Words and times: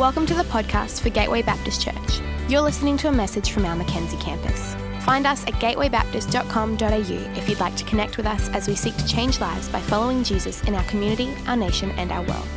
Welcome 0.00 0.24
to 0.28 0.34
the 0.34 0.44
podcast 0.44 1.02
for 1.02 1.10
Gateway 1.10 1.42
Baptist 1.42 1.82
Church. 1.82 2.22
You're 2.48 2.62
listening 2.62 2.96
to 2.96 3.08
a 3.08 3.12
message 3.12 3.52
from 3.52 3.66
our 3.66 3.76
Mackenzie 3.76 4.16
campus. 4.16 4.74
Find 5.04 5.26
us 5.26 5.42
at 5.44 5.52
gatewaybaptist.com.au 5.56 7.38
if 7.38 7.46
you'd 7.46 7.60
like 7.60 7.76
to 7.76 7.84
connect 7.84 8.16
with 8.16 8.24
us 8.24 8.48
as 8.54 8.66
we 8.66 8.74
seek 8.74 8.96
to 8.96 9.06
change 9.06 9.40
lives 9.40 9.68
by 9.68 9.78
following 9.78 10.24
Jesus 10.24 10.62
in 10.62 10.74
our 10.74 10.84
community, 10.84 11.34
our 11.46 11.54
nation, 11.54 11.90
and 11.98 12.10
our 12.12 12.22
world. 12.22 12.48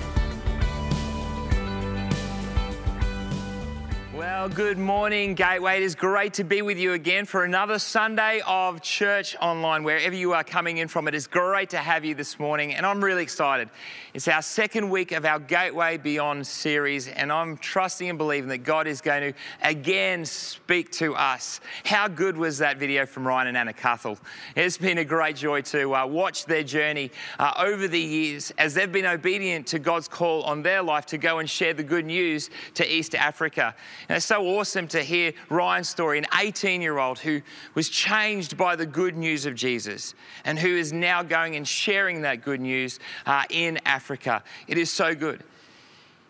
Good 4.56 4.78
morning, 4.78 5.34
Gateway. 5.34 5.78
It 5.78 5.84
is 5.84 5.96
great 5.96 6.36
to 6.36 6.44
be 6.44 6.62
with 6.62 6.78
you 6.78 6.94
again 6.94 7.26
for 7.26 7.44
another 7.44 7.80
Sunday 7.80 8.40
of 8.46 8.84
Church 8.84 9.36
Online, 9.42 9.84
wherever 9.84 10.16
you 10.16 10.34
are 10.34 10.44
coming 10.44 10.78
in 10.78 10.88
from. 10.88 11.08
It 11.08 11.16
is 11.16 11.26
great 11.26 11.72
to 11.72 11.78
have 11.78 12.06
you 12.06 12.14
this 12.14 12.38
morning, 12.38 12.76
and 12.76 12.86
I'm 12.86 13.04
really 13.04 13.24
excited. 13.24 13.68
It's 14.14 14.28
our 14.28 14.44
second 14.44 14.92
week 14.92 15.12
of 15.12 15.26
our 15.26 15.40
Gateway 15.40 15.98
Beyond 15.98 16.46
series, 16.46 17.08
and 17.08 17.32
I'm 17.32 17.58
trusting 17.58 18.10
and 18.10 18.18
believing 18.20 18.48
that 18.50 18.60
God 18.60 18.86
is 18.86 19.02
going 19.02 19.34
to 19.34 19.40
again 19.64 20.24
speak 20.24 20.92
to 20.94 21.16
us. 21.16 21.60
How 21.84 22.08
good 22.08 22.38
was 22.38 22.60
that 22.60 22.78
video 22.78 23.08
from 23.08 23.28
Ryan 23.28 23.48
and 23.48 23.58
Anna 23.58 23.74
Cuthell? 23.74 24.20
It's 24.56 24.78
been 24.78 25.00
a 25.00 25.06
great 25.06 25.36
joy 25.36 25.62
to 25.62 25.96
uh, 25.96 26.06
watch 26.06 26.46
their 26.46 26.64
journey 26.64 27.10
uh, 27.40 27.54
over 27.58 27.88
the 27.88 28.00
years 28.00 28.54
as 28.60 28.76
they've 28.76 28.92
been 28.92 29.08
obedient 29.08 29.66
to 29.68 29.80
God's 29.80 30.08
call 30.08 30.44
on 30.44 30.62
their 30.62 30.84
life 30.84 31.08
to 31.08 31.18
go 31.18 31.40
and 31.40 31.50
share 31.50 31.74
the 31.74 31.82
good 31.82 32.06
news 32.06 32.52
to 32.76 32.88
East 32.88 33.16
Africa. 33.16 33.74
And 34.10 34.18
it's 34.18 34.28
so 34.28 34.43
awesome 34.44 34.88
to 34.90 35.02
hear 35.02 35.34
Ryan's 35.50 35.90
story, 35.90 36.18
an 36.18 36.26
18 36.40 36.82
year 36.82 36.98
old 36.98 37.20
who 37.20 37.42
was 37.76 37.90
changed 37.90 38.58
by 38.58 38.76
the 38.76 38.86
good 38.86 39.16
news 39.16 39.46
of 39.46 39.56
Jesus 39.56 40.14
and 40.46 40.60
who 40.60 40.70
is 40.70 40.94
now 40.94 41.24
going 41.24 41.56
and 41.56 41.68
sharing 41.68 42.22
that 42.22 42.44
good 42.44 42.62
news 42.62 43.00
uh, 43.26 43.44
in 43.50 43.80
Africa. 43.86 44.44
It 44.68 44.78
is 44.78 44.92
so 44.92 45.16
good. 45.16 45.44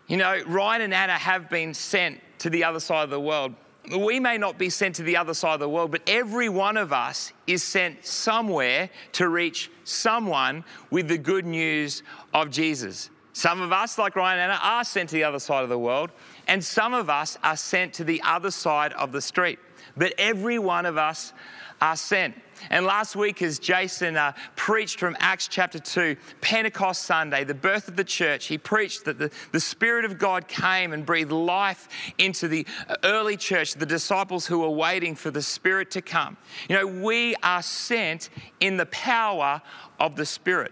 You 0.08 0.17
know, 0.17 0.41
Ryan 0.45 0.81
and 0.84 0.94
Anna 0.94 1.13
have 1.13 1.49
been 1.49 1.73
sent 1.73 2.20
to 2.39 2.49
the 2.49 2.63
other 2.63 2.80
side 2.80 3.03
of 3.03 3.09
the 3.09 3.20
world. 3.20 3.53
We 3.97 4.20
may 4.20 4.38
not 4.38 4.58
be 4.58 4.70
sent 4.70 4.95
to 4.95 5.03
the 5.03 5.17
other 5.17 5.33
side 5.33 5.55
of 5.55 5.59
the 5.59 5.70
world, 5.70 5.92
but 5.92 6.02
every 6.08 6.50
one 6.50 6.77
of 6.77 6.94
us 6.94 7.33
is 7.48 7.64
sent 7.64 8.05
somewhere 8.05 8.89
to 9.14 9.30
reach 9.30 9.70
someone 9.83 10.64
with 10.89 11.08
the 11.08 11.17
good 11.17 11.45
news 11.45 12.03
of 12.33 12.50
Jesus. 12.50 13.09
Some 13.33 13.61
of 13.61 13.72
us, 13.72 13.98
like 13.98 14.16
Ryan 14.16 14.39
and 14.39 14.52
Anna, 14.52 14.61
are 14.61 14.83
sent 14.83 15.09
to 15.09 15.16
the 15.16 15.23
other 15.23 15.39
side 15.39 15.64
of 15.64 15.70
the 15.70 15.80
world, 15.80 16.11
and 16.47 16.63
some 16.63 16.94
of 16.94 17.09
us 17.09 17.38
are 17.44 17.58
sent 17.58 17.94
to 17.95 18.03
the 18.03 18.22
other 18.25 18.52
side 18.52 18.94
of 18.94 19.11
the 19.11 19.22
street. 19.22 19.59
But 19.95 20.13
every 20.17 20.59
one 20.59 20.86
of 20.86 20.97
us 20.97 21.33
are 21.81 21.95
sent. 21.95 22.36
And 22.69 22.86
last 22.86 23.16
week, 23.16 23.41
as 23.41 23.59
Jason 23.59 24.16
uh, 24.16 24.31
preached 24.55 24.99
from 24.99 25.17
Acts 25.19 25.49
chapter 25.49 25.80
2, 25.80 26.16
Pentecost 26.39 27.02
Sunday, 27.02 27.44
the 27.44 27.53
birth 27.53 27.89
of 27.89 27.97
the 27.97 28.03
church, 28.03 28.45
he 28.45 28.58
preached 28.58 29.03
that 29.05 29.19
the, 29.19 29.30
the 29.52 29.59
Spirit 29.59 30.05
of 30.05 30.17
God 30.17 30.47
came 30.47 30.94
and 30.94 31.05
breathed 31.05 31.31
life 31.31 31.89
into 32.17 32.47
the 32.47 32.66
early 33.03 33.36
church, 33.36 33.73
the 33.73 33.86
disciples 33.86 34.45
who 34.45 34.59
were 34.59 34.69
waiting 34.69 35.14
for 35.14 35.30
the 35.30 35.41
Spirit 35.41 35.91
to 35.91 36.02
come. 36.02 36.38
You 36.69 36.77
know, 36.77 36.88
we 36.88 37.36
are 37.44 37.61
sent 37.61 38.30
in 38.61 38.77
the 38.77 38.86
power 38.88 39.61
of 39.99 40.16
the 40.16 40.25
Spirit. 40.25 40.71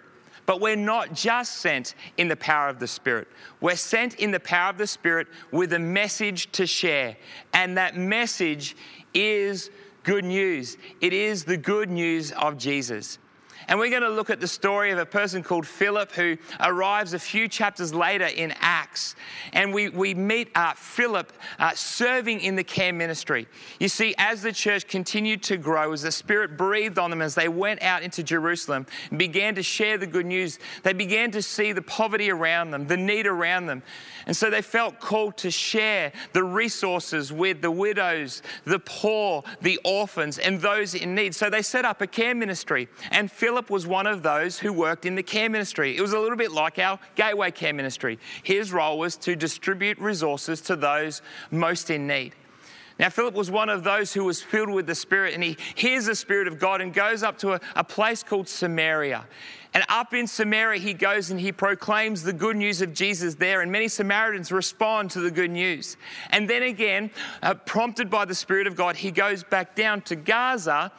But 0.52 0.60
we're 0.60 0.76
not 0.76 1.14
just 1.14 1.60
sent 1.62 1.96
in 2.18 2.28
the 2.28 2.36
power 2.36 2.68
of 2.68 2.78
the 2.78 2.86
Spirit. 2.86 3.30
We're 3.62 3.78
sent 3.78 4.16
in 4.16 4.32
the 4.32 4.40
power 4.42 4.72
of 4.72 4.78
the 4.78 4.86
Spirit 4.86 5.28
with 5.54 5.72
a 5.72 5.80
message 5.80 6.52
to 6.52 6.68
share. 6.68 7.16
And 7.54 7.78
that 7.78 7.96
message 7.96 8.76
is 9.14 9.70
good 10.04 10.26
news. 10.26 10.76
It 11.00 11.14
is 11.14 11.46
the 11.46 11.56
good 11.56 11.90
news 11.90 12.34
of 12.34 12.58
Jesus. 12.58 13.18
And 13.68 13.80
we're 13.80 13.90
going 13.90 14.02
to 14.02 14.10
look 14.10 14.30
at 14.30 14.40
the 14.40 14.48
story 14.48 14.92
of 14.92 15.00
a 15.00 15.06
person 15.06 15.44
called 15.44 15.68
Philip 15.68 16.12
who 16.12 16.38
arrives 16.60 17.14
a 17.14 17.20
few 17.20 17.48
chapters 17.48 17.94
later 17.94 18.26
in 18.26 18.54
Acts. 18.60 19.16
And 19.54 19.74
we, 19.74 19.90
we 19.90 20.14
meet 20.14 20.50
uh, 20.56 20.74
Philip 20.74 21.32
uh, 21.60 21.72
serving 21.76 22.42
in 22.42 22.56
the 22.56 22.64
care 22.64 22.94
ministry. 22.94 23.48
You 23.80 23.88
see, 23.88 24.16
as 24.18 24.42
the 24.42 24.52
church 24.52 24.88
continued 24.88 25.44
to 25.44 25.58
grow, 25.58 25.94
as 25.94 26.02
the 26.02 26.12
Spirit 26.12 26.58
breathed 26.58 27.00
on 27.00 27.10
them 27.10 27.22
as 27.22 27.36
they 27.36 27.48
went 27.48 27.82
out 27.82 28.04
into 28.04 28.24
Jerusalem 28.24 28.86
and 29.10 29.20
began 29.20 29.56
to 29.56 29.64
share 29.64 29.98
the 29.98 30.08
good 30.08 30.26
news, 30.26 30.60
they 30.84 30.94
began 30.94 31.32
to 31.32 31.42
see 31.42 31.72
the 31.72 31.82
poverty 31.82 32.32
around 32.32 32.72
them, 32.72 32.88
the 32.88 32.98
need 32.98 33.28
around 33.28 33.66
them. 33.68 33.84
And 34.32 34.36
so 34.38 34.50
they 34.50 34.62
felt 34.62 35.02
called 35.02 35.36
to 35.40 35.52
share 35.52 36.14
the 36.32 36.46
resources 36.46 37.34
with 37.34 37.62
the 37.62 37.70
widows, 37.70 38.42
the 38.64 38.80
poor, 38.80 39.44
the 39.60 39.78
orphans, 39.84 40.40
and 40.40 40.62
those 40.62 40.96
in 40.96 41.14
need. 41.14 41.36
So 41.36 41.50
they 41.50 41.62
set 41.62 41.84
up 41.84 42.00
a 42.00 42.08
care 42.08 42.34
ministry. 42.34 42.88
And 43.12 43.30
Philip 43.30 43.70
was 43.70 43.86
one 43.86 44.08
of 44.08 44.24
those 44.24 44.58
who 44.58 44.72
worked 44.72 45.06
in 45.06 45.16
the 45.16 45.22
care 45.22 45.50
ministry. 45.50 45.98
It 45.98 46.02
was 46.02 46.14
a 46.14 46.20
little 46.20 46.38
bit 46.38 46.54
like 46.54 46.80
our 46.80 46.98
Gateway 47.16 47.52
Care 47.52 47.74
Ministry. 47.74 48.20
His 48.42 48.72
role 48.72 49.00
was 49.00 49.18
to 49.18 49.36
distribute 49.36 50.00
resources 50.00 50.62
to 50.62 50.78
those 50.78 51.22
most 51.52 51.90
in 51.90 52.08
need. 52.08 52.34
Now, 53.02 53.10
Philip 53.10 53.34
was 53.34 53.50
one 53.50 53.70
of 53.70 53.84
those 53.84 54.14
who 54.14 54.24
was 54.24 54.44
filled 54.44 54.70
with 54.70 54.86
the 54.86 54.94
Spirit, 54.94 55.34
and 55.34 55.44
he 55.44 55.58
hears 55.74 56.06
the 56.06 56.14
Spirit 56.14 56.48
of 56.48 56.60
God 56.60 56.82
and 56.82 56.94
goes 56.94 57.24
up 57.24 57.36
to 57.40 57.54
a, 57.54 57.62
a, 57.76 57.84
place 57.84 58.22
called 58.22 58.48
Samaria. 58.48 59.26
And 59.74 59.84
up 59.90 60.14
in 60.14 60.28
Samaria, 60.28 60.80
he 60.80 60.94
goes 60.94 61.32
and 61.32 61.40
he 61.40 61.52
proclaims 61.52 62.22
the 62.22 62.32
good 62.32 62.56
news 62.58 62.80
of 62.80 62.94
Jesus 62.94 63.34
there, 63.34 63.62
and 63.62 63.72
many 63.72 63.88
Samaritans 63.88 64.52
respond 64.52 65.10
to 65.12 65.20
the 65.20 65.32
good 65.32 65.50
news. 65.50 65.98
And 66.30 66.48
then 66.48 66.62
again, 66.62 67.10
uh, 67.42 67.56
prompted 67.56 68.08
by 68.12 68.26
the 68.26 68.36
Spirit 68.36 68.68
of 68.68 68.76
God, 68.76 68.96
he 68.96 69.10
goes 69.10 69.44
back 69.44 69.74
down 69.74 70.02
to 70.02 70.16
Gaza 70.16 70.92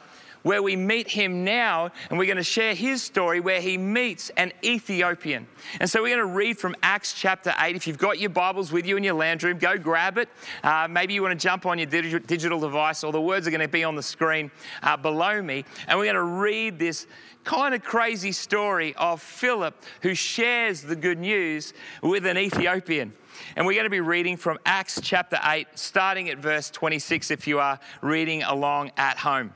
where 0.43 0.61
we 0.61 0.75
meet 0.75 1.07
him 1.07 1.43
now, 1.43 1.91
and 2.09 2.19
we're 2.19 2.25
going 2.25 2.37
to 2.37 2.43
share 2.43 2.75
his 2.75 3.01
story 3.01 3.39
where 3.39 3.61
he 3.61 3.77
meets 3.77 4.29
an 4.31 4.51
Ethiopian. 4.63 5.47
And 5.79 5.89
so 5.89 6.01
we're 6.01 6.15
going 6.15 6.27
to 6.27 6.33
read 6.33 6.57
from 6.57 6.75
Acts 6.83 7.13
chapter 7.13 7.53
8. 7.57 7.75
If 7.75 7.87
you've 7.87 7.97
got 7.97 8.19
your 8.19 8.29
Bibles 8.29 8.71
with 8.71 8.85
you 8.85 8.97
in 8.97 9.03
your 9.03 9.15
lounge 9.15 9.43
room, 9.43 9.57
go 9.57 9.77
grab 9.77 10.17
it. 10.17 10.29
Uh, 10.63 10.87
maybe 10.89 11.13
you 11.13 11.21
want 11.21 11.37
to 11.37 11.43
jump 11.43 11.65
on 11.65 11.79
your 11.79 11.87
digital 11.87 12.59
device, 12.59 13.03
or 13.03 13.11
the 13.11 13.21
words 13.21 13.47
are 13.47 13.51
going 13.51 13.61
to 13.61 13.67
be 13.67 13.83
on 13.83 13.95
the 13.95 14.03
screen 14.03 14.51
uh, 14.83 14.97
below 14.97 15.41
me. 15.41 15.65
And 15.87 15.97
we're 15.97 16.05
going 16.05 16.15
to 16.15 16.23
read 16.23 16.77
this 16.77 17.07
kind 17.43 17.73
of 17.73 17.83
crazy 17.83 18.31
story 18.31 18.93
of 18.95 19.21
Philip 19.21 19.75
who 20.01 20.13
shares 20.13 20.81
the 20.81 20.95
good 20.95 21.19
news 21.19 21.73
with 22.01 22.25
an 22.25 22.37
Ethiopian. 22.37 23.13
And 23.55 23.65
we're 23.65 23.73
going 23.73 23.85
to 23.85 23.89
be 23.89 23.99
reading 23.99 24.37
from 24.37 24.59
Acts 24.65 24.99
chapter 25.01 25.39
8, 25.43 25.67
starting 25.75 26.29
at 26.29 26.37
verse 26.37 26.69
26 26.69 27.31
if 27.31 27.47
you 27.47 27.59
are 27.59 27.79
reading 28.01 28.43
along 28.43 28.91
at 28.97 29.17
home. 29.17 29.53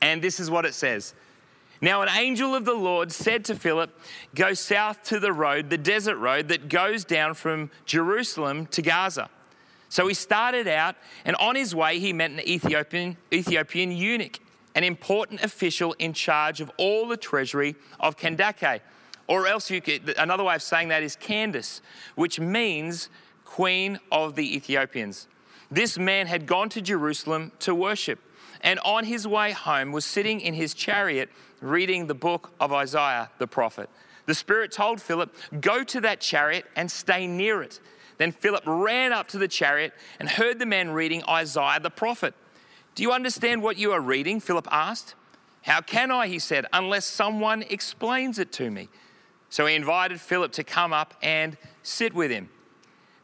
And 0.00 0.22
this 0.22 0.40
is 0.40 0.50
what 0.50 0.64
it 0.64 0.74
says. 0.74 1.14
Now, 1.80 2.02
an 2.02 2.08
angel 2.08 2.54
of 2.54 2.64
the 2.64 2.74
Lord 2.74 3.12
said 3.12 3.44
to 3.46 3.54
Philip, 3.54 3.96
Go 4.34 4.52
south 4.54 5.02
to 5.04 5.20
the 5.20 5.32
road, 5.32 5.70
the 5.70 5.78
desert 5.78 6.16
road 6.16 6.48
that 6.48 6.68
goes 6.68 7.04
down 7.04 7.34
from 7.34 7.70
Jerusalem 7.86 8.66
to 8.66 8.82
Gaza. 8.82 9.30
So 9.88 10.06
he 10.06 10.14
started 10.14 10.66
out, 10.66 10.96
and 11.24 11.36
on 11.36 11.54
his 11.54 11.74
way, 11.74 11.98
he 11.98 12.12
met 12.12 12.30
an 12.30 12.40
Ethiopian, 12.40 13.16
Ethiopian 13.32 13.92
eunuch, 13.92 14.40
an 14.74 14.84
important 14.84 15.42
official 15.42 15.94
in 15.98 16.12
charge 16.12 16.60
of 16.60 16.70
all 16.76 17.08
the 17.08 17.16
treasury 17.16 17.76
of 18.00 18.16
Kandake. 18.16 18.80
Or 19.28 19.46
else, 19.46 19.70
you 19.70 19.80
could, 19.80 20.14
another 20.18 20.44
way 20.44 20.56
of 20.56 20.62
saying 20.62 20.88
that 20.88 21.02
is 21.02 21.16
Candace, 21.16 21.80
which 22.16 22.40
means 22.40 23.08
Queen 23.44 23.98
of 24.10 24.34
the 24.34 24.56
Ethiopians. 24.56 25.28
This 25.70 25.96
man 25.98 26.26
had 26.26 26.46
gone 26.46 26.68
to 26.70 26.82
Jerusalem 26.82 27.52
to 27.60 27.74
worship 27.74 28.18
and 28.62 28.78
on 28.80 29.04
his 29.04 29.26
way 29.26 29.52
home 29.52 29.92
was 29.92 30.04
sitting 30.04 30.40
in 30.40 30.54
his 30.54 30.74
chariot 30.74 31.30
reading 31.60 32.06
the 32.06 32.14
book 32.14 32.52
of 32.60 32.72
Isaiah 32.72 33.30
the 33.38 33.46
prophet. 33.46 33.88
The 34.26 34.34
Spirit 34.34 34.72
told 34.72 35.00
Philip, 35.00 35.34
Go 35.60 35.82
to 35.84 36.00
that 36.02 36.20
chariot 36.20 36.66
and 36.76 36.90
stay 36.90 37.26
near 37.26 37.62
it. 37.62 37.80
Then 38.18 38.32
Philip 38.32 38.64
ran 38.66 39.12
up 39.12 39.28
to 39.28 39.38
the 39.38 39.48
chariot 39.48 39.94
and 40.18 40.28
heard 40.28 40.58
the 40.58 40.66
man 40.66 40.90
reading 40.90 41.22
Isaiah 41.28 41.80
the 41.80 41.90
prophet. 41.90 42.34
Do 42.94 43.02
you 43.02 43.12
understand 43.12 43.62
what 43.62 43.78
you 43.78 43.92
are 43.92 44.00
reading? 44.00 44.40
Philip 44.40 44.68
asked. 44.70 45.14
How 45.62 45.80
can 45.80 46.10
I, 46.10 46.26
he 46.28 46.38
said, 46.38 46.66
unless 46.72 47.06
someone 47.06 47.62
explains 47.62 48.38
it 48.38 48.52
to 48.52 48.70
me? 48.70 48.88
So 49.50 49.66
he 49.66 49.74
invited 49.74 50.20
Philip 50.20 50.52
to 50.52 50.64
come 50.64 50.92
up 50.92 51.14
and 51.22 51.56
sit 51.82 52.12
with 52.12 52.30
him. 52.30 52.48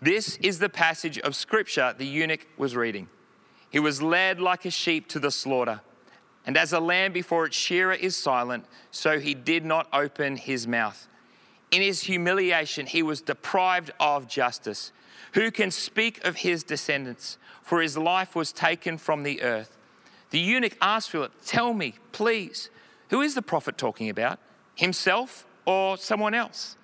This 0.01 0.37
is 0.37 0.59
the 0.59 0.69
passage 0.69 1.19
of 1.19 1.35
scripture 1.35 1.95
the 1.97 2.07
eunuch 2.07 2.47
was 2.57 2.77
reading. 2.77 3.09
He 3.75 3.81
was 3.81 4.01
led 4.01 4.41
like 4.41 4.65
a 4.65 4.71
sheep 4.71 5.09
to 5.09 5.19
the 5.19 5.33
slaughter. 5.33 5.81
And 6.47 6.57
as 6.57 6.73
a 6.73 6.79
lamb 6.79 7.13
before 7.13 7.47
its 7.47 7.57
shearer 7.57 7.93
is 7.93 8.17
silent, 8.17 8.67
so 8.93 9.19
he 9.19 9.35
did 9.35 9.65
not 9.65 9.89
open 9.93 10.37
his 10.37 10.69
mouth. 10.69 11.09
In 11.73 11.83
his 11.83 12.05
humiliation, 12.05 12.87
he 12.87 13.03
was 13.03 13.21
deprived 13.21 13.91
of 13.99 14.29
justice. 14.29 14.93
Who 15.33 15.51
can 15.51 15.73
speak 15.73 16.25
of 16.25 16.37
his 16.37 16.63
descendants? 16.63 17.37
For 17.65 17.83
his 17.83 17.99
life 17.99 18.37
was 18.37 18.53
taken 18.53 18.97
from 18.97 19.25
the 19.25 19.43
earth. 19.43 19.77
The 20.31 20.39
eunuch 20.39 20.77
asked 20.81 21.11
Philip, 21.11 21.33
Tell 21.45 21.75
me, 21.75 21.95
please, 22.13 22.71
who 23.11 23.23
is 23.23 23.35
the 23.35 23.43
prophet 23.43 23.77
talking 23.77 24.09
about? 24.09 24.39
Himself 24.77 25.49
or 25.67 25.97
someone 25.97 26.33
else? 26.35 26.77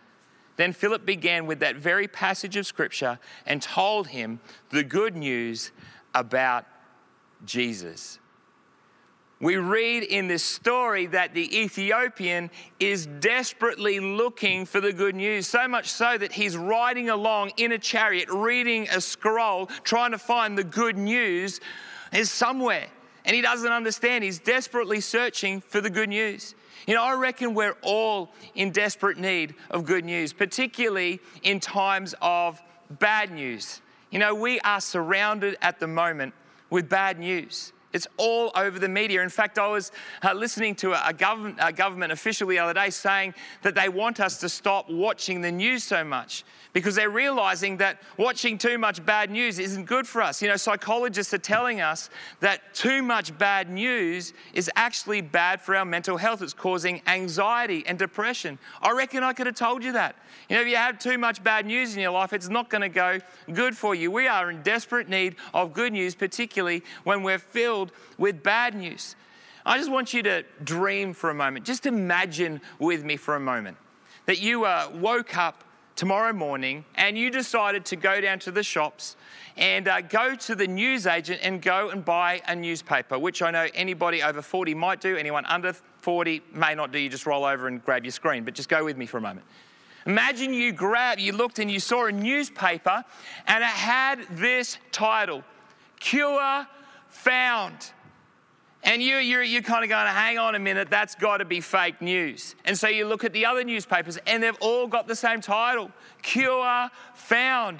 Then 0.57 0.73
Philip 0.73 1.07
began 1.07 1.47
with 1.47 1.61
that 1.61 1.77
very 1.77 2.09
passage 2.09 2.57
of 2.57 2.67
scripture 2.67 3.21
and 3.47 3.63
told 3.63 4.09
him 4.09 4.41
the 4.71 4.83
good 4.83 5.15
news 5.15 5.71
about 6.17 6.67
Jesus. 7.45 8.19
we 9.41 9.57
read 9.57 10.03
in 10.03 10.29
this 10.29 10.45
story 10.45 11.07
that 11.07 11.33
the 11.33 11.59
Ethiopian 11.59 12.51
is 12.79 13.07
desperately 13.07 13.99
looking 13.99 14.67
for 14.67 14.83
the 14.83 14.93
good 14.93 15.15
news, 15.15 15.47
so 15.47 15.67
much 15.67 15.89
so 15.89 16.19
that 16.19 16.31
he's 16.31 16.57
riding 16.59 17.09
along 17.09 17.53
in 17.57 17.73
a 17.73 17.79
chariot, 17.79 18.29
reading 18.29 18.87
a 18.91 19.01
scroll, 19.01 19.67
trying 19.83 20.11
to 20.11 20.19
find 20.19 20.59
the 20.59 20.65
good 20.65 20.99
news 20.99 21.61
is 22.13 22.31
somewhere. 22.31 22.87
And 23.25 23.35
he 23.35 23.41
doesn't 23.41 23.73
understand. 23.73 24.25
He's 24.25 24.39
desperately 24.39 25.01
searching 25.01 25.61
for 25.63 25.81
the 25.81 25.91
good 25.91 26.11
news. 26.11 26.55
You 26.87 26.95
know, 26.95 27.03
I 27.03 27.15
reckon 27.15 27.55
we're 27.55 27.77
all 27.83 28.33
in 28.55 28.73
desperate 28.73 29.19
need 29.19 29.55
of 29.71 29.85
good 29.85 30.05
news, 30.05 30.33
particularly 30.33 31.21
in 31.43 31.61
times 31.61 32.15
of 32.21 32.61
bad 32.99 33.31
news. 33.31 33.81
You 34.11 34.19
know, 34.19 34.35
we 34.35 34.61
are 34.61 34.81
surrounded 34.81 35.57
at 35.63 35.79
the 35.79 35.87
moment 35.87 36.35
with 36.71 36.89
bad 36.89 37.19
news. 37.19 37.73
It's 37.93 38.07
all 38.17 38.53
over 38.55 38.79
the 38.79 38.89
media. 38.89 39.23
In 39.23 39.29
fact, 39.29 39.59
I 39.59 39.67
was 39.67 39.91
uh, 40.23 40.33
listening 40.33 40.77
to 40.77 40.93
a, 40.93 41.09
a, 41.09 41.13
government, 41.13 41.59
a 41.61 41.73
government 41.73 42.13
official 42.13 42.47
the 42.49 42.59
other 42.59 42.75
day 42.75 42.91
saying 42.91 43.35
that 43.63 43.75
they 43.75 43.89
want 43.89 44.21
us 44.21 44.39
to 44.39 44.49
stop 44.49 44.89
watching 44.89 45.41
the 45.41 45.51
news 45.51 45.83
so 45.83 46.05
much 46.05 46.45
because 46.73 46.95
they're 46.95 47.11
realizing 47.11 47.77
that 47.79 48.01
watching 48.17 48.57
too 48.57 48.79
much 48.79 49.05
bad 49.05 49.31
news 49.31 49.59
isn't 49.59 49.87
good 49.87 50.07
for 50.07 50.23
us. 50.23 50.41
You 50.41 50.49
know, 50.49 50.57
psychologists 50.57 51.35
are 51.35 51.39
telling 51.39 51.81
us 51.81 52.11
that 52.39 52.75
too 52.75 53.03
much 53.03 53.37
bad 53.37 53.69
news 53.69 54.33
is 54.55 54.71
actually 54.77 55.21
bad 55.21 55.61
for 55.61 55.75
our 55.75 55.85
mental 55.85 56.17
health. 56.17 56.43
It's 56.43 56.53
causing 56.53 57.03
anxiety 57.09 57.85
and 57.87 57.99
depression. 57.99 58.59
I 58.81 58.93
reckon 58.93 59.25
I 59.25 59.33
could 59.33 59.47
have 59.47 59.57
told 59.57 59.83
you 59.83 59.93
that. 59.93 60.15
You 60.49 60.57
know, 60.57 60.63
if 60.63 60.69
you 60.69 60.77
have 60.77 60.99
too 60.99 61.19
much 61.19 61.43
bad 61.43 61.67
news 61.67 61.95
in 61.95 62.03
your 62.03 62.13
life, 62.13 62.33
it's 62.33 62.49
not 62.49 62.71
going 62.71 62.83
to 62.83 62.89
go 62.89 63.19
good 63.53 63.77
for 63.77 63.95
you. 63.95 64.11
We 64.11 64.29
are 64.29 64.51
in 64.51 64.63
desperate 64.63 65.09
need 65.09 65.37
of 65.53 65.73
good 65.73 65.93
news, 65.93 66.15
particularly 66.15 66.83
when 67.05 67.23
we're 67.23 67.39
filled 67.39 67.80
with 68.19 68.43
bad 68.43 68.75
news. 68.75 69.17
I 69.65 69.79
just 69.79 69.91
want 69.91 70.13
you 70.13 70.23
to 70.25 70.45
dream 70.65 71.13
for 71.13 71.31
a 71.31 71.35
moment. 71.35 71.65
Just 71.65 71.87
imagine 71.87 72.61
with 72.79 73.05
me 73.05 73.17
for 73.17 73.37
a 73.37 73.41
moment 73.41 73.77
that 74.27 74.41
you 74.41 74.65
uh, 74.65 74.91
woke 74.95 75.37
up 75.37 75.65
tomorrow 75.97 76.33
morning 76.33 76.85
and 76.95 77.19
you 77.19 77.31
decided 77.31 77.85
to 77.85 77.97
go 77.97 78.21
down 78.21 78.39
to 78.39 78.51
the 78.51 78.63
shops 78.63 79.17
and 79.57 79.87
uh, 79.87 80.01
go 80.01 80.35
to 80.35 80.55
the 80.55 80.67
newsagent 80.67 81.41
and 81.43 81.61
go 81.61 81.91
and 81.91 82.05
buy 82.05 82.41
a 82.49 82.57
newspaper, 82.57 83.19
which 83.19 83.43
I 83.43 83.51
know 83.51 83.67
anybody 83.75 84.23
over 84.23 84.41
40 84.41 84.75
might 84.75 85.01
do, 85.01 85.17
anyone 85.17 85.45
under 85.45 85.75
40 86.01 86.43
may 86.55 86.75
not 86.75 86.93
do. 86.93 86.99
You 86.99 87.11
just 87.11 87.27
roll 87.27 87.45
over 87.45 87.69
and 87.69 87.85
grab 87.85 88.05
your 88.05 88.13
screen, 88.13 88.45
but 88.45 88.55
just 88.55 88.69
go 88.69 88.85
with 88.85 88.97
me 88.97 89.05
for 89.05 89.19
a 89.19 89.21
moment. 89.21 89.45
Imagine 90.07 90.55
you 90.55 90.73
grab, 90.73 91.19
you 91.19 91.33
looked 91.33 91.59
and 91.59 91.71
you 91.71 91.81
saw 91.81 92.07
a 92.07 92.13
newspaper 92.13 93.05
and 93.47 93.63
it 93.63 93.67
had 93.67 94.27
this 94.31 94.79
title 94.93 95.45
Cure 95.99 96.67
Found. 97.11 97.93
And 98.83 99.03
you, 99.03 99.17
you're, 99.17 99.43
you're 99.43 99.63
kind 99.63 99.85
of 99.85 99.91
going, 99.91 100.07
hang 100.07 100.39
on 100.39 100.55
a 100.55 100.59
minute, 100.59 100.89
that's 100.89 101.15
got 101.15 101.39
to 101.39 101.45
be 101.45 101.61
fake 101.61 102.01
news. 102.01 102.55
And 102.65 102.79
so 102.79 102.89
you 102.89 103.07
look 103.07 103.25
at 103.25 103.33
the 103.33 103.45
other 103.45 103.63
newspapers 103.63 104.19
and 104.27 104.43
they've 104.43 104.57
all 104.61 104.87
got 104.87 105.07
the 105.07 105.17
same 105.17 105.41
title 105.41 105.91
Cure 106.23 106.89
Found. 107.15 107.79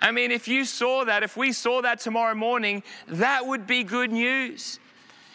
I 0.00 0.10
mean, 0.10 0.30
if 0.30 0.48
you 0.48 0.64
saw 0.64 1.04
that, 1.04 1.22
if 1.22 1.36
we 1.36 1.52
saw 1.52 1.80
that 1.82 2.00
tomorrow 2.00 2.34
morning, 2.34 2.82
that 3.06 3.46
would 3.46 3.66
be 3.66 3.84
good 3.84 4.10
news. 4.10 4.78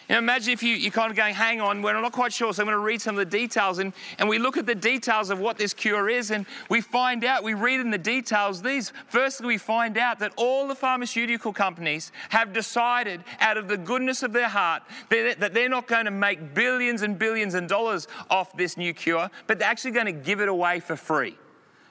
Imagine 0.08 0.54
if 0.54 0.62
you, 0.62 0.74
you're 0.74 0.90
kind 0.90 1.10
of 1.10 1.16
going, 1.18 1.34
hang 1.34 1.60
on, 1.60 1.82
we're 1.82 1.92
not 1.92 2.12
quite 2.12 2.32
sure, 2.32 2.54
so 2.54 2.62
I'm 2.62 2.66
going 2.66 2.78
to 2.78 2.82
read 2.82 3.02
some 3.02 3.18
of 3.18 3.18
the 3.18 3.38
details. 3.38 3.78
And, 3.78 3.92
and 4.18 4.26
we 4.26 4.38
look 4.38 4.56
at 4.56 4.64
the 4.64 4.74
details 4.74 5.28
of 5.28 5.38
what 5.38 5.58
this 5.58 5.74
cure 5.74 6.08
is, 6.08 6.30
and 6.30 6.46
we 6.70 6.80
find 6.80 7.24
out, 7.24 7.44
we 7.44 7.52
read 7.52 7.80
in 7.80 7.90
the 7.90 7.98
details 7.98 8.62
these. 8.62 8.94
Firstly, 9.06 9.46
we 9.46 9.58
find 9.58 9.98
out 9.98 10.18
that 10.20 10.32
all 10.36 10.66
the 10.66 10.74
pharmaceutical 10.74 11.52
companies 11.52 12.10
have 12.30 12.54
decided, 12.54 13.22
out 13.40 13.58
of 13.58 13.68
the 13.68 13.76
goodness 13.76 14.22
of 14.22 14.32
their 14.32 14.48
heart, 14.48 14.82
that 15.10 15.52
they're 15.52 15.68
not 15.68 15.86
going 15.86 16.06
to 16.06 16.10
make 16.10 16.54
billions 16.54 17.02
and 17.02 17.18
billions 17.18 17.52
and 17.52 17.68
dollars 17.68 18.08
off 18.30 18.56
this 18.56 18.78
new 18.78 18.94
cure, 18.94 19.30
but 19.46 19.58
they're 19.58 19.68
actually 19.68 19.90
going 19.90 20.06
to 20.06 20.12
give 20.12 20.40
it 20.40 20.48
away 20.48 20.80
for 20.80 20.96
free. 20.96 21.36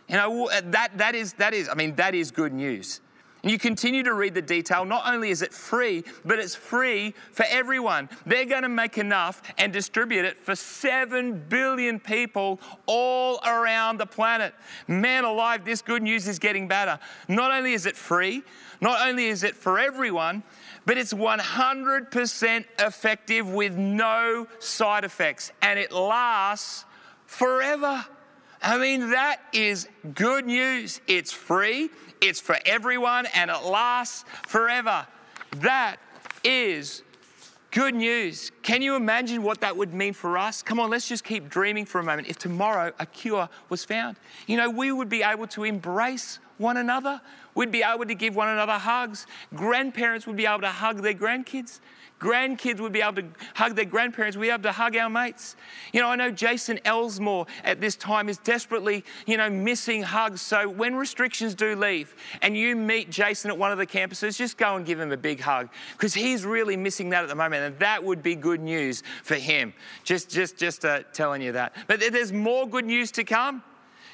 You 0.08 0.16
know, 0.16 0.50
that, 0.64 0.98
that, 0.98 1.14
is, 1.14 1.34
that 1.34 1.54
is, 1.54 1.70
I 1.70 1.76
mean, 1.76 1.96
that 1.98 2.16
is 2.16 2.32
good 2.32 2.54
news. 2.54 3.02
And 3.48 3.52
you 3.54 3.58
continue 3.58 4.04
to 4.04 4.14
read 4.14 4.34
the 4.34 4.42
detail. 4.42 4.84
Not 4.84 5.04
only 5.08 5.30
is 5.30 5.42
it 5.42 5.54
free, 5.54 6.04
but 6.26 6.38
it's 6.38 6.54
free 6.54 7.14
for 7.32 7.46
everyone. 7.48 8.10
They're 8.26 8.44
going 8.44 8.64
to 8.64 8.68
make 8.68 8.98
enough 8.98 9.42
and 9.58 9.72
distribute 9.72 10.26
it 10.26 10.38
for 10.38 10.54
7 10.54 11.46
billion 11.48 11.98
people 11.98 12.60
all 12.88 13.40
around 13.46 14.02
the 14.02 14.06
planet. 14.06 14.54
Man 14.90 15.24
alive, 15.24 15.64
this 15.64 15.82
good 15.82 16.04
news 16.04 16.28
is 16.28 16.40
getting 16.40 16.68
better. 16.68 17.00
Not 17.30 17.52
only 17.52 17.72
is 17.72 17.86
it 17.86 17.96
free, 17.96 18.44
not 18.82 19.08
only 19.08 19.28
is 19.28 19.46
it 19.46 19.56
for 19.56 19.80
everyone, 19.80 20.44
but 20.86 20.98
it's 20.98 21.14
100% 21.14 22.66
effective 22.80 23.50
with 23.50 23.78
no 23.78 24.46
side 24.60 25.06
effects 25.06 25.54
and 25.62 25.80
it 25.80 25.94
lasts 25.94 26.84
forever. 27.28 28.06
I 28.62 28.78
mean, 28.78 29.12
that 29.12 29.40
is 29.54 29.88
good 30.16 30.46
news. 30.46 31.00
It's 31.08 31.32
free, 31.32 31.90
it's 32.22 32.40
for 32.40 32.58
everyone, 32.66 33.26
and 33.34 33.50
it 33.52 33.64
lasts 33.64 34.26
forever. 34.48 35.06
That 35.58 35.98
is 36.44 37.04
good 37.72 37.96
news. 37.96 38.52
Can 38.64 38.82
you 38.82 38.96
imagine 38.96 39.44
what 39.44 39.62
that 39.62 39.76
would 39.76 39.94
mean 39.94 40.14
for 40.14 40.38
us? 40.38 40.62
Come 40.62 40.80
on, 40.80 40.90
let's 40.90 41.08
just 41.08 41.24
keep 41.24 41.50
dreaming 41.50 41.86
for 41.86 42.00
a 42.00 42.04
moment. 42.04 42.28
If 42.28 42.38
tomorrow 42.38 42.92
a 43.00 43.06
cure 43.06 43.50
was 43.70 43.86
found, 43.86 44.18
you 44.48 44.58
know, 44.58 44.70
we 44.70 44.92
would 44.92 45.10
be 45.10 45.24
able 45.24 45.48
to 45.48 45.64
embrace 45.64 46.40
one 46.58 46.78
another. 46.78 47.22
We'd 47.56 47.72
be 47.72 47.84
able 47.84 48.06
to 48.06 48.16
give 48.16 48.36
one 48.36 48.50
another 48.50 48.74
hugs. 48.74 49.28
Grandparents 49.54 50.26
would 50.28 50.38
be 50.38 50.46
able 50.46 50.62
to 50.62 50.70
hug 50.70 51.02
their 51.02 51.14
grandkids. 51.14 51.80
Grandkids 52.20 52.80
would 52.80 52.92
be 52.92 53.02
able 53.02 53.22
to 53.22 53.26
hug 53.54 53.76
their 53.76 53.86
grandparents. 53.86 54.36
We'd 54.36 54.48
be 54.48 54.52
able 54.52 54.64
to 54.64 54.72
hug 54.72 54.96
our 54.96 55.10
mates. 55.10 55.56
You 55.94 56.02
know, 56.02 56.08
I 56.08 56.16
know 56.16 56.32
Jason 56.32 56.80
Elsmore 56.84 57.46
at 57.64 57.80
this 57.80 57.96
time 57.96 58.28
is 58.28 58.40
desperately, 58.40 59.04
you 59.28 59.38
know, 59.38 59.50
missing 59.50 60.02
hugs. 60.02 60.42
So 60.42 60.68
when 60.68 60.96
restrictions 60.96 61.54
do 61.54 61.76
leave 61.76 62.16
and 62.42 62.58
you 62.58 62.76
meet 62.76 63.12
Jason 63.12 63.52
at 63.52 63.58
one 63.58 63.72
of 63.72 63.78
the 63.78 63.86
campuses, 63.86 64.36
just 64.38 64.58
go 64.58 64.76
and 64.76 64.86
give 64.86 65.00
him 65.00 65.12
a 65.12 65.18
big 65.18 65.40
hug 65.40 65.70
because 65.92 66.14
he's 66.14 66.44
really 66.44 66.76
missing 66.76 67.10
that 67.10 67.22
at 67.22 67.30
the 67.30 67.36
moment. 67.36 67.64
And 67.64 67.80
that 67.80 68.04
would 68.04 68.24
be 68.24 68.36
good 68.36 68.62
news 68.62 69.04
for 69.24 69.36
him. 69.36 69.74
Just, 70.04 70.30
just, 70.30 70.58
just 70.58 70.86
uh, 70.86 71.02
telling 71.14 71.42
you 71.42 71.52
that. 71.52 71.76
But 71.86 72.00
there's 72.00 72.34
more 72.34 72.68
good 72.68 72.86
news 72.86 73.12
to 73.12 73.24
come. 73.24 73.64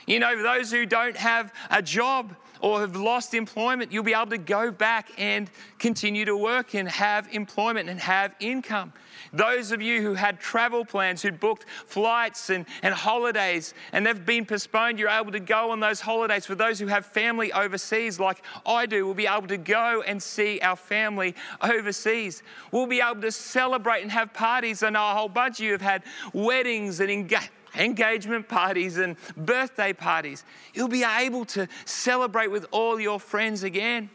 You 0.08 0.20
know, 0.20 0.42
those 0.44 0.72
who 0.72 0.86
don't 0.86 1.16
have 1.16 1.54
a 1.70 1.82
job 1.82 2.36
or 2.64 2.80
have 2.80 2.96
lost 2.96 3.34
employment, 3.34 3.92
you'll 3.92 4.06
be 4.06 4.14
able 4.14 4.28
to 4.28 4.38
go 4.38 4.72
back 4.72 5.12
and 5.18 5.52
continue 5.80 6.24
to 6.24 6.36
work 6.36 6.74
and 6.74 6.88
have 6.88 7.28
employment 7.34 7.90
and 7.90 8.00
have 8.00 8.34
income. 8.40 8.94
Those 9.34 9.74
of 9.74 9.82
you 9.82 10.02
who 10.02 10.14
had 10.14 10.40
travel 10.40 10.86
plans, 10.86 11.22
who 11.22 11.34
booked 11.34 11.66
flights 11.86 12.50
and, 12.50 12.66
and 12.82 12.94
holidays 12.94 13.74
and 13.92 14.08
they've 14.08 14.26
been 14.26 14.46
postponed, 14.46 14.98
you're 14.98 15.10
able 15.10 15.34
to 15.34 15.42
go 15.42 15.72
on 15.72 15.82
those 15.82 16.00
holidays. 16.00 16.46
For 16.46 16.56
those 16.56 16.80
who 16.80 16.88
have 16.88 17.06
family 17.06 17.52
overseas, 17.52 18.18
like 18.18 18.42
I 18.66 18.86
do, 18.86 19.06
we'll 19.06 19.14
be 19.14 19.28
able 19.28 19.48
to 19.48 19.58
go 19.58 20.02
and 20.08 20.24
see 20.24 20.62
our 20.62 20.78
family 20.78 21.36
overseas. 21.62 22.44
We'll 22.72 22.88
be 22.88 23.02
able 23.02 23.22
to 23.22 23.32
celebrate 23.34 24.04
and 24.04 24.12
have 24.12 24.34
parties. 24.34 24.84
I 24.84 24.90
know 24.90 25.12
a 25.12 25.14
whole 25.14 25.28
bunch 25.28 25.60
of 25.60 25.66
you 25.66 25.74
have 25.74 25.82
had 25.82 26.04
weddings 26.32 27.02
and 27.02 27.12
engagements 27.12 27.52
engagement 27.76 28.48
parties 28.48 28.98
and 28.98 29.16
birthday 29.36 29.94
parties. 29.94 30.44
You'll 30.74 30.88
be 30.88 31.04
able 31.04 31.46
to 31.46 31.68
celebrate 31.86 32.48
with 32.48 32.66
all 32.72 33.00
your 33.00 33.20
friends 33.20 33.64
again. 33.64 34.10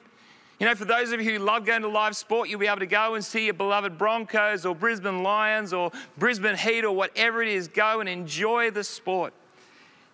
You 0.58 0.66
know, 0.66 0.74
for 0.74 0.86
those 0.86 1.12
of 1.12 1.20
you 1.20 1.38
who 1.38 1.38
love 1.38 1.64
going 1.64 1.82
to 1.82 1.88
live 1.88 2.16
sport, 2.16 2.48
you'll 2.48 2.58
be 2.58 2.66
able 2.66 2.80
to 2.80 2.86
go 2.86 3.14
and 3.14 3.24
see 3.24 3.44
your 3.44 3.54
beloved 3.54 3.96
Broncos 3.96 4.66
or 4.66 4.74
Brisbane 4.74 5.22
Lions 5.22 5.72
or 5.72 5.92
Brisbane 6.16 6.56
Heat 6.56 6.84
or 6.84 6.90
whatever 6.90 7.42
it 7.42 7.48
is. 7.48 7.68
Go 7.68 8.00
and 8.00 8.08
enjoy 8.08 8.70
the 8.70 8.82
sport. 8.82 9.32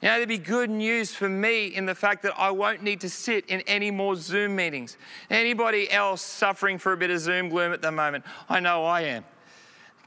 You 0.02 0.10
know, 0.10 0.16
there'd 0.16 0.28
be 0.28 0.36
good 0.36 0.68
news 0.68 1.14
for 1.14 1.30
me 1.30 1.68
in 1.68 1.86
the 1.86 1.94
fact 1.94 2.24
that 2.24 2.34
I 2.38 2.50
won't 2.50 2.82
need 2.82 3.00
to 3.00 3.08
sit 3.08 3.46
in 3.46 3.62
any 3.62 3.90
more 3.90 4.16
Zoom 4.16 4.54
meetings. 4.54 4.98
Anybody 5.30 5.90
else 5.90 6.20
suffering 6.20 6.76
for 6.76 6.92
a 6.92 6.96
bit 6.98 7.08
of 7.08 7.20
Zoom 7.20 7.48
gloom 7.48 7.72
at 7.72 7.80
the 7.80 7.90
moment? 7.90 8.26
I 8.46 8.60
know 8.60 8.84
I 8.84 9.00
am. 9.02 9.24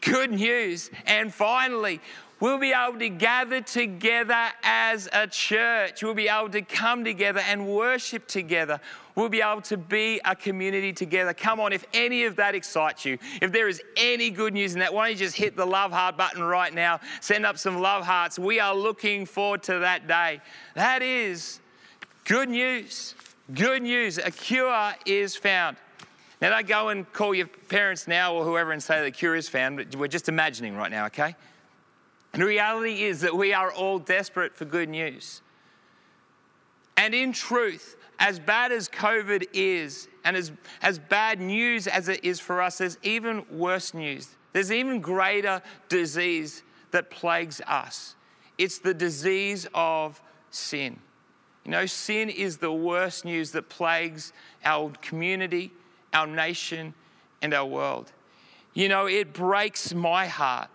Good 0.02 0.32
news. 0.32 0.92
And 1.08 1.34
finally, 1.34 2.00
We'll 2.40 2.60
be 2.60 2.72
able 2.72 3.00
to 3.00 3.10
gather 3.10 3.62
together 3.62 4.50
as 4.62 5.10
a 5.12 5.26
church. 5.26 6.04
We'll 6.04 6.14
be 6.14 6.28
able 6.28 6.50
to 6.52 6.62
come 6.62 7.04
together 7.04 7.40
and 7.40 7.68
worship 7.68 8.28
together. 8.28 8.80
We'll 9.16 9.30
be 9.30 9.42
able 9.42 9.62
to 9.64 9.78
be 9.78 10.22
a 10.24 10.36
community 10.36 10.94
together. 10.94 11.34
Come 11.34 11.60
on, 11.60 11.74
if 11.74 11.84
any 11.96 12.26
of 12.26 12.36
that 12.36 12.54
excites 12.54 13.06
you, 13.06 13.18
if 13.42 13.52
there 13.52 13.68
is 13.68 13.82
any 13.96 14.30
good 14.30 14.54
news 14.54 14.74
in 14.74 14.80
that, 14.82 14.94
why 14.94 15.08
don't 15.08 15.18
you 15.18 15.26
just 15.26 15.36
hit 15.36 15.56
the 15.56 15.66
love 15.66 15.92
heart 15.92 16.16
button 16.16 16.44
right 16.44 16.72
now? 16.72 17.00
Send 17.22 17.44
up 17.44 17.58
some 17.58 17.80
love 17.80 18.06
hearts. 18.06 18.38
We 18.38 18.60
are 18.60 18.76
looking 18.76 19.26
forward 19.26 19.64
to 19.64 19.80
that 19.80 20.08
day. 20.08 20.40
That 20.76 21.02
is 21.02 21.60
good 22.26 22.50
news. 22.50 23.16
Good 23.56 23.82
news. 23.82 24.20
A 24.20 24.30
cure 24.30 24.94
is 25.08 25.36
found. 25.36 25.78
Now, 26.40 26.52
don't 26.52 26.68
go 26.68 26.90
and 26.90 27.12
call 27.14 27.34
your 27.34 27.48
parents 27.48 28.08
now 28.08 28.36
or 28.36 28.44
whoever 28.46 28.72
and 28.72 28.84
say 28.84 29.04
the 29.04 29.10
cure 29.10 29.36
is 29.36 29.50
found. 29.50 29.96
We're 29.96 30.08
just 30.08 30.30
imagining 30.30 30.76
right 30.76 30.92
now, 30.92 31.08
okay? 31.08 31.36
And 32.34 32.42
the 32.42 32.46
reality 32.46 33.04
is 33.04 33.22
that 33.22 33.36
we 33.36 33.54
are 33.54 33.72
all 33.72 34.00
desperate 34.00 34.56
for 34.56 34.66
good 34.66 34.90
news. 34.90 35.42
And 36.98 37.14
in 37.14 37.32
truth, 37.32 37.96
as 38.20 38.40
bad 38.40 38.72
as 38.72 38.90
COVID 38.90 39.48
is, 39.54 40.08
and 40.24 40.36
as, 40.36 40.52
as 40.82 41.00
bad 41.00 41.40
news 41.40 41.88
as 41.88 42.10
it 42.10 42.24
is 42.24 42.40
for 42.40 42.62
us, 42.62 42.80
there's 42.80 42.98
even 43.04 43.46
worse 43.52 43.94
news. 43.94 44.36
there's 44.54 44.72
even 44.72 45.00
greater 45.00 45.62
disease 45.88 46.64
that 46.92 47.10
plagues 47.12 47.62
us. 47.68 48.16
It's 48.58 48.80
the 48.80 48.94
disease 48.94 49.68
of 49.74 50.22
sin. 50.50 51.00
You 51.64 51.72
know, 51.72 51.86
sin 51.86 52.30
is 52.30 52.58
the 52.58 52.72
worst 52.72 53.26
news 53.26 53.52
that 53.52 53.70
plagues 53.70 54.34
our 54.64 54.92
community, 55.02 55.72
our 56.14 56.26
nation, 56.26 56.94
and 57.42 57.54
our 57.54 57.66
world. 57.66 58.12
You 58.74 58.90
know, 58.90 59.06
it 59.06 59.34
breaks 59.34 59.94
my 59.94 60.28
heart 60.28 60.70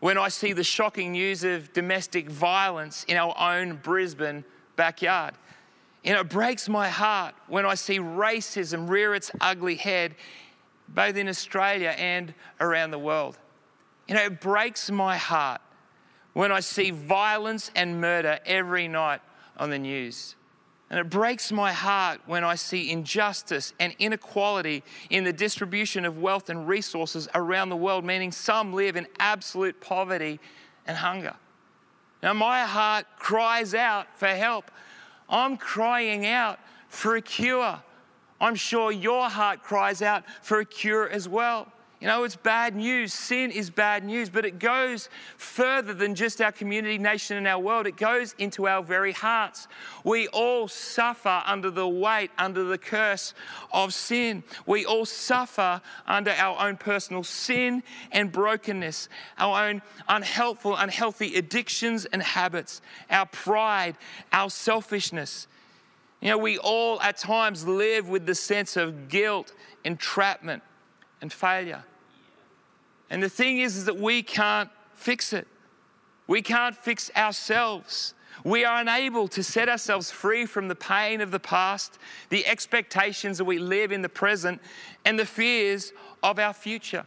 when 0.00 0.18
I 0.18 0.28
see 0.28 0.52
the 0.52 0.64
shocking 0.64 1.12
news 1.12 1.44
of 1.44 1.72
domestic 1.72 2.28
violence 2.28 3.04
in 3.04 3.16
our 3.16 3.34
own 3.38 3.76
Brisbane 3.76 4.44
backyard. 4.76 5.34
You 6.02 6.14
know, 6.14 6.20
it 6.20 6.30
breaks 6.30 6.68
my 6.68 6.88
heart 6.88 7.34
when 7.46 7.66
I 7.66 7.74
see 7.74 7.98
racism 7.98 8.88
rear 8.88 9.14
its 9.14 9.30
ugly 9.40 9.76
head 9.76 10.14
both 10.88 11.16
in 11.16 11.28
Australia 11.28 11.94
and 11.96 12.34
around 12.60 12.90
the 12.90 12.98
world. 12.98 13.38
You 14.08 14.14
know, 14.14 14.24
it 14.24 14.40
breaks 14.40 14.90
my 14.90 15.16
heart 15.16 15.60
when 16.32 16.50
I 16.50 16.60
see 16.60 16.90
violence 16.90 17.70
and 17.76 18.00
murder 18.00 18.38
every 18.44 18.88
night 18.88 19.20
on 19.56 19.70
the 19.70 19.78
news. 19.78 20.34
And 20.90 20.98
it 20.98 21.08
breaks 21.08 21.52
my 21.52 21.72
heart 21.72 22.20
when 22.26 22.42
I 22.42 22.56
see 22.56 22.90
injustice 22.90 23.72
and 23.78 23.94
inequality 24.00 24.82
in 25.08 25.22
the 25.22 25.32
distribution 25.32 26.04
of 26.04 26.18
wealth 26.18 26.50
and 26.50 26.66
resources 26.66 27.28
around 27.32 27.68
the 27.68 27.76
world, 27.76 28.04
meaning 28.04 28.32
some 28.32 28.72
live 28.72 28.96
in 28.96 29.06
absolute 29.20 29.80
poverty 29.80 30.40
and 30.86 30.96
hunger. 30.96 31.36
Now, 32.24 32.34
my 32.34 32.64
heart 32.64 33.06
cries 33.16 33.72
out 33.72 34.08
for 34.18 34.26
help. 34.26 34.70
I'm 35.28 35.56
crying 35.56 36.26
out 36.26 36.58
for 36.88 37.14
a 37.14 37.22
cure. 37.22 37.80
I'm 38.40 38.56
sure 38.56 38.90
your 38.90 39.30
heart 39.30 39.62
cries 39.62 40.02
out 40.02 40.24
for 40.42 40.58
a 40.58 40.64
cure 40.64 41.08
as 41.08 41.28
well. 41.28 41.72
You 42.00 42.06
know, 42.06 42.24
it's 42.24 42.36
bad 42.36 42.74
news. 42.76 43.12
Sin 43.12 43.50
is 43.50 43.68
bad 43.68 44.04
news, 44.04 44.30
but 44.30 44.46
it 44.46 44.58
goes 44.58 45.10
further 45.36 45.92
than 45.92 46.14
just 46.14 46.40
our 46.40 46.50
community, 46.50 46.96
nation, 46.96 47.36
and 47.36 47.46
our 47.46 47.58
world. 47.58 47.86
It 47.86 47.98
goes 47.98 48.34
into 48.38 48.66
our 48.66 48.82
very 48.82 49.12
hearts. 49.12 49.68
We 50.02 50.26
all 50.28 50.66
suffer 50.66 51.42
under 51.44 51.70
the 51.70 51.86
weight, 51.86 52.30
under 52.38 52.64
the 52.64 52.78
curse 52.78 53.34
of 53.70 53.92
sin. 53.92 54.44
We 54.64 54.86
all 54.86 55.04
suffer 55.04 55.82
under 56.06 56.30
our 56.30 56.66
own 56.66 56.78
personal 56.78 57.22
sin 57.22 57.82
and 58.12 58.32
brokenness, 58.32 59.10
our 59.36 59.68
own 59.68 59.82
unhelpful, 60.08 60.76
unhealthy 60.76 61.36
addictions 61.36 62.06
and 62.06 62.22
habits, 62.22 62.80
our 63.10 63.26
pride, 63.26 63.98
our 64.32 64.48
selfishness. 64.48 65.48
You 66.22 66.30
know, 66.30 66.38
we 66.38 66.56
all 66.56 66.98
at 67.02 67.18
times 67.18 67.66
live 67.66 68.08
with 68.08 68.24
the 68.24 68.34
sense 68.34 68.78
of 68.78 69.10
guilt, 69.10 69.52
entrapment, 69.84 70.62
and 71.20 71.30
failure. 71.30 71.84
And 73.10 73.22
the 73.22 73.28
thing 73.28 73.58
is, 73.58 73.76
is 73.76 73.84
that 73.86 73.98
we 73.98 74.22
can't 74.22 74.70
fix 74.94 75.32
it. 75.32 75.46
We 76.26 76.42
can't 76.42 76.76
fix 76.76 77.10
ourselves. 77.16 78.14
We 78.44 78.64
are 78.64 78.80
unable 78.80 79.28
to 79.28 79.42
set 79.42 79.68
ourselves 79.68 80.10
free 80.10 80.46
from 80.46 80.68
the 80.68 80.74
pain 80.76 81.20
of 81.20 81.30
the 81.30 81.40
past, 81.40 81.98
the 82.30 82.46
expectations 82.46 83.38
that 83.38 83.44
we 83.44 83.58
live 83.58 83.92
in 83.92 84.02
the 84.02 84.08
present, 84.08 84.60
and 85.04 85.18
the 85.18 85.26
fears 85.26 85.92
of 86.22 86.38
our 86.38 86.52
future. 86.52 87.04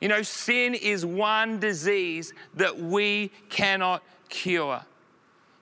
You 0.00 0.08
know, 0.08 0.22
sin 0.22 0.74
is 0.74 1.06
one 1.06 1.60
disease 1.60 2.32
that 2.54 2.78
we 2.78 3.30
cannot 3.48 4.02
cure. 4.28 4.82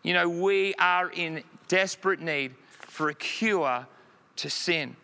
You 0.03 0.15
know, 0.15 0.29
we 0.29 0.75
are 0.77 1.11
in 1.11 1.43
desperate 1.67 2.21
need 2.21 2.55
for 2.71 3.11
a 3.11 3.15
cure 3.15 3.87
to 4.37 4.51
sin. 4.51 4.97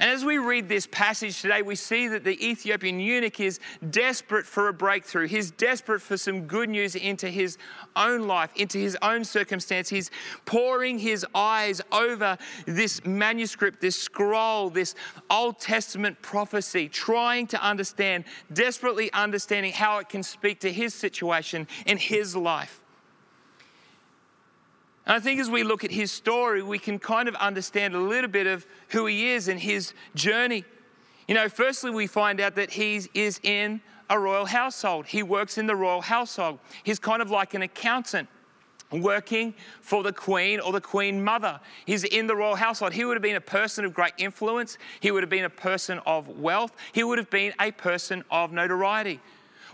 And 0.00 0.10
as 0.10 0.24
we 0.24 0.38
read 0.38 0.68
this 0.68 0.86
passage 0.86 1.42
today, 1.42 1.60
we 1.62 1.74
see 1.74 2.06
that 2.06 2.22
the 2.22 2.46
Ethiopian 2.46 3.00
eunuch 3.00 3.40
is 3.40 3.58
desperate 3.90 4.46
for 4.46 4.68
a 4.68 4.72
breakthrough. 4.72 5.26
He's 5.26 5.50
desperate 5.50 6.00
for 6.00 6.16
some 6.16 6.42
good 6.42 6.68
news 6.68 6.94
into 6.94 7.28
his 7.28 7.58
own 7.96 8.28
life, 8.28 8.50
into 8.54 8.78
his 8.78 8.96
own 9.02 9.24
circumstance. 9.24 9.88
He's 9.88 10.12
pouring 10.44 11.00
his 11.00 11.26
eyes 11.34 11.80
over 11.90 12.38
this 12.64 13.04
manuscript, 13.04 13.80
this 13.80 14.00
scroll, 14.00 14.70
this 14.70 14.94
Old 15.30 15.58
Testament 15.58 16.22
prophecy, 16.22 16.88
trying 16.88 17.48
to 17.48 17.60
understand, 17.60 18.24
desperately 18.52 19.12
understanding 19.12 19.72
how 19.72 19.98
it 19.98 20.08
can 20.08 20.22
speak 20.22 20.60
to 20.60 20.72
his 20.72 20.94
situation 20.94 21.66
in 21.86 21.96
his 21.96 22.36
life. 22.36 22.84
And 25.08 25.16
I 25.16 25.20
think 25.20 25.40
as 25.40 25.48
we 25.48 25.62
look 25.62 25.84
at 25.84 25.90
his 25.90 26.12
story, 26.12 26.62
we 26.62 26.78
can 26.78 26.98
kind 26.98 27.28
of 27.28 27.34
understand 27.36 27.94
a 27.94 27.98
little 27.98 28.28
bit 28.28 28.46
of 28.46 28.66
who 28.90 29.06
he 29.06 29.30
is 29.30 29.48
and 29.48 29.58
his 29.58 29.94
journey. 30.14 30.64
You 31.26 31.34
know, 31.34 31.48
firstly, 31.48 31.90
we 31.90 32.06
find 32.06 32.40
out 32.40 32.56
that 32.56 32.70
he 32.70 33.00
is 33.14 33.40
in 33.42 33.80
a 34.10 34.18
royal 34.18 34.44
household. 34.44 35.06
He 35.06 35.22
works 35.22 35.56
in 35.56 35.66
the 35.66 35.74
royal 35.74 36.02
household. 36.02 36.58
He's 36.82 36.98
kind 36.98 37.22
of 37.22 37.30
like 37.30 37.54
an 37.54 37.62
accountant 37.62 38.28
working 38.92 39.54
for 39.80 40.02
the 40.02 40.12
queen 40.12 40.60
or 40.60 40.72
the 40.72 40.80
queen 40.80 41.24
mother. 41.24 41.58
He's 41.86 42.04
in 42.04 42.26
the 42.26 42.36
royal 42.36 42.56
household. 42.56 42.92
He 42.92 43.06
would 43.06 43.14
have 43.14 43.22
been 43.22 43.36
a 43.36 43.40
person 43.40 43.86
of 43.86 43.94
great 43.94 44.12
influence. 44.18 44.76
He 45.00 45.10
would 45.10 45.22
have 45.22 45.30
been 45.30 45.44
a 45.44 45.50
person 45.50 46.00
of 46.04 46.28
wealth. 46.38 46.76
He 46.92 47.02
would 47.02 47.16
have 47.16 47.30
been 47.30 47.54
a 47.58 47.70
person 47.70 48.24
of 48.30 48.52
notoriety. 48.52 49.20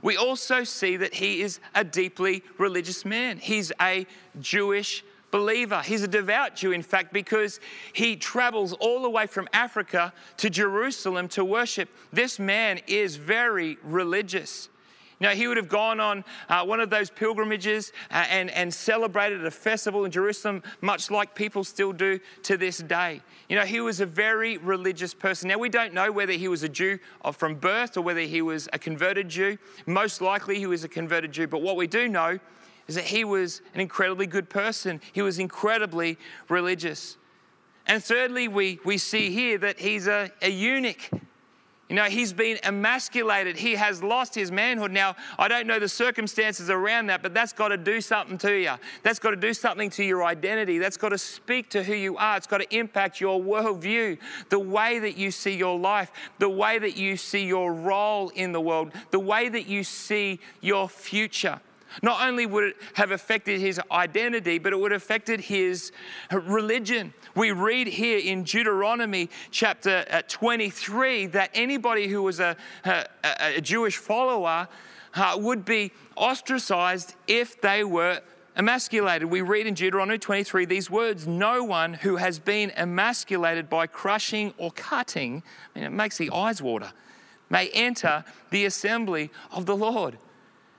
We 0.01 0.17
also 0.17 0.63
see 0.63 0.97
that 0.99 1.15
he 1.15 1.43
is 1.43 1.59
a 1.75 1.83
deeply 1.83 2.45
religious 2.59 3.05
man. 3.05 3.39
He's 3.39 3.73
a 3.81 4.07
Jewish 4.41 5.03
believer. 5.35 5.83
He's 5.85 6.05
a 6.05 6.07
devout 6.07 6.55
Jew, 6.55 6.71
in 6.71 6.85
fact, 6.85 7.13
because 7.13 7.59
he 7.93 8.15
travels 8.15 8.73
all 8.75 9.03
the 9.03 9.11
way 9.11 9.27
from 9.27 9.49
Africa 9.53 10.13
to 10.37 10.49
Jerusalem 10.49 11.27
to 11.31 11.45
worship. 11.45 11.89
This 12.13 12.39
man 12.39 12.79
is 12.87 13.17
very 13.17 13.77
religious. 13.83 14.69
You 15.19 15.27
know, 15.27 15.35
he 15.35 15.49
would 15.49 15.57
have 15.57 15.69
gone 15.69 15.99
on 15.99 16.25
uh, 16.49 16.65
one 16.65 16.79
of 16.79 16.89
those 16.89 17.11
pilgrimages 17.11 17.91
uh, 18.13 18.27
and, 18.31 18.49
and 18.53 18.73
celebrated 18.73 19.45
a 19.45 19.51
festival 19.51 20.05
in 20.05 20.13
Jerusalem, 20.13 20.63
much 20.81 21.11
like 21.11 21.35
people 21.35 21.65
still 21.65 21.93
do 21.93 22.21
to 22.45 22.57
this 22.57 22.79
day. 22.79 23.21
You 23.49 23.57
know, 23.57 23.65
he 23.65 23.81
was 23.81 23.99
a 23.99 24.07
very 24.07 24.59
religious 24.59 25.15
person. 25.15 25.49
Now, 25.49 25.59
we 25.59 25.69
don't 25.69 25.93
know 25.93 26.13
whether 26.13 26.35
he 26.35 26.47
was 26.47 26.63
a 26.63 26.69
Jew 26.69 27.01
from 27.33 27.57
birth 27.57 27.97
or 27.97 28.03
whether 28.03 28.21
he 28.21 28.41
was 28.41 28.69
a 28.73 28.79
converted 28.79 29.31
Jew. 29.31 29.59
Most 29.85 30.21
likely, 30.21 30.61
he 30.61 30.67
was 30.67 30.85
a 30.85 30.89
converted 30.89 31.33
Jew. 31.33 31.49
But 31.49 31.61
what 31.61 31.75
we 31.75 31.89
do 31.89 32.09
know 32.09 32.39
is 32.87 32.95
that 32.97 33.05
he 33.05 33.25
was 33.25 33.63
an 33.75 33.81
incredibly 33.81 34.27
good 34.27 34.49
person. 34.49 35.01
He 35.13 35.23
was 35.23 35.39
incredibly 35.39 36.19
religious. 36.49 37.17
And 37.87 38.03
thirdly, 38.03 38.49
we, 38.49 38.81
we 38.85 38.99
see 38.99 39.31
here 39.31 39.59
that 39.59 39.79
he's 39.79 40.07
a, 40.07 40.31
a 40.43 40.51
eunuch. 40.51 41.11
You 41.89 41.97
know, 41.97 42.05
he's 42.05 42.33
been 42.33 42.59
emasculated. 42.65 43.57
He 43.57 43.75
has 43.75 44.03
lost 44.03 44.35
his 44.35 44.51
manhood. 44.51 44.91
Now, 44.91 45.17
I 45.39 45.49
don't 45.49 45.67
know 45.67 45.79
the 45.79 45.89
circumstances 45.89 46.71
around 46.71 47.09
that, 47.09 47.23
but 47.23 47.35
that's 47.35 47.53
got 47.53 47.69
to 47.69 47.77
do 47.77 48.01
something 48.01 48.39
to 48.39 48.53
you. 48.53 48.73
That's 49.03 49.19
got 49.19 49.31
to 49.31 49.37
do 49.37 49.53
something 49.53 49.91
to 49.91 50.03
your 50.03 50.25
identity. 50.25 50.79
That's 50.79 50.97
got 50.97 51.11
to 51.11 51.19
speak 51.19 51.69
to 51.71 51.83
who 51.83 51.93
you 51.93 52.17
are. 52.17 52.39
It's 52.39 52.47
got 52.47 52.63
to 52.63 52.77
impact 52.77 53.21
your 53.21 53.39
worldview, 53.39 54.19
the 54.49 54.59
way 54.59 54.99
that 54.99 55.19
you 55.19 55.31
see 55.31 55.57
your 55.57 55.79
life, 55.79 56.11
the 56.39 56.49
way 56.49 56.79
that 56.79 56.97
you 56.97 57.19
see 57.19 57.45
your 57.45 57.75
role 57.75 58.31
in 58.31 58.53
the 58.53 58.63
world, 58.63 58.93
the 59.11 59.21
way 59.21 59.51
that 59.51 59.67
you 59.67 59.85
see 59.85 60.41
your 60.63 60.89
future. 60.89 61.61
Not 62.03 62.27
only 62.27 62.47
would 62.47 62.65
it 62.65 62.77
have 62.95 63.11
affected 63.11 63.61
his 63.61 63.81
identity, 63.91 64.59
but 64.59 64.73
it 64.73 64.79
would 64.79 64.93
have 64.93 65.03
affected 65.03 65.41
his 65.41 65.93
religion. 66.31 67.13
We 67.35 67.53
read 67.53 67.87
here 67.87 68.19
in 68.19 68.45
Deuteronomy 68.45 69.31
chapter 69.51 70.05
uh, 70.11 70.23
23 70.29 71.27
that 71.27 71.51
anybody 71.55 72.09
who 72.09 72.23
was 72.23 72.41
a, 72.41 72.57
a, 72.85 73.07
a 73.57 73.61
Jewish 73.61 73.97
follower 73.97 74.69
uh, 75.15 75.37
would 75.39 75.65
be 75.65 75.93
ostracized 76.17 77.15
if 77.27 77.61
they 77.61 77.85
were 77.85 78.21
emasculated. 78.57 79.29
We 79.29 79.43
read 79.43 79.67
in 79.67 79.75
Deuteronomy 79.75 80.19
23 80.19 80.65
these 80.65 80.91
words 80.91 81.27
No 81.27 81.65
one 81.65 81.95
who 81.95 82.17
has 82.17 82.39
been 82.39 82.73
emasculated 82.77 83.69
by 83.69 83.87
crushing 83.87 84.55
or 84.59 84.71
cutting, 84.73 85.43
I 85.75 85.79
mean, 85.79 85.87
it 85.87 85.93
makes 85.93 86.19
the 86.19 86.31
eyes 86.31 86.63
water, 86.63 86.93
may 87.51 87.69
enter 87.71 88.25
the 88.51 88.65
assembly 88.65 89.31
of 89.51 89.67
the 89.67 89.77
Lord. 89.77 90.19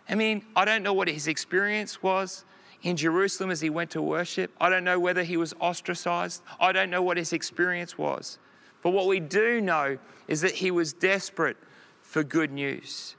I 0.08 0.16
mean, 0.16 0.46
I 0.56 0.66
don't 0.66 0.84
know 0.84 0.94
what 0.94 1.08
his 1.08 1.28
experience 1.28 2.02
was 2.04 2.46
in 2.84 2.96
Jerusalem 2.96 3.50
as 3.50 3.62
he 3.62 3.70
went 3.70 3.92
to 3.92 4.02
worship. 4.02 4.52
I 4.62 4.70
don't 4.70 4.84
know 4.84 5.00
whether 5.00 5.24
he 5.24 5.38
was 5.38 5.54
ostracized. 5.60 6.44
I 6.60 6.72
don't 6.72 6.90
know 6.90 7.02
what 7.02 7.18
his 7.18 7.34
experience 7.34 7.98
was. 7.98 8.38
But 8.84 8.92
what 8.92 9.08
we 9.08 9.20
do 9.20 9.62
know 9.62 9.98
is 10.28 10.42
that 10.42 10.52
he 10.52 10.70
was 10.70 10.94
desperate 10.94 11.58
for 12.02 12.24
good 12.24 12.52
news. 12.52 13.16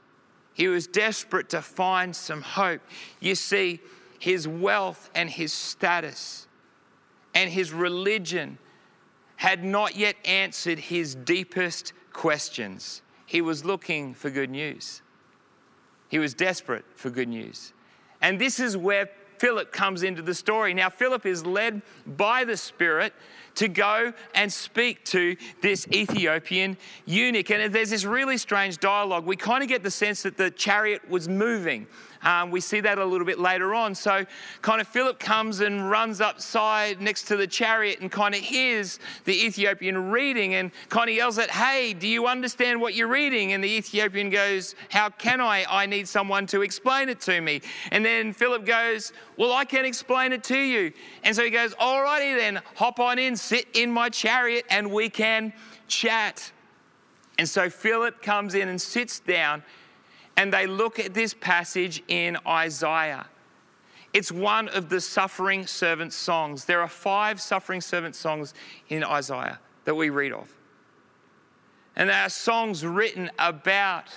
He 0.54 0.68
was 0.68 0.86
desperate 0.86 1.48
to 1.50 1.60
find 1.60 2.14
some 2.14 2.40
hope. 2.40 2.80
You 3.20 3.34
see, 3.34 3.80
his 4.18 4.46
wealth 4.46 5.10
and 5.14 5.28
his 5.28 5.52
status 5.52 6.46
and 7.34 7.50
his 7.50 7.72
religion 7.72 8.58
had 9.36 9.64
not 9.64 9.96
yet 9.96 10.16
answered 10.24 10.78
his 10.78 11.14
deepest 11.14 11.92
questions. 12.12 13.02
He 13.26 13.42
was 13.42 13.64
looking 13.64 14.14
for 14.14 14.30
good 14.30 14.50
news. 14.50 15.02
He 16.08 16.18
was 16.18 16.34
desperate 16.34 16.84
for 16.94 17.10
good 17.10 17.28
news. 17.28 17.72
And 18.20 18.38
this 18.38 18.60
is 18.60 18.76
where 18.76 19.10
Philip 19.38 19.72
comes 19.72 20.02
into 20.02 20.22
the 20.22 20.34
story. 20.34 20.72
Now, 20.72 20.88
Philip 20.88 21.26
is 21.26 21.44
led 21.44 21.82
by 22.06 22.44
the 22.44 22.56
Spirit 22.56 23.12
to 23.56 23.68
go 23.68 24.12
and 24.34 24.52
speak 24.52 25.04
to 25.06 25.36
this 25.62 25.86
Ethiopian 25.88 26.76
eunuch. 27.04 27.50
And 27.50 27.72
there's 27.72 27.90
this 27.90 28.04
really 28.04 28.38
strange 28.38 28.78
dialogue. 28.78 29.24
We 29.26 29.36
kind 29.36 29.62
of 29.62 29.68
get 29.68 29.82
the 29.82 29.90
sense 29.90 30.22
that 30.22 30.36
the 30.36 30.50
chariot 30.50 31.08
was 31.08 31.28
moving. 31.28 31.86
Um, 32.26 32.50
we 32.50 32.60
see 32.60 32.80
that 32.80 32.98
a 32.98 33.04
little 33.04 33.24
bit 33.24 33.38
later 33.38 33.72
on. 33.72 33.94
So, 33.94 34.26
kind 34.60 34.80
of, 34.80 34.88
Philip 34.88 35.20
comes 35.20 35.60
and 35.60 35.88
runs 35.88 36.20
upside 36.20 37.00
next 37.00 37.28
to 37.28 37.36
the 37.36 37.46
chariot 37.46 38.00
and 38.00 38.10
kind 38.10 38.34
of 38.34 38.40
hears 38.40 38.98
the 39.26 39.46
Ethiopian 39.46 40.10
reading 40.10 40.54
and 40.54 40.72
kind 40.88 41.08
of 41.08 41.14
yells 41.14 41.38
at, 41.38 41.50
Hey, 41.50 41.94
do 41.94 42.08
you 42.08 42.26
understand 42.26 42.80
what 42.80 42.94
you're 42.94 43.06
reading? 43.06 43.52
And 43.52 43.62
the 43.62 43.70
Ethiopian 43.70 44.28
goes, 44.30 44.74
How 44.90 45.08
can 45.08 45.40
I? 45.40 45.64
I 45.70 45.86
need 45.86 46.08
someone 46.08 46.48
to 46.48 46.62
explain 46.62 47.08
it 47.08 47.20
to 47.20 47.40
me. 47.40 47.60
And 47.92 48.04
then 48.04 48.32
Philip 48.32 48.66
goes, 48.66 49.12
Well, 49.36 49.52
I 49.52 49.64
can 49.64 49.84
explain 49.84 50.32
it 50.32 50.42
to 50.44 50.58
you. 50.58 50.92
And 51.22 51.36
so 51.36 51.44
he 51.44 51.50
goes, 51.50 51.76
Alrighty 51.76 52.36
then, 52.36 52.60
hop 52.74 52.98
on 52.98 53.20
in, 53.20 53.36
sit 53.36 53.68
in 53.74 53.88
my 53.88 54.08
chariot, 54.08 54.64
and 54.68 54.90
we 54.90 55.08
can 55.08 55.52
chat. 55.86 56.50
And 57.38 57.48
so 57.48 57.70
Philip 57.70 58.20
comes 58.20 58.56
in 58.56 58.66
and 58.68 58.82
sits 58.82 59.20
down 59.20 59.62
and 60.36 60.52
they 60.52 60.66
look 60.66 60.98
at 60.98 61.14
this 61.14 61.34
passage 61.34 62.02
in 62.08 62.36
Isaiah. 62.46 63.26
It's 64.12 64.32
one 64.32 64.68
of 64.68 64.88
the 64.88 65.00
suffering 65.00 65.66
servant 65.66 66.12
songs. 66.12 66.64
There 66.64 66.80
are 66.80 66.88
five 66.88 67.40
suffering 67.40 67.80
servant 67.80 68.14
songs 68.14 68.54
in 68.88 69.04
Isaiah 69.04 69.58
that 69.84 69.94
we 69.94 70.10
read 70.10 70.32
of. 70.32 70.52
And 71.96 72.08
they 72.08 72.14
are 72.14 72.28
songs 72.28 72.84
written 72.84 73.30
about 73.38 74.08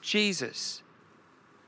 Jesus. 0.00 0.82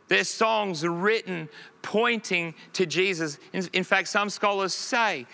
They're 0.09 0.25
songs 0.25 0.85
written 0.87 1.49
pointing 1.83 2.55
to 2.73 2.87
Jesus. 2.87 3.39
In, 3.53 3.69
in 3.73 3.85
fact, 3.85 4.09
some 4.09 4.31
scholars 4.31 4.75
say 4.75 5.27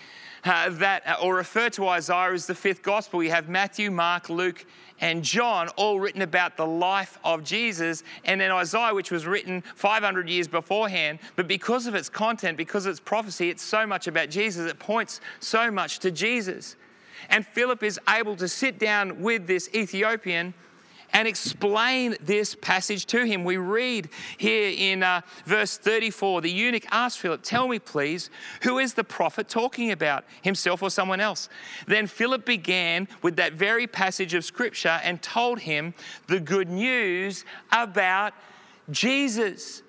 uh, 0.43 0.69
that, 0.69 1.07
uh, 1.07 1.15
or 1.21 1.35
refer 1.35 1.69
to 1.71 1.87
Isaiah 1.87 2.33
as 2.33 2.45
the 2.45 2.55
fifth 2.55 2.83
gospel. 2.83 3.23
You 3.23 3.31
have 3.31 3.49
Matthew, 3.49 3.89
Mark, 3.89 4.29
Luke, 4.29 4.65
and 4.99 5.23
John, 5.23 5.69
all 5.69 5.99
written 5.99 6.21
about 6.21 6.57
the 6.57 6.65
life 6.65 7.19
of 7.23 7.43
Jesus, 7.43 8.03
and 8.25 8.41
then 8.41 8.51
Isaiah, 8.51 8.93
which 8.93 9.11
was 9.11 9.25
written 9.25 9.61
500 9.75 10.29
years 10.29 10.47
beforehand. 10.47 11.19
But 11.35 11.47
because 11.47 11.87
of 11.87 11.95
its 11.95 12.09
content, 12.09 12.57
because 12.57 12.85
of 12.85 12.91
its 12.91 12.99
prophecy, 12.99 13.49
it's 13.49 13.63
so 13.63 13.85
much 13.85 14.07
about 14.07 14.29
Jesus, 14.29 14.69
it 14.69 14.79
points 14.79 15.21
so 15.39 15.69
much 15.69 15.99
to 15.99 16.11
Jesus. 16.11 16.75
And 17.29 17.45
Philip 17.45 17.83
is 17.83 17.99
able 18.09 18.35
to 18.37 18.47
sit 18.47 18.79
down 18.79 19.21
with 19.21 19.47
this 19.47 19.69
Ethiopian 19.73 20.53
and 21.13 21.27
explain 21.27 22.15
this 22.21 22.55
passage 22.55 23.05
to 23.07 23.25
him. 23.25 23.43
We 23.43 23.57
read 23.57 24.09
here 24.37 24.73
in 24.77 25.03
uh, 25.03 25.21
verse 25.45 25.77
34 25.77 26.41
the 26.41 26.51
eunuch 26.51 26.85
asked 26.91 27.19
Philip, 27.19 27.41
Tell 27.43 27.67
me, 27.67 27.79
please, 27.79 28.29
who 28.63 28.79
is 28.79 28.93
the 28.93 29.03
prophet 29.03 29.47
talking 29.47 29.91
about, 29.91 30.25
himself 30.41 30.81
or 30.81 30.89
someone 30.89 31.19
else? 31.19 31.49
Then 31.87 32.07
Philip 32.07 32.45
began 32.45 33.07
with 33.21 33.35
that 33.37 33.53
very 33.53 33.87
passage 33.87 34.33
of 34.33 34.45
scripture 34.45 34.99
and 35.03 35.21
told 35.21 35.59
him 35.59 35.93
the 36.27 36.39
good 36.39 36.69
news 36.69 37.45
about 37.71 38.33
Jesus. 38.91 39.83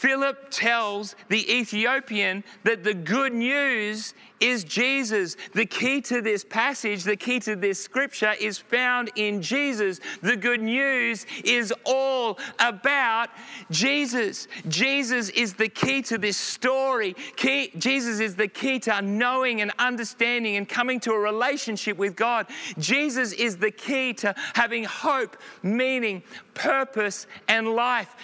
Philip 0.00 0.50
tells 0.50 1.14
the 1.28 1.52
Ethiopian 1.52 2.42
that 2.64 2.82
the 2.82 2.94
good 2.94 3.34
news 3.34 4.14
is 4.40 4.64
Jesus. 4.64 5.36
The 5.52 5.66
key 5.66 6.00
to 6.00 6.22
this 6.22 6.42
passage, 6.42 7.04
the 7.04 7.16
key 7.16 7.38
to 7.40 7.54
this 7.54 7.78
scripture 7.84 8.32
is 8.40 8.56
found 8.56 9.10
in 9.16 9.42
Jesus. 9.42 10.00
The 10.22 10.38
good 10.38 10.62
news 10.62 11.26
is 11.44 11.70
all 11.84 12.38
about 12.58 13.28
Jesus. 13.70 14.48
Jesus 14.68 15.28
is 15.28 15.52
the 15.52 15.68
key 15.68 16.00
to 16.04 16.16
this 16.16 16.38
story. 16.38 17.14
Key, 17.36 17.70
Jesus 17.76 18.20
is 18.20 18.34
the 18.34 18.48
key 18.48 18.78
to 18.78 19.02
knowing 19.02 19.60
and 19.60 19.70
understanding 19.78 20.56
and 20.56 20.66
coming 20.66 20.98
to 21.00 21.12
a 21.12 21.18
relationship 21.18 21.98
with 21.98 22.16
God. 22.16 22.46
Jesus 22.78 23.34
is 23.34 23.58
the 23.58 23.70
key 23.70 24.14
to 24.14 24.34
having 24.54 24.84
hope, 24.84 25.36
meaning, 25.62 26.22
purpose, 26.54 27.26
and 27.48 27.68
life. 27.68 28.16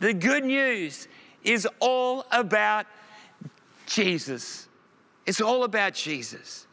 The 0.00 0.14
good 0.14 0.44
news 0.44 1.06
is 1.44 1.68
all 1.78 2.26
about 2.32 2.86
Jesus. 3.86 4.66
It's 5.26 5.40
all 5.40 5.64
about 5.64 5.94
Jesus. 5.94 6.66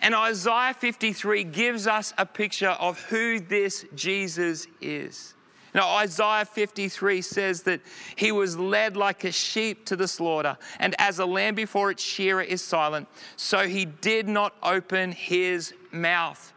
And 0.00 0.14
Isaiah 0.14 0.74
53 0.74 1.44
gives 1.44 1.86
us 1.86 2.12
a 2.18 2.24
picture 2.24 2.68
of 2.68 3.00
who 3.04 3.40
this 3.40 3.84
Jesus 3.94 4.66
is. 4.80 5.34
Now, 5.74 5.88
Isaiah 5.96 6.44
53 6.44 7.20
says 7.22 7.62
that 7.62 7.80
he 8.16 8.32
was 8.32 8.56
led 8.58 8.96
like 8.96 9.24
a 9.24 9.32
sheep 9.32 9.84
to 9.86 9.96
the 9.96 10.08
slaughter, 10.08 10.56
and 10.78 10.94
as 10.98 11.18
a 11.18 11.26
lamb 11.26 11.54
before 11.54 11.90
its 11.90 12.02
shearer 12.02 12.42
is 12.42 12.62
silent, 12.62 13.08
so 13.36 13.66
he 13.66 13.84
did 13.84 14.28
not 14.28 14.54
open 14.62 15.12
his 15.12 15.74
mouth. 15.92 16.52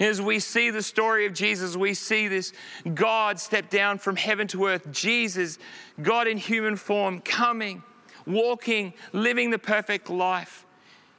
As 0.00 0.20
we 0.20 0.38
see 0.38 0.70
the 0.70 0.82
story 0.82 1.26
of 1.26 1.34
Jesus, 1.34 1.76
we 1.76 1.94
see 1.94 2.28
this 2.28 2.52
God 2.94 3.38
step 3.38 3.70
down 3.70 3.98
from 3.98 4.16
heaven 4.16 4.46
to 4.48 4.66
earth. 4.66 4.90
Jesus, 4.90 5.58
God 6.00 6.26
in 6.26 6.38
human 6.38 6.76
form, 6.76 7.20
coming, 7.20 7.82
walking, 8.26 8.94
living 9.12 9.50
the 9.50 9.58
perfect 9.58 10.08
life, 10.08 10.64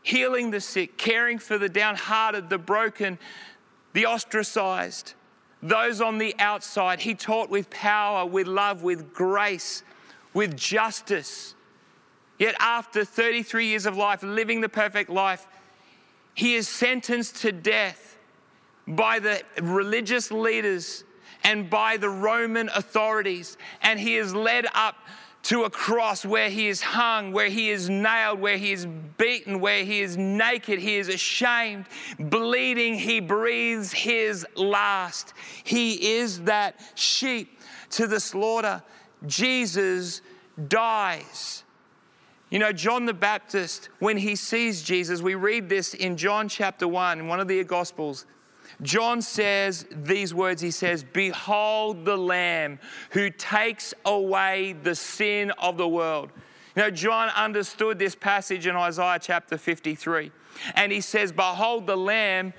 healing 0.01 0.51
the 0.51 0.59
sick, 0.59 0.97
caring 0.97 1.39
for 1.39 1.57
the 1.57 1.69
downhearted, 1.69 2.49
the 2.49 2.57
broken, 2.57 3.19
the 3.93 4.05
ostracized, 4.05 5.13
those 5.61 6.01
on 6.01 6.17
the 6.17 6.35
outside. 6.39 6.99
He 6.99 7.15
taught 7.15 7.49
with 7.49 7.69
power, 7.69 8.25
with 8.25 8.47
love, 8.47 8.83
with 8.83 9.13
grace, 9.13 9.83
with 10.33 10.57
justice. 10.57 11.53
Yet, 12.39 12.55
after 12.59 13.05
33 13.05 13.67
years 13.67 13.85
of 13.85 13.95
life, 13.95 14.23
living 14.23 14.61
the 14.61 14.69
perfect 14.69 15.09
life, 15.09 15.47
he 16.33 16.55
is 16.55 16.67
sentenced 16.67 17.37
to 17.37 17.51
death 17.51 18.17
by 18.87 19.19
the 19.19 19.41
religious 19.61 20.31
leaders 20.31 21.03
and 21.43 21.69
by 21.69 21.97
the 21.97 22.09
Roman 22.09 22.69
authorities. 22.69 23.57
And 23.81 23.99
he 23.99 24.17
is 24.17 24.33
led 24.33 24.65
up 24.73 24.95
to 25.43 25.63
a 25.65 25.69
cross 25.69 26.25
where 26.25 26.49
he 26.49 26.69
is 26.69 26.81
hung, 26.81 27.33
where 27.33 27.49
he 27.49 27.69
is 27.69 27.89
nailed, 27.89 28.39
where 28.39 28.57
he 28.57 28.71
is 28.71 28.87
beaten, 29.17 29.59
where 29.59 29.83
he 29.83 29.99
is 29.99 30.15
naked, 30.15 30.79
he 30.79 30.95
is 30.95 31.09
ashamed, 31.09 31.85
bleeding, 32.17 32.95
he 32.95 33.19
breathes 33.19 33.91
his 33.91 34.47
last. 34.55 35.33
He 35.65 36.15
is 36.15 36.43
that 36.43 36.79
sheep 36.95 37.59
to 37.91 38.07
the 38.07 38.21
slaughter. 38.21 38.81
Jesus 39.27 40.21
dies. 40.69 41.63
You 42.49 42.59
know, 42.59 42.71
John 42.71 43.05
the 43.05 43.13
Baptist, 43.13 43.89
when 43.99 44.15
he 44.15 44.37
sees 44.37 44.81
Jesus, 44.81 45.21
we 45.21 45.35
read 45.35 45.67
this 45.67 45.93
in 45.93 46.15
John 46.15 46.47
chapter 46.47 46.87
1, 46.87 47.19
in 47.19 47.27
one 47.27 47.41
of 47.41 47.49
the 47.49 47.63
Gospels. 47.65 48.25
John 48.81 49.21
says 49.21 49.85
these 49.91 50.33
words 50.33 50.61
He 50.61 50.71
says, 50.71 51.03
Behold 51.03 52.05
the 52.05 52.17
Lamb 52.17 52.79
who 53.11 53.29
takes 53.29 53.93
away 54.05 54.75
the 54.83 54.95
sin 54.95 55.51
of 55.51 55.77
the 55.77 55.87
world. 55.87 56.31
You 56.75 56.83
know, 56.83 56.89
John 56.89 57.29
understood 57.29 57.99
this 57.99 58.15
passage 58.15 58.65
in 58.65 58.75
Isaiah 58.75 59.19
chapter 59.21 59.57
53. 59.57 60.31
And 60.75 60.91
he 60.91 61.01
says, 61.01 61.31
Behold 61.31 61.87
the 61.87 61.97
Lamb 61.97 62.53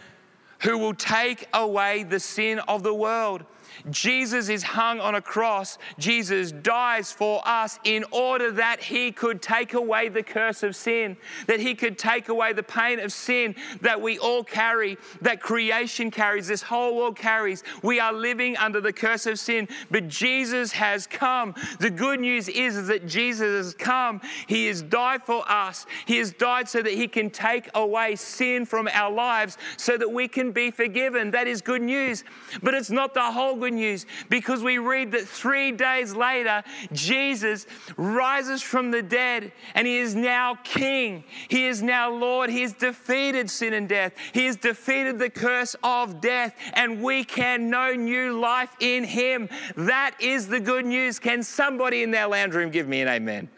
who 0.61 0.79
will 0.79 0.94
take 0.94 1.46
away 1.53 2.05
the 2.05 2.20
sin 2.20 2.59
of 2.61 2.83
the 2.83 2.94
world. 2.94 3.44
Jesus 3.90 4.48
is 4.48 4.62
hung 4.62 5.00
on 5.00 5.14
a 5.14 5.22
cross. 5.22 5.78
Jesus 5.98 6.52
dies 6.52 7.12
for 7.12 7.42
us 7.44 7.78
in 7.84 8.04
order 8.10 8.52
that 8.52 8.80
he 8.80 9.12
could 9.12 9.42
take 9.42 9.74
away 9.74 10.08
the 10.08 10.22
curse 10.22 10.62
of 10.62 10.76
sin, 10.76 11.16
that 11.46 11.60
he 11.60 11.74
could 11.74 11.98
take 11.98 12.28
away 12.28 12.52
the 12.52 12.62
pain 12.62 13.00
of 13.00 13.12
sin 13.12 13.54
that 13.80 14.00
we 14.00 14.18
all 14.18 14.44
carry, 14.44 14.96
that 15.20 15.40
creation 15.40 16.10
carries, 16.10 16.46
this 16.46 16.62
whole 16.62 16.96
world 16.96 17.16
carries. 17.16 17.62
We 17.82 18.00
are 18.00 18.12
living 18.12 18.56
under 18.56 18.80
the 18.80 18.92
curse 18.92 19.26
of 19.26 19.38
sin, 19.38 19.68
but 19.90 20.08
Jesus 20.08 20.72
has 20.72 21.06
come. 21.06 21.54
The 21.80 21.90
good 21.90 22.20
news 22.20 22.48
is, 22.48 22.74
that 22.87 23.06
Jesus 23.06 23.66
has 23.66 23.74
come. 23.74 24.20
He 24.46 24.66
has 24.66 24.82
died 24.82 25.22
for 25.24 25.48
us. 25.50 25.87
He 26.06 26.18
has 26.18 26.32
died 26.32 26.68
so 26.68 26.82
that 26.82 26.92
he 26.92 27.08
can 27.08 27.30
take 27.30 27.68
away 27.74 28.16
sin 28.16 28.66
from 28.66 28.88
our 28.92 29.10
lives 29.10 29.58
so 29.76 29.96
that 29.96 30.10
we 30.10 30.28
can 30.28 30.52
be 30.52 30.70
forgiven. 30.70 31.30
That 31.30 31.46
is 31.46 31.62
good 31.62 31.82
news. 31.82 32.24
But 32.62 32.74
it's 32.74 32.90
not 32.90 33.14
the 33.14 33.22
whole 33.22 33.56
good 33.64 33.72
news 33.72 34.05
because 34.29 34.62
we 34.62 34.77
read 34.77 35.11
that 35.12 35.27
three 35.27 35.72
days 35.72 36.14
later, 36.14 36.62
Jesus 36.92 37.66
rises 37.96 38.61
from 38.61 38.90
the 38.90 39.03
dead 39.03 39.53
and 39.74 39.87
he 39.87 39.96
is 39.98 40.14
now 40.14 40.59
king. 40.64 41.24
He 41.48 41.64
is 41.66 41.83
now 41.83 42.11
Lord. 42.11 42.50
He 42.50 42.61
has 42.61 42.74
defeated 42.74 43.48
sin 43.48 43.72
and 43.72 43.88
death. 43.88 44.12
He 44.33 44.44
has 44.44 44.57
defeated 44.57 45.18
the 45.18 45.31
curse 45.31 45.74
of 45.83 46.20
death, 46.20 46.55
and 46.74 47.03
we 47.03 47.24
can 47.24 47.70
know 47.70 47.94
new 47.94 48.38
life 48.38 48.70
in 48.81 49.05
him. 49.05 49.48
That 49.77 50.14
is 50.20 50.46
the 50.48 50.61
good 50.61 50.85
news. 50.85 51.18
Can 51.18 51.42
somebody 51.42 52.03
in 52.03 52.11
their 52.11 52.27
lounge 52.27 52.55
room 52.55 52.70
give 52.70 52.87
me 52.87 53.00
an 53.00 53.09
amen? 53.09 53.48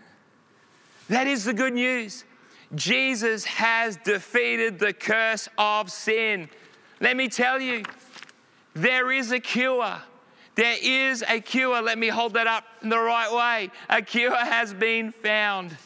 That 1.09 1.27
is 1.27 1.45
the 1.45 1.55
good 1.55 1.75
news. 1.75 2.25
Jesus 2.75 3.45
has 3.45 3.97
defeated 4.05 4.79
the 4.79 4.93
curse 4.93 5.49
of 5.59 5.91
sin. 5.91 6.49
Let 7.01 7.17
me 7.17 7.29
tell 7.29 7.61
you, 7.61 7.83
there 8.77 9.11
is 9.11 9.33
a 9.33 9.41
cure. 9.41 9.97
There 10.55 10.77
is 10.83 11.25
a 11.27 11.41
cure. 11.41 11.81
Let 11.81 11.99
me 11.99 12.09
hold 12.09 12.35
that 12.35 12.47
up 12.47 12.65
in 12.83 12.91
the 12.91 12.99
right 12.99 13.33
way. 13.33 13.71
A 13.89 14.03
cure 14.03 14.37
has 14.37 14.75
been 14.75 15.13
found. 15.13 15.77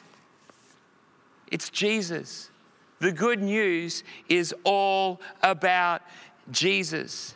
It's 1.51 1.71
Jesus. 1.71 2.51
The 2.99 3.13
good 3.13 3.41
news 3.41 4.03
is 4.29 4.55
all 4.65 5.21
about 5.43 6.03
Jesus. 6.51 7.35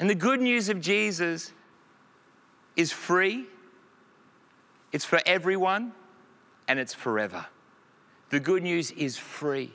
And 0.00 0.08
the 0.08 0.14
good 0.14 0.40
news 0.40 0.70
of 0.70 0.80
Jesus 0.80 1.52
is 2.74 2.90
free, 2.90 3.46
it's 4.92 5.04
for 5.04 5.20
everyone, 5.26 5.92
and 6.66 6.78
it's 6.78 6.94
forever. 6.94 7.46
The 8.30 8.40
good 8.40 8.62
news 8.62 8.90
is 8.92 9.18
free. 9.18 9.72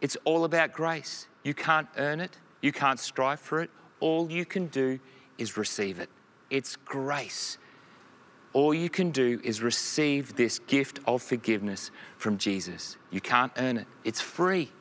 It's 0.00 0.16
all 0.24 0.44
about 0.44 0.72
grace. 0.72 1.28
You 1.44 1.54
can't 1.54 1.88
earn 1.96 2.20
it, 2.20 2.36
you 2.60 2.72
can't 2.72 2.98
strive 2.98 3.38
for 3.38 3.60
it. 3.60 3.70
All 4.02 4.28
you 4.32 4.44
can 4.44 4.66
do 4.66 4.98
is 5.38 5.56
receive 5.56 6.00
it. 6.00 6.10
It's 6.50 6.74
grace. 6.74 7.56
All 8.52 8.74
you 8.74 8.90
can 8.90 9.12
do 9.12 9.40
is 9.44 9.62
receive 9.62 10.34
this 10.34 10.58
gift 10.58 10.98
of 11.06 11.22
forgiveness 11.22 11.92
from 12.18 12.36
Jesus. 12.36 12.96
You 13.12 13.20
can't 13.20 13.52
earn 13.56 13.76
it, 13.76 13.86
it's 14.02 14.20
free. 14.20 14.72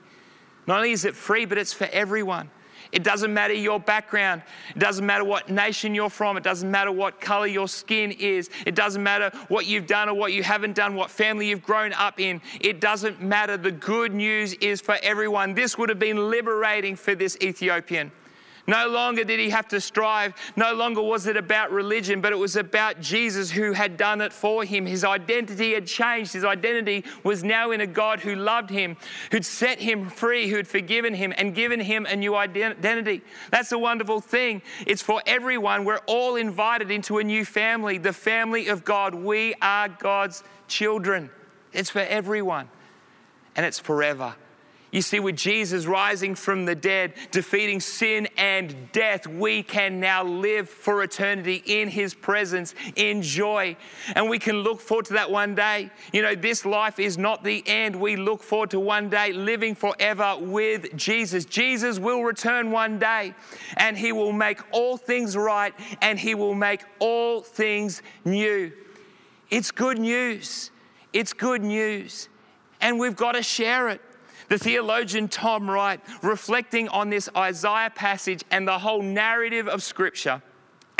Not 0.65 0.77
only 0.77 0.91
is 0.91 1.05
it 1.05 1.15
free, 1.15 1.45
but 1.45 1.59
it's 1.59 1.71
for 1.71 1.87
everyone. 1.91 2.49
It 2.91 3.03
doesn't 3.03 3.31
matter 3.31 3.53
your 3.53 3.79
background. 3.79 4.41
It 4.75 4.79
doesn't 4.79 5.05
matter 5.05 5.23
what 5.23 5.49
nation 5.49 5.93
you're 5.93 6.09
from. 6.09 6.35
It 6.35 6.43
doesn't 6.43 6.69
matter 6.69 6.91
what 6.91 7.21
color 7.21 7.45
your 7.45 7.67
skin 7.67 8.11
is. 8.11 8.49
It 8.65 8.73
doesn't 8.73 9.03
matter 9.03 9.31
what 9.49 9.67
you've 9.67 9.85
done 9.85 10.09
or 10.09 10.15
what 10.15 10.33
you 10.33 10.41
haven't 10.41 10.73
done, 10.73 10.95
what 10.95 11.11
family 11.11 11.47
you've 11.47 11.63
grown 11.63 11.93
up 11.93 12.19
in. 12.19 12.41
It 12.59 12.81
doesn't 12.81 13.21
matter. 13.21 13.55
The 13.55 13.71
good 13.71 14.15
news 14.15 14.55
is 14.55 14.81
for 14.81 14.97
everyone. 15.03 15.53
This 15.53 15.77
would 15.77 15.89
have 15.89 15.99
been 15.99 16.31
liberating 16.31 16.95
for 16.95 17.13
this 17.13 17.37
Ethiopian. 17.39 18.11
No 18.67 18.87
longer 18.87 19.23
did 19.23 19.39
he 19.39 19.49
have 19.49 19.67
to 19.69 19.81
strive. 19.81 20.33
No 20.55 20.73
longer 20.73 21.01
was 21.01 21.27
it 21.27 21.35
about 21.35 21.71
religion, 21.71 22.21
but 22.21 22.31
it 22.31 22.37
was 22.37 22.55
about 22.55 23.01
Jesus 23.01 23.51
who 23.51 23.73
had 23.73 23.97
done 23.97 24.21
it 24.21 24.31
for 24.31 24.63
him. 24.63 24.85
His 24.85 25.03
identity 25.03 25.73
had 25.73 25.87
changed. 25.87 26.33
His 26.33 26.45
identity 26.45 27.03
was 27.23 27.43
now 27.43 27.71
in 27.71 27.81
a 27.81 27.87
God 27.87 28.19
who 28.19 28.35
loved 28.35 28.69
him, 28.69 28.97
who'd 29.31 29.45
set 29.45 29.79
him 29.79 30.09
free, 30.09 30.47
who'd 30.47 30.67
forgiven 30.67 31.13
him 31.13 31.33
and 31.37 31.55
given 31.55 31.79
him 31.79 32.05
a 32.05 32.15
new 32.15 32.35
identity. 32.35 33.21
That's 33.49 33.71
a 33.71 33.79
wonderful 33.79 34.21
thing. 34.21 34.61
It's 34.85 35.01
for 35.01 35.21
everyone. 35.25 35.85
We're 35.85 35.99
all 36.05 36.35
invited 36.35 36.91
into 36.91 37.17
a 37.17 37.23
new 37.23 37.45
family, 37.45 37.97
the 37.97 38.13
family 38.13 38.67
of 38.67 38.85
God. 38.85 39.15
We 39.15 39.55
are 39.61 39.89
God's 39.89 40.43
children. 40.67 41.29
It's 41.73 41.89
for 41.89 41.99
everyone, 41.99 42.69
and 43.55 43.65
it's 43.65 43.79
forever. 43.79 44.35
You 44.91 45.01
see, 45.01 45.21
with 45.21 45.37
Jesus 45.37 45.85
rising 45.85 46.35
from 46.35 46.65
the 46.65 46.75
dead, 46.75 47.13
defeating 47.31 47.79
sin 47.79 48.27
and 48.35 48.91
death, 48.91 49.25
we 49.25 49.63
can 49.63 50.01
now 50.01 50.25
live 50.25 50.69
for 50.69 51.01
eternity 51.01 51.63
in 51.65 51.87
His 51.87 52.13
presence, 52.13 52.75
in 52.97 53.21
joy. 53.21 53.77
And 54.15 54.29
we 54.29 54.37
can 54.37 54.57
look 54.57 54.81
forward 54.81 55.05
to 55.05 55.13
that 55.13 55.31
one 55.31 55.55
day. 55.55 55.89
You 56.11 56.21
know, 56.21 56.35
this 56.35 56.65
life 56.65 56.99
is 56.99 57.17
not 57.17 57.41
the 57.41 57.63
end. 57.65 57.95
We 57.95 58.17
look 58.17 58.43
forward 58.43 58.71
to 58.71 58.81
one 58.81 59.09
day 59.09 59.31
living 59.31 59.75
forever 59.75 60.35
with 60.37 60.97
Jesus. 60.97 61.45
Jesus 61.45 61.97
will 61.97 62.23
return 62.23 62.69
one 62.69 62.99
day 62.99 63.33
and 63.77 63.97
He 63.97 64.11
will 64.11 64.33
make 64.33 64.59
all 64.73 64.97
things 64.97 65.37
right 65.37 65.73
and 66.01 66.19
He 66.19 66.35
will 66.35 66.53
make 66.53 66.83
all 66.99 67.39
things 67.39 68.01
new. 68.25 68.73
It's 69.49 69.71
good 69.71 69.99
news. 69.99 70.69
It's 71.13 71.31
good 71.31 71.61
news. 71.63 72.27
And 72.81 72.99
we've 72.99 73.15
got 73.15 73.33
to 73.33 73.43
share 73.43 73.87
it. 73.87 74.01
The 74.51 74.59
theologian 74.59 75.29
Tom 75.29 75.69
Wright, 75.69 76.01
reflecting 76.21 76.89
on 76.89 77.09
this 77.09 77.29
Isaiah 77.37 77.89
passage 77.89 78.43
and 78.51 78.67
the 78.67 78.79
whole 78.79 79.01
narrative 79.01 79.69
of 79.69 79.81
Scripture, 79.81 80.41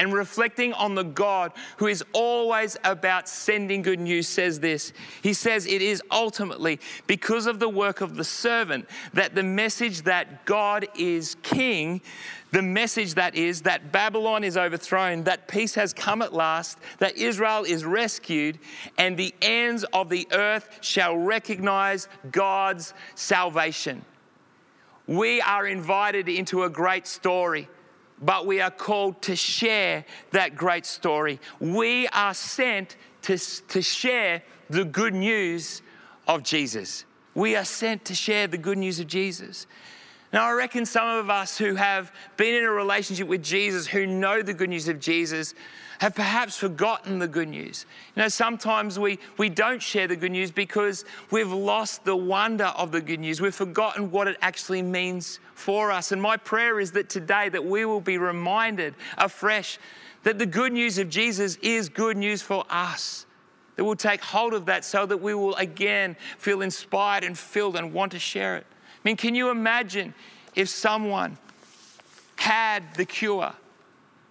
and 0.01 0.13
reflecting 0.13 0.73
on 0.73 0.95
the 0.95 1.03
God 1.03 1.51
who 1.77 1.85
is 1.85 2.03
always 2.11 2.75
about 2.83 3.29
sending 3.29 3.83
good 3.83 3.99
news, 3.99 4.27
says 4.27 4.59
this. 4.59 4.93
He 5.21 5.31
says, 5.31 5.67
It 5.67 5.79
is 5.79 6.01
ultimately 6.09 6.79
because 7.05 7.45
of 7.45 7.59
the 7.59 7.69
work 7.69 8.01
of 8.01 8.15
the 8.15 8.23
servant 8.23 8.89
that 9.13 9.35
the 9.35 9.43
message 9.43 10.01
that 10.01 10.43
God 10.45 10.87
is 10.97 11.35
king 11.43 12.01
the 12.49 12.63
message 12.63 13.13
that 13.13 13.35
is 13.35 13.61
that 13.61 13.93
Babylon 13.93 14.43
is 14.43 14.57
overthrown, 14.57 15.23
that 15.23 15.47
peace 15.47 15.73
has 15.75 15.93
come 15.93 16.21
at 16.21 16.33
last, 16.33 16.79
that 16.97 17.15
Israel 17.15 17.63
is 17.63 17.85
rescued, 17.85 18.59
and 18.97 19.15
the 19.15 19.33
ends 19.41 19.85
of 19.93 20.09
the 20.09 20.27
earth 20.33 20.79
shall 20.81 21.15
recognize 21.15 22.09
God's 22.29 22.93
salvation. 23.15 24.03
We 25.07 25.39
are 25.39 25.65
invited 25.65 26.27
into 26.27 26.63
a 26.63 26.69
great 26.69 27.07
story, 27.07 27.69
but 28.21 28.45
we 28.45 28.61
are 28.61 28.71
called 28.71 29.21
to 29.23 29.35
share 29.35 30.05
that 30.31 30.55
great 30.55 30.85
story. 30.85 31.39
We 31.59 32.07
are 32.09 32.33
sent 32.33 32.95
to, 33.23 33.37
to 33.37 33.81
share 33.81 34.43
the 34.69 34.85
good 34.85 35.13
news 35.13 35.81
of 36.27 36.43
Jesus. 36.43 37.05
We 37.33 37.55
are 37.55 37.65
sent 37.65 38.05
to 38.05 38.15
share 38.15 38.47
the 38.47 38.57
good 38.57 38.77
news 38.77 38.99
of 38.99 39.07
Jesus. 39.07 39.67
Now, 40.33 40.47
I 40.47 40.53
reckon 40.53 40.85
some 40.85 41.07
of 41.07 41.29
us 41.29 41.57
who 41.57 41.75
have 41.75 42.11
been 42.37 42.55
in 42.55 42.63
a 42.63 42.71
relationship 42.71 43.27
with 43.27 43.43
Jesus, 43.43 43.85
who 43.85 44.07
know 44.07 44.41
the 44.41 44.53
good 44.53 44.69
news 44.69 44.87
of 44.87 44.99
Jesus, 44.99 45.53
have 45.99 46.15
perhaps 46.15 46.55
forgotten 46.55 47.19
the 47.19 47.27
good 47.27 47.49
news. 47.49 47.85
You 48.15 48.23
know, 48.23 48.29
sometimes 48.29 48.97
we, 48.97 49.19
we 49.37 49.49
don't 49.49 49.81
share 49.81 50.07
the 50.07 50.15
good 50.15 50.31
news 50.31 50.49
because 50.49 51.05
we've 51.31 51.51
lost 51.51 52.05
the 52.05 52.15
wonder 52.15 52.65
of 52.65 52.91
the 52.91 53.01
good 53.01 53.19
news. 53.19 53.41
We've 53.41 53.53
forgotten 53.53 54.09
what 54.09 54.27
it 54.27 54.37
actually 54.41 54.81
means 54.81 55.39
for 55.61 55.91
us. 55.91 56.11
And 56.11 56.21
my 56.21 56.37
prayer 56.37 56.79
is 56.79 56.91
that 56.93 57.07
today 57.07 57.47
that 57.49 57.63
we 57.63 57.85
will 57.85 58.01
be 58.01 58.17
reminded 58.17 58.95
afresh 59.17 59.77
that 60.23 60.39
the 60.39 60.45
good 60.45 60.73
news 60.73 60.97
of 60.97 61.09
Jesus 61.09 61.57
is 61.61 61.87
good 61.87 62.17
news 62.17 62.41
for 62.41 62.65
us. 62.69 63.25
That 63.75 63.85
we'll 63.85 63.95
take 63.95 64.21
hold 64.21 64.53
of 64.53 64.65
that 64.65 64.83
so 64.83 65.05
that 65.05 65.17
we 65.17 65.33
will 65.33 65.55
again 65.55 66.17
feel 66.37 66.61
inspired 66.61 67.23
and 67.23 67.37
filled 67.37 67.75
and 67.75 67.93
want 67.93 68.11
to 68.11 68.19
share 68.19 68.57
it. 68.57 68.65
I 68.69 68.99
mean, 69.03 69.15
can 69.15 69.35
you 69.35 69.49
imagine 69.49 70.13
if 70.55 70.67
someone 70.67 71.37
had 72.35 72.95
the 72.95 73.05
cure 73.05 73.53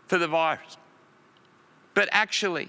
for 0.09 0.19
the 0.19 0.27
virus, 0.27 0.77
but 1.95 2.09
actually, 2.11 2.69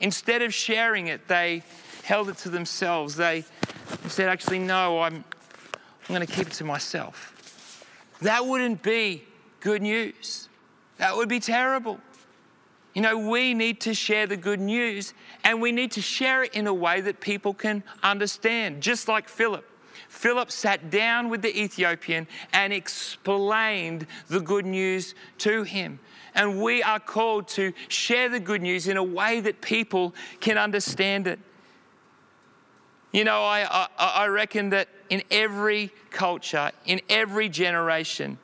instead 0.00 0.42
of 0.42 0.52
sharing 0.52 1.06
it, 1.06 1.28
they 1.28 1.62
held 2.02 2.28
it 2.28 2.36
to 2.38 2.48
themselves. 2.48 3.14
They 3.14 3.44
said, 4.08 4.28
actually, 4.28 4.58
no, 4.58 5.00
I'm, 5.00 5.24
I'm 6.08 6.14
going 6.14 6.26
to 6.26 6.32
keep 6.32 6.48
it 6.48 6.52
to 6.54 6.64
myself. 6.64 7.29
That 8.22 8.46
wouldn't 8.46 8.82
be 8.82 9.24
good 9.60 9.82
news. 9.82 10.48
That 10.98 11.16
would 11.16 11.28
be 11.28 11.40
terrible. 11.40 11.98
You 12.94 13.02
know, 13.02 13.18
we 13.30 13.54
need 13.54 13.80
to 13.82 13.94
share 13.94 14.26
the 14.26 14.36
good 14.36 14.60
news 14.60 15.14
and 15.44 15.62
we 15.62 15.72
need 15.72 15.92
to 15.92 16.02
share 16.02 16.42
it 16.42 16.54
in 16.54 16.66
a 16.66 16.74
way 16.74 17.00
that 17.00 17.20
people 17.20 17.54
can 17.54 17.82
understand, 18.02 18.82
just 18.82 19.08
like 19.08 19.28
Philip. 19.28 19.64
Philip 20.08 20.50
sat 20.50 20.90
down 20.90 21.28
with 21.28 21.40
the 21.40 21.56
Ethiopian 21.56 22.26
and 22.52 22.72
explained 22.72 24.06
the 24.28 24.40
good 24.40 24.66
news 24.66 25.14
to 25.38 25.62
him. 25.62 26.00
And 26.34 26.60
we 26.60 26.82
are 26.82 26.98
called 26.98 27.48
to 27.48 27.72
share 27.88 28.28
the 28.28 28.40
good 28.40 28.60
news 28.60 28.88
in 28.88 28.96
a 28.96 29.04
way 29.04 29.40
that 29.40 29.60
people 29.60 30.14
can 30.40 30.58
understand 30.58 31.26
it. 31.26 31.38
You 33.12 33.24
know, 33.24 33.42
I, 33.42 33.88
I, 33.98 34.06
I 34.24 34.26
reckon 34.26 34.70
that 34.70 34.88
in 35.10 35.22
every 35.30 35.90
culture, 36.10 36.70
in 36.86 37.00
every 37.10 37.48
generation, 37.48 38.38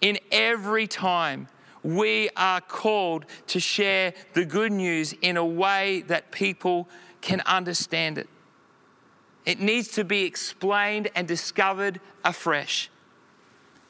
in 0.00 0.18
every 0.30 0.86
time, 0.86 1.48
we 1.82 2.30
are 2.36 2.62
called 2.62 3.26
to 3.48 3.60
share 3.60 4.14
the 4.32 4.44
good 4.44 4.72
news 4.72 5.12
in 5.20 5.36
a 5.36 5.44
way 5.44 6.02
that 6.06 6.30
people 6.30 6.88
can 7.20 7.42
understand 7.42 8.16
it. 8.16 8.28
It 9.44 9.60
needs 9.60 9.88
to 9.88 10.04
be 10.04 10.24
explained 10.24 11.10
and 11.14 11.28
discovered 11.28 12.00
afresh. 12.24 12.88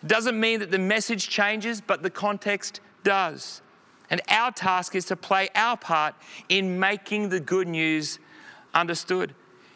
It 0.02 0.08
doesn't 0.08 0.38
mean 0.38 0.60
that 0.60 0.72
the 0.72 0.78
message 0.78 1.28
changes, 1.28 1.80
but 1.80 2.02
the 2.02 2.10
context 2.10 2.80
does. 3.04 3.62
And 4.10 4.20
our 4.28 4.50
task 4.50 4.94
is 4.96 5.04
to 5.06 5.16
play 5.16 5.48
our 5.54 5.76
part 5.76 6.14
in 6.48 6.80
making 6.80 7.28
the 7.28 7.40
good 7.40 7.68
news 7.68 8.18
understood. 8.74 9.34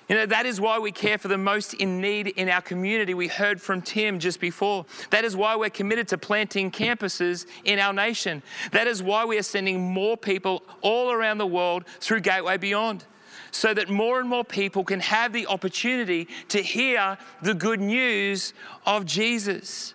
You 0.09 0.16
know, 0.16 0.27
that 0.27 0.47
is 0.47 0.59
why 0.59 0.79
we 0.79 0.90
care 0.90 1.18
for 1.18 1.29
the 1.29 1.37
most 1.37 1.75
in 1.75 2.01
need 2.01 2.29
in 2.29 2.49
our 2.49 2.62
community. 2.62 3.12
We 3.12 3.29
heard 3.29 3.61
from 3.61 3.83
Tim 3.83 4.18
just 4.18 4.40
before. 4.40 4.87
That 5.11 5.25
is 5.25 5.37
why 5.37 5.55
we're 5.55 5.68
committed 5.68 6.09
to 6.09 6.18
planting 6.18 6.71
campuses 6.71 7.44
in 7.64 7.79
our 7.79 7.92
nation. 7.92 8.42
That 8.73 8.87
is 8.87 9.03
why 9.03 9.27
we 9.27 9.37
are 9.38 9.42
sending 9.42 9.81
more 9.92 10.16
people 10.16 10.62
all 10.81 11.12
around 11.12 11.37
the 11.37 11.47
world 11.47 11.85
through 12.01 12.21
Gateway 12.21 12.57
Beyond 12.57 13.05
so 13.51 13.75
that 13.75 13.90
more 13.90 14.18
and 14.18 14.29
more 14.29 14.44
people 14.44 14.83
can 14.83 15.01
have 15.01 15.33
the 15.33 15.47
opportunity 15.47 16.27
to 16.49 16.62
hear 16.62 17.18
the 17.42 17.55
good 17.55 17.81
news 17.81 18.55
of 18.87 19.05
Jesus. 19.05 19.94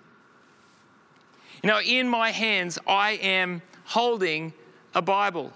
You 1.64 1.70
know, 1.70 1.80
in 1.82 2.08
my 2.08 2.30
hands, 2.30 2.78
I 2.86 3.12
am 3.14 3.64
holding 3.86 4.54
a 4.94 5.02
Bible. 5.02 5.54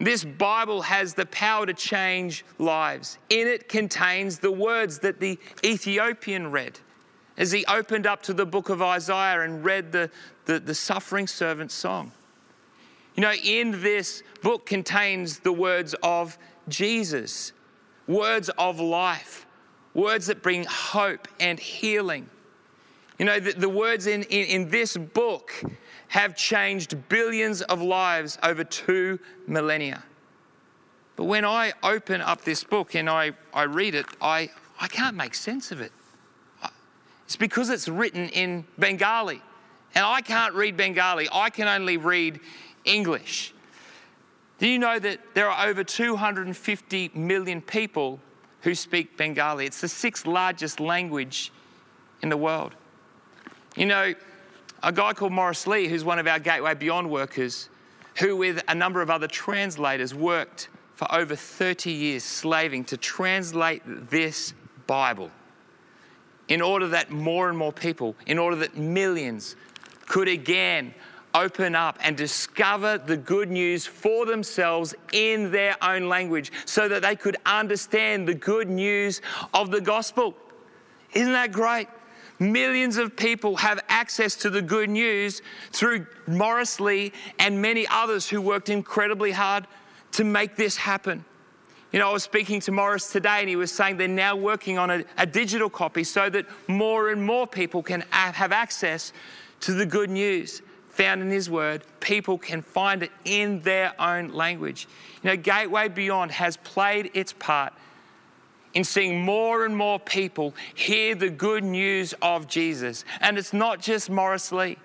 This 0.00 0.24
Bible 0.24 0.82
has 0.82 1.14
the 1.14 1.26
power 1.26 1.66
to 1.66 1.74
change 1.74 2.44
lives. 2.58 3.18
In 3.30 3.48
it 3.48 3.68
contains 3.68 4.38
the 4.38 4.52
words 4.52 5.00
that 5.00 5.18
the 5.18 5.38
Ethiopian 5.64 6.50
read 6.50 6.78
as 7.36 7.52
he 7.52 7.64
opened 7.66 8.06
up 8.06 8.22
to 8.22 8.34
the 8.34 8.46
book 8.46 8.68
of 8.68 8.82
Isaiah 8.82 9.42
and 9.42 9.64
read 9.64 9.92
the, 9.92 10.10
the, 10.44 10.60
the 10.60 10.74
suffering 10.74 11.26
servant 11.26 11.70
song. 11.70 12.12
You 13.14 13.22
know, 13.22 13.32
in 13.32 13.82
this 13.82 14.22
book 14.42 14.66
contains 14.66 15.40
the 15.40 15.52
words 15.52 15.94
of 16.02 16.38
Jesus, 16.68 17.52
words 18.06 18.48
of 18.50 18.78
life, 18.78 19.46
words 19.94 20.26
that 20.26 20.42
bring 20.42 20.64
hope 20.64 21.26
and 21.40 21.58
healing. 21.58 22.28
You 23.18 23.26
know, 23.26 23.40
the, 23.40 23.52
the 23.52 23.68
words 23.68 24.06
in, 24.06 24.22
in, 24.24 24.62
in 24.62 24.70
this 24.70 24.96
book 24.96 25.52
have 26.08 26.34
changed 26.34 26.96
billions 27.08 27.62
of 27.62 27.80
lives 27.82 28.38
over 28.42 28.64
two 28.64 29.18
millennia. 29.46 30.02
But 31.16 31.24
when 31.24 31.44
I 31.44 31.72
open 31.82 32.20
up 32.20 32.42
this 32.42 32.64
book 32.64 32.94
and 32.94 33.10
I, 33.10 33.32
I 33.52 33.64
read 33.64 33.94
it, 33.94 34.06
I, 34.20 34.50
I 34.80 34.88
can't 34.88 35.16
make 35.16 35.34
sense 35.34 35.70
of 35.72 35.80
it. 35.80 35.92
It's 37.24 37.36
because 37.36 37.68
it's 37.68 37.88
written 37.88 38.30
in 38.30 38.64
Bengali. 38.78 39.42
And 39.94 40.04
I 40.04 40.22
can't 40.22 40.54
read 40.54 40.76
Bengali, 40.76 41.28
I 41.32 41.50
can 41.50 41.68
only 41.68 41.96
read 41.96 42.40
English. 42.84 43.52
Do 44.58 44.66
you 44.66 44.78
know 44.78 44.98
that 44.98 45.20
there 45.34 45.50
are 45.50 45.68
over 45.68 45.84
250 45.84 47.10
million 47.14 47.60
people 47.60 48.18
who 48.62 48.74
speak 48.74 49.16
Bengali? 49.16 49.66
It's 49.66 49.80
the 49.80 49.88
sixth 49.88 50.26
largest 50.26 50.80
language 50.80 51.52
in 52.22 52.28
the 52.28 52.36
world. 52.36 52.74
You 53.76 53.86
know, 53.86 54.14
a 54.82 54.92
guy 54.92 55.12
called 55.12 55.32
Morris 55.32 55.66
Lee, 55.66 55.88
who's 55.88 56.04
one 56.04 56.18
of 56.18 56.26
our 56.26 56.38
Gateway 56.38 56.74
Beyond 56.74 57.10
workers, 57.10 57.68
who, 58.18 58.36
with 58.36 58.62
a 58.68 58.74
number 58.74 59.02
of 59.02 59.10
other 59.10 59.26
translators, 59.26 60.14
worked 60.14 60.68
for 60.94 61.12
over 61.14 61.36
30 61.36 61.90
years 61.90 62.24
slaving 62.24 62.84
to 62.84 62.96
translate 62.96 63.82
this 64.10 64.52
Bible 64.86 65.30
in 66.48 66.60
order 66.60 66.88
that 66.88 67.10
more 67.10 67.48
and 67.48 67.58
more 67.58 67.72
people, 67.72 68.16
in 68.26 68.38
order 68.38 68.56
that 68.56 68.76
millions 68.76 69.54
could 70.06 70.28
again 70.28 70.94
open 71.34 71.74
up 71.74 71.98
and 72.02 72.16
discover 72.16 72.98
the 72.98 73.16
good 73.16 73.50
news 73.50 73.86
for 73.86 74.24
themselves 74.26 74.94
in 75.12 75.52
their 75.52 75.76
own 75.82 76.08
language 76.08 76.50
so 76.64 76.88
that 76.88 77.02
they 77.02 77.14
could 77.14 77.36
understand 77.44 78.26
the 78.26 78.34
good 78.34 78.68
news 78.68 79.20
of 79.52 79.70
the 79.70 79.80
gospel. 79.80 80.34
Isn't 81.12 81.32
that 81.32 81.52
great? 81.52 81.88
Millions 82.38 82.98
of 82.98 83.16
people 83.16 83.56
have 83.56 83.80
access 83.88 84.36
to 84.36 84.50
the 84.50 84.62
good 84.62 84.88
news 84.88 85.42
through 85.72 86.06
Morris 86.26 86.78
Lee 86.78 87.12
and 87.38 87.60
many 87.60 87.86
others 87.88 88.28
who 88.28 88.40
worked 88.40 88.68
incredibly 88.68 89.32
hard 89.32 89.66
to 90.12 90.24
make 90.24 90.54
this 90.54 90.76
happen. 90.76 91.24
You 91.92 91.98
know, 91.98 92.10
I 92.10 92.12
was 92.12 92.22
speaking 92.22 92.60
to 92.60 92.72
Morris 92.72 93.10
today 93.10 93.40
and 93.40 93.48
he 93.48 93.56
was 93.56 93.72
saying 93.72 93.96
they're 93.96 94.08
now 94.08 94.36
working 94.36 94.78
on 94.78 94.90
a, 94.90 95.04
a 95.16 95.26
digital 95.26 95.70
copy 95.70 96.04
so 96.04 96.28
that 96.30 96.46
more 96.68 97.10
and 97.10 97.24
more 97.24 97.46
people 97.46 97.82
can 97.82 98.04
have 98.10 98.52
access 98.52 99.12
to 99.60 99.72
the 99.72 99.86
good 99.86 100.10
news 100.10 100.62
found 100.90 101.22
in 101.22 101.30
His 101.30 101.48
Word. 101.48 101.82
People 102.00 102.38
can 102.38 102.60
find 102.60 103.02
it 103.02 103.10
in 103.24 103.60
their 103.62 103.94
own 104.00 104.32
language. 104.32 104.86
You 105.22 105.30
know, 105.30 105.36
Gateway 105.36 105.88
Beyond 105.88 106.32
has 106.32 106.56
played 106.58 107.10
its 107.14 107.32
part 107.32 107.72
in 108.74 108.84
seeing 108.84 109.20
more 109.20 109.64
and 109.64 109.76
more 109.76 109.98
people 109.98 110.54
hear 110.74 111.14
the 111.14 111.30
good 111.30 111.64
news 111.64 112.14
of 112.22 112.46
Jesus. 112.46 113.04
And 113.20 113.38
it's 113.38 113.52
not 113.52 113.80
just 113.80 114.10
Morris 114.10 114.52
Lee. 114.52 114.76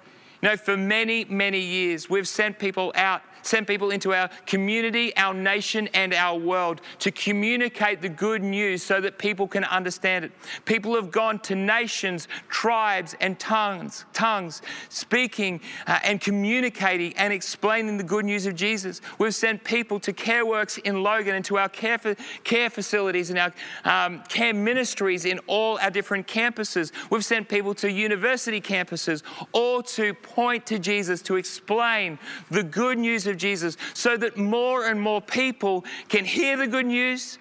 You 0.42 0.50
know, 0.50 0.58
for 0.58 0.76
many, 0.76 1.26
many 1.26 1.60
years, 1.60 2.10
we've 2.10 2.28
sent 2.28 2.60
people 2.60 2.92
out 2.96 3.22
send 3.44 3.68
people 3.68 3.92
into 3.92 4.14
our 4.14 4.30
community, 4.46 5.16
our 5.16 5.34
nation, 5.34 5.88
and 5.94 6.14
our 6.14 6.38
world 6.38 6.82
to 7.00 7.12
communicate 7.12 8.02
the 8.02 8.10
good 8.10 8.42
news 8.44 8.82
so 8.82 9.00
that 9.00 9.18
people 9.18 9.48
can 9.48 9.64
understand 9.66 10.26
it. 10.26 10.32
People 10.66 10.96
have 10.96 11.12
gone 11.12 11.40
to 11.40 11.56
nations, 11.56 12.28
tribes, 12.50 13.16
and 13.22 13.38
tongues, 13.40 14.06
tongues 14.14 14.62
speaking 14.90 15.62
uh, 15.88 16.00
and 16.04 16.20
communicating 16.20 17.16
and 17.18 17.32
explaining 17.32 17.98
the 17.98 18.04
good 18.04 18.26
news 18.26 18.46
of 18.46 18.56
Jesus. 18.56 19.02
We've 19.20 19.36
sent 19.36 19.64
people 19.64 20.00
to 20.02 20.14
care 20.14 20.46
works 20.46 20.78
in 20.80 21.04
Logan 21.04 21.36
and 21.36 21.46
to 21.46 21.58
our 21.58 21.70
care, 21.70 21.98
for, 21.98 22.16
care 22.44 22.70
facilities 22.70 23.30
and 23.30 23.40
our 23.40 23.54
um, 23.86 24.24
care 24.30 24.54
ministries 24.54 25.26
in 25.26 25.40
all 25.48 25.78
our 25.80 25.92
different 25.92 26.28
campuses. 26.28 26.92
We've 27.10 27.26
sent 27.26 27.50
people 27.50 27.74
to 27.76 27.92
university 27.92 28.62
campuses, 28.62 29.24
all 29.52 29.84
to 29.84 30.14
point 30.14 30.66
to 30.68 30.80
Jesus, 30.80 31.22
to 31.24 31.36
explain 31.36 32.18
the 32.50 32.64
good 32.64 32.98
news 32.98 33.28
of 33.28 33.33
of 33.34 33.38
Jesus 33.38 33.76
so 33.94 34.16
that 34.18 34.38
more 34.38 34.88
and 34.88 35.02
more 35.02 35.22
people 35.22 35.84
can 36.08 36.24
hear 36.24 36.56
the 36.56 36.68
good 36.68 36.86
news, 36.86 37.38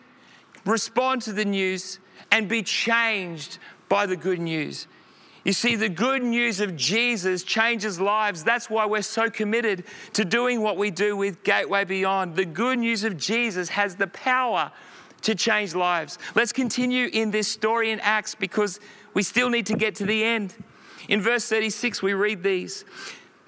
respond 0.64 1.22
to 1.22 1.32
the 1.32 1.44
news, 1.44 2.00
and 2.32 2.48
be 2.48 2.62
changed 2.62 3.58
by 3.88 4.06
the 4.06 4.16
good 4.16 4.40
news. 4.40 4.88
You 5.44 5.52
see, 5.52 5.74
the 5.74 5.88
good 5.88 6.22
news 6.22 6.60
of 6.60 6.76
Jesus 6.76 7.42
changes 7.42 8.00
lives. 8.00 8.44
That's 8.44 8.70
why 8.70 8.86
we're 8.86 9.02
so 9.02 9.28
committed 9.28 9.84
to 10.12 10.24
doing 10.24 10.62
what 10.62 10.76
we 10.76 10.90
do 10.90 11.16
with 11.16 11.42
Gateway 11.42 11.84
Beyond. 11.84 12.36
The 12.36 12.44
good 12.44 12.78
news 12.78 13.02
of 13.02 13.16
Jesus 13.16 13.68
has 13.70 13.96
the 13.96 14.06
power 14.06 14.70
to 15.22 15.34
change 15.34 15.74
lives. 15.74 16.18
Let's 16.34 16.52
continue 16.52 17.08
in 17.12 17.30
this 17.32 17.48
story 17.48 17.90
in 17.90 17.98
Acts 18.00 18.34
because 18.34 18.78
we 19.14 19.22
still 19.22 19.50
need 19.50 19.66
to 19.66 19.74
get 19.74 19.96
to 19.96 20.06
the 20.06 20.22
end. 20.22 20.54
In 21.08 21.20
verse 21.20 21.48
36, 21.48 22.02
we 22.02 22.14
read 22.14 22.42
these 22.42 22.84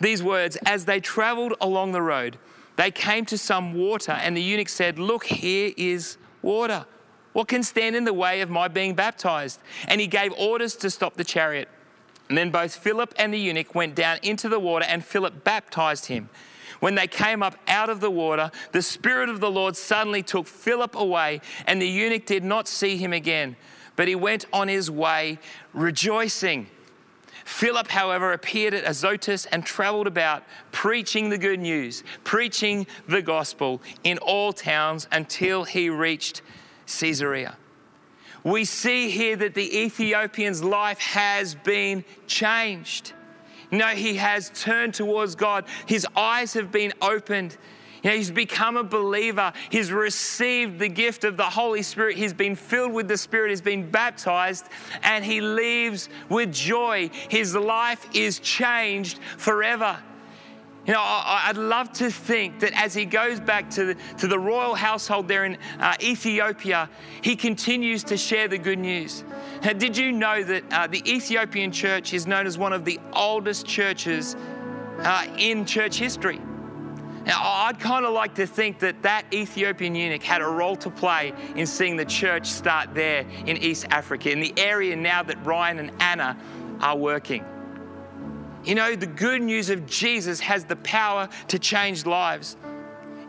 these 0.00 0.22
words 0.22 0.56
As 0.66 0.84
they 0.84 1.00
traveled 1.00 1.54
along 1.60 1.92
the 1.92 2.02
road, 2.02 2.38
they 2.76 2.90
came 2.90 3.24
to 3.26 3.38
some 3.38 3.74
water, 3.74 4.12
and 4.12 4.36
the 4.36 4.42
eunuch 4.42 4.68
said, 4.68 4.98
Look, 4.98 5.24
here 5.24 5.72
is 5.76 6.16
water. 6.42 6.86
What 7.32 7.48
can 7.48 7.62
stand 7.62 7.96
in 7.96 8.04
the 8.04 8.12
way 8.12 8.40
of 8.42 8.50
my 8.50 8.68
being 8.68 8.94
baptized? 8.94 9.60
And 9.88 10.00
he 10.00 10.06
gave 10.06 10.32
orders 10.34 10.76
to 10.76 10.90
stop 10.90 11.14
the 11.14 11.24
chariot. 11.24 11.68
And 12.28 12.38
then 12.38 12.50
both 12.50 12.74
Philip 12.76 13.12
and 13.18 13.34
the 13.34 13.38
eunuch 13.38 13.74
went 13.74 13.94
down 13.94 14.18
into 14.22 14.48
the 14.48 14.58
water, 14.58 14.84
and 14.88 15.04
Philip 15.04 15.44
baptized 15.44 16.06
him. 16.06 16.28
When 16.80 16.94
they 16.94 17.06
came 17.06 17.42
up 17.42 17.56
out 17.68 17.90
of 17.90 18.00
the 18.00 18.10
water, 18.10 18.50
the 18.72 18.82
Spirit 18.82 19.28
of 19.28 19.40
the 19.40 19.50
Lord 19.50 19.76
suddenly 19.76 20.22
took 20.22 20.46
Philip 20.46 20.94
away, 20.94 21.40
and 21.66 21.80
the 21.80 21.88
eunuch 21.88 22.26
did 22.26 22.44
not 22.44 22.68
see 22.68 22.96
him 22.96 23.12
again, 23.12 23.56
but 23.96 24.08
he 24.08 24.14
went 24.14 24.46
on 24.52 24.68
his 24.68 24.90
way 24.90 25.38
rejoicing. 25.72 26.66
Philip, 27.44 27.88
however, 27.88 28.32
appeared 28.32 28.74
at 28.74 28.84
Azotus 28.84 29.46
and 29.46 29.64
traveled 29.64 30.06
about 30.06 30.44
preaching 30.72 31.28
the 31.28 31.38
good 31.38 31.60
news, 31.60 32.02
preaching 32.24 32.86
the 33.06 33.22
gospel 33.22 33.82
in 34.02 34.18
all 34.18 34.52
towns 34.52 35.06
until 35.12 35.64
he 35.64 35.90
reached 35.90 36.42
Caesarea. 36.86 37.56
We 38.42 38.64
see 38.64 39.10
here 39.10 39.36
that 39.36 39.54
the 39.54 39.78
Ethiopian's 39.78 40.62
life 40.62 40.98
has 40.98 41.54
been 41.54 42.04
changed. 42.26 43.12
No, 43.70 43.88
he 43.88 44.16
has 44.16 44.50
turned 44.54 44.94
towards 44.94 45.34
God. 45.34 45.64
His 45.86 46.06
eyes 46.16 46.52
have 46.54 46.70
been 46.70 46.92
opened 47.00 47.56
you 48.04 48.10
know, 48.10 48.16
he's 48.16 48.30
become 48.30 48.76
a 48.76 48.84
believer. 48.84 49.52
He's 49.70 49.90
received 49.90 50.78
the 50.78 50.88
gift 50.88 51.24
of 51.24 51.38
the 51.38 51.44
Holy 51.44 51.82
Spirit. 51.82 52.18
He's 52.18 52.34
been 52.34 52.54
filled 52.54 52.92
with 52.92 53.08
the 53.08 53.16
Spirit. 53.16 53.48
He's 53.48 53.62
been 53.62 53.90
baptized 53.90 54.66
and 55.02 55.24
he 55.24 55.40
leaves 55.40 56.10
with 56.28 56.52
joy. 56.52 57.10
His 57.30 57.54
life 57.54 58.06
is 58.12 58.38
changed 58.40 59.18
forever. 59.38 59.98
You 60.86 60.92
know, 60.92 61.00
I'd 61.00 61.56
love 61.56 61.94
to 61.94 62.10
think 62.10 62.60
that 62.60 62.74
as 62.74 62.92
he 62.92 63.06
goes 63.06 63.40
back 63.40 63.70
to 63.70 63.86
the, 63.86 63.94
to 64.18 64.26
the 64.26 64.38
royal 64.38 64.74
household 64.74 65.26
there 65.26 65.46
in 65.46 65.56
uh, 65.80 65.94
Ethiopia, 66.02 66.90
he 67.22 67.34
continues 67.36 68.04
to 68.04 68.18
share 68.18 68.48
the 68.48 68.58
good 68.58 68.78
news. 68.78 69.24
Now, 69.62 69.72
did 69.72 69.96
you 69.96 70.12
know 70.12 70.44
that 70.44 70.64
uh, 70.70 70.86
the 70.86 71.02
Ethiopian 71.10 71.72
church 71.72 72.12
is 72.12 72.26
known 72.26 72.46
as 72.46 72.58
one 72.58 72.74
of 72.74 72.84
the 72.84 73.00
oldest 73.14 73.64
churches 73.64 74.36
uh, 74.98 75.26
in 75.38 75.64
church 75.64 75.96
history? 75.96 76.38
Now, 77.24 77.40
I'd 77.42 77.80
kind 77.80 78.04
of 78.04 78.12
like 78.12 78.34
to 78.34 78.46
think 78.46 78.78
that 78.80 79.02
that 79.02 79.24
Ethiopian 79.32 79.94
eunuch 79.94 80.22
had 80.22 80.42
a 80.42 80.46
role 80.46 80.76
to 80.76 80.90
play 80.90 81.32
in 81.56 81.66
seeing 81.66 81.96
the 81.96 82.04
church 82.04 82.46
start 82.46 82.94
there 82.94 83.24
in 83.46 83.56
East 83.56 83.86
Africa, 83.90 84.30
in 84.30 84.40
the 84.40 84.52
area 84.58 84.94
now 84.94 85.22
that 85.22 85.44
Ryan 85.44 85.78
and 85.78 85.90
Anna 86.00 86.36
are 86.80 86.96
working. 86.96 87.44
You 88.64 88.74
know, 88.74 88.94
the 88.94 89.06
good 89.06 89.42
news 89.42 89.70
of 89.70 89.86
Jesus 89.86 90.40
has 90.40 90.64
the 90.64 90.76
power 90.76 91.28
to 91.48 91.58
change 91.58 92.04
lives. 92.04 92.56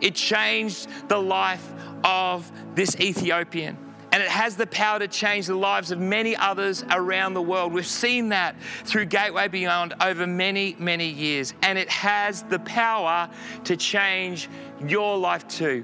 It 0.01 0.15
changed 0.15 0.88
the 1.08 1.17
life 1.17 1.65
of 2.03 2.51
this 2.75 2.99
Ethiopian 2.99 3.77
and 4.15 4.23
it 4.23 4.30
has 4.30 4.56
the 4.56 4.67
power 4.67 4.97
to 4.97 5.10
change 5.10 5.47
the 5.47 5.56
lives 5.56 5.91
of 5.91 5.99
many 5.99 6.38
others 6.38 6.86
around 6.89 7.34
the 7.34 7.41
world. 7.41 7.73
We've 7.73 7.86
seen 7.86 8.30
that 8.30 8.56
through 8.86 9.08
Gateway 9.08 9.49
Beyond 9.49 9.93
over 9.99 10.25
many, 10.25 10.73
many 10.80 11.10
years, 11.10 11.54
and 11.62 11.78
it 11.78 11.89
has 11.89 12.43
the 12.43 12.60
power 12.60 13.30
to 13.65 13.75
change 13.75 14.47
your 14.88 15.17
life 15.17 15.45
too 15.49 15.84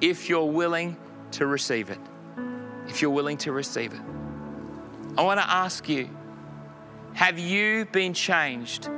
if 0.00 0.28
you're 0.28 0.50
willing 0.50 0.96
to 1.30 1.46
receive 1.46 1.90
it. 1.90 2.00
If 2.88 3.00
you're 3.00 3.12
willing 3.12 3.36
to 3.38 3.52
receive 3.52 3.92
it. 3.92 4.00
I 5.16 5.22
want 5.22 5.38
to 5.38 5.48
ask 5.48 5.88
you 5.88 6.10
have 7.14 7.38
you 7.38 7.84
been 7.84 8.12
changed 8.12 8.88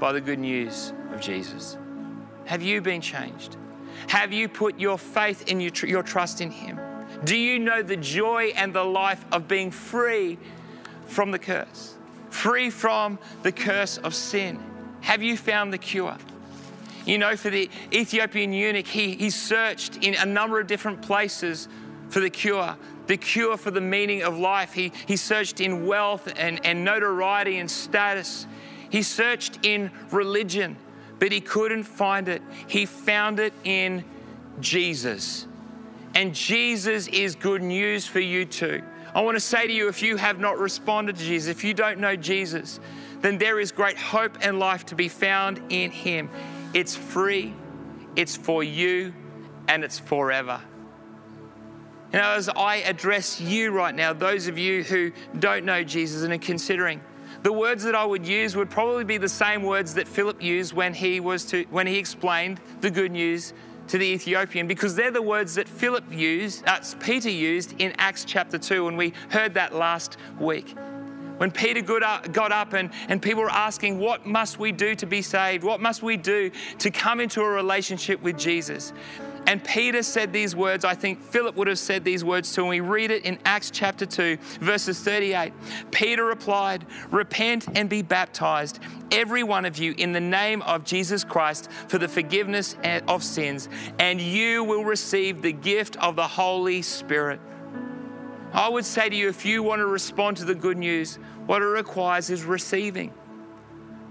by 0.00 0.12
the 0.12 0.22
good 0.22 0.38
news 0.38 0.94
of 1.12 1.20
Jesus? 1.20 1.76
Have 2.46 2.62
you 2.62 2.80
been 2.80 3.02
changed? 3.02 3.58
Have 4.06 4.32
you 4.32 4.48
put 4.48 4.80
your 4.80 4.96
faith 4.96 5.48
in 5.48 5.60
your, 5.60 5.72
your 5.86 6.02
trust 6.02 6.40
in 6.40 6.50
Him? 6.50 6.80
Do 7.24 7.36
you 7.36 7.58
know 7.58 7.82
the 7.82 7.96
joy 7.96 8.52
and 8.56 8.72
the 8.72 8.84
life 8.84 9.24
of 9.30 9.46
being 9.46 9.70
free 9.70 10.38
from 11.06 11.30
the 11.30 11.38
curse? 11.38 11.94
Free 12.30 12.70
from 12.70 13.18
the 13.42 13.52
curse 13.52 13.98
of 13.98 14.14
sin? 14.14 14.60
Have 15.02 15.22
you 15.22 15.36
found 15.36 15.72
the 15.72 15.78
cure? 15.78 16.16
You 17.04 17.18
know, 17.18 17.36
for 17.36 17.50
the 17.50 17.68
Ethiopian 17.92 18.52
eunuch, 18.52 18.86
he, 18.86 19.14
he 19.14 19.30
searched 19.30 19.98
in 19.98 20.14
a 20.14 20.26
number 20.26 20.60
of 20.60 20.66
different 20.66 21.02
places 21.02 21.68
for 22.08 22.20
the 22.20 22.30
cure. 22.30 22.76
the 23.06 23.16
cure 23.16 23.56
for 23.56 23.70
the 23.70 23.80
meaning 23.80 24.22
of 24.22 24.38
life. 24.38 24.72
He, 24.72 24.92
he 25.06 25.16
searched 25.16 25.60
in 25.60 25.86
wealth 25.86 26.32
and, 26.36 26.64
and 26.64 26.84
notoriety 26.84 27.58
and 27.58 27.70
status. 27.70 28.46
He 28.90 29.02
searched 29.02 29.64
in 29.64 29.90
religion, 30.10 30.76
but 31.18 31.32
he 31.32 31.40
couldn't 31.40 31.84
find 31.84 32.28
it. 32.28 32.42
He 32.66 32.86
found 32.86 33.40
it 33.40 33.52
in 33.64 34.04
Jesus. 34.60 35.46
And 36.14 36.34
Jesus 36.34 37.08
is 37.08 37.34
good 37.34 37.62
news 37.62 38.06
for 38.06 38.20
you 38.20 38.44
too. 38.44 38.82
I 39.14 39.20
want 39.20 39.36
to 39.36 39.40
say 39.40 39.66
to 39.66 39.72
you 39.72 39.88
if 39.88 40.02
you 40.02 40.16
have 40.16 40.38
not 40.38 40.58
responded 40.58 41.16
to 41.16 41.24
Jesus, 41.24 41.50
if 41.50 41.64
you 41.64 41.74
don't 41.74 41.98
know 41.98 42.16
Jesus, 42.16 42.80
then 43.20 43.38
there 43.38 43.60
is 43.60 43.72
great 43.72 43.96
hope 43.96 44.38
and 44.42 44.58
life 44.58 44.86
to 44.86 44.94
be 44.94 45.08
found 45.08 45.60
in 45.68 45.90
Him. 45.90 46.30
It's 46.74 46.96
free, 46.96 47.54
it's 48.16 48.36
for 48.36 48.64
you, 48.64 49.12
and 49.68 49.84
it's 49.84 49.98
forever. 49.98 50.60
You 52.12 52.18
know, 52.18 52.32
as 52.32 52.48
I 52.48 52.76
address 52.76 53.40
you 53.40 53.70
right 53.70 53.94
now, 53.94 54.12
those 54.12 54.46
of 54.46 54.58
you 54.58 54.82
who 54.82 55.12
don't 55.38 55.64
know 55.64 55.82
Jesus 55.82 56.22
and 56.22 56.32
are 56.32 56.38
considering, 56.38 57.00
the 57.42 57.52
words 57.52 57.84
that 57.84 57.94
I 57.94 58.04
would 58.04 58.26
use 58.26 58.54
would 58.54 58.70
probably 58.70 59.04
be 59.04 59.18
the 59.18 59.28
same 59.28 59.62
words 59.62 59.94
that 59.94 60.06
Philip 60.06 60.42
used 60.42 60.74
when 60.74 60.94
he 60.94 61.20
was 61.20 61.44
to 61.46 61.64
when 61.70 61.86
he 61.86 61.98
explained 61.98 62.60
the 62.80 62.90
good 62.90 63.12
news 63.12 63.52
to 63.88 63.98
the 63.98 64.06
Ethiopian 64.06 64.66
because 64.66 64.94
they're 64.94 65.10
the 65.10 65.22
words 65.22 65.54
that 65.54 65.68
Philip 65.68 66.04
used, 66.10 66.66
uh, 66.66 66.80
Peter 67.00 67.30
used 67.30 67.80
in 67.80 67.92
Acts 67.98 68.24
chapter 68.24 68.58
2, 68.58 68.88
and 68.88 68.96
we 68.96 69.12
heard 69.30 69.54
that 69.54 69.74
last 69.74 70.16
week. 70.38 70.74
When 71.38 71.50
Peter 71.50 71.80
got 71.80 72.52
up 72.52 72.72
and, 72.72 72.90
and 73.08 73.20
people 73.20 73.42
were 73.42 73.50
asking, 73.50 73.98
What 73.98 74.26
must 74.26 74.60
we 74.60 74.70
do 74.70 74.94
to 74.94 75.06
be 75.06 75.22
saved? 75.22 75.64
What 75.64 75.80
must 75.80 76.02
we 76.02 76.16
do 76.16 76.52
to 76.78 76.90
come 76.90 77.18
into 77.18 77.40
a 77.40 77.48
relationship 77.48 78.22
with 78.22 78.38
Jesus? 78.38 78.92
And 79.46 79.62
Peter 79.62 80.02
said 80.02 80.32
these 80.32 80.54
words. 80.54 80.84
I 80.84 80.94
think 80.94 81.20
Philip 81.20 81.56
would 81.56 81.66
have 81.66 81.78
said 81.78 82.04
these 82.04 82.24
words 82.24 82.54
too. 82.54 82.62
And 82.62 82.70
we 82.70 82.80
read 82.80 83.10
it 83.10 83.24
in 83.24 83.38
Acts 83.44 83.70
chapter 83.70 84.06
2, 84.06 84.38
verses 84.60 85.00
38. 85.00 85.52
Peter 85.90 86.24
replied, 86.24 86.86
Repent 87.10 87.66
and 87.74 87.88
be 87.88 88.02
baptized, 88.02 88.78
every 89.10 89.42
one 89.42 89.64
of 89.64 89.78
you, 89.78 89.94
in 89.98 90.12
the 90.12 90.20
name 90.20 90.62
of 90.62 90.84
Jesus 90.84 91.24
Christ 91.24 91.68
for 91.88 91.98
the 91.98 92.08
forgiveness 92.08 92.76
of 93.08 93.24
sins, 93.24 93.68
and 93.98 94.20
you 94.20 94.64
will 94.64 94.84
receive 94.84 95.42
the 95.42 95.52
gift 95.52 95.96
of 95.96 96.16
the 96.16 96.26
Holy 96.26 96.82
Spirit. 96.82 97.40
I 98.52 98.68
would 98.68 98.84
say 98.84 99.08
to 99.08 99.16
you, 99.16 99.28
if 99.28 99.46
you 99.46 99.62
want 99.62 99.80
to 99.80 99.86
respond 99.86 100.36
to 100.38 100.44
the 100.44 100.54
good 100.54 100.76
news, 100.76 101.18
what 101.46 101.62
it 101.62 101.66
requires 101.66 102.30
is 102.30 102.44
receiving. 102.44 103.12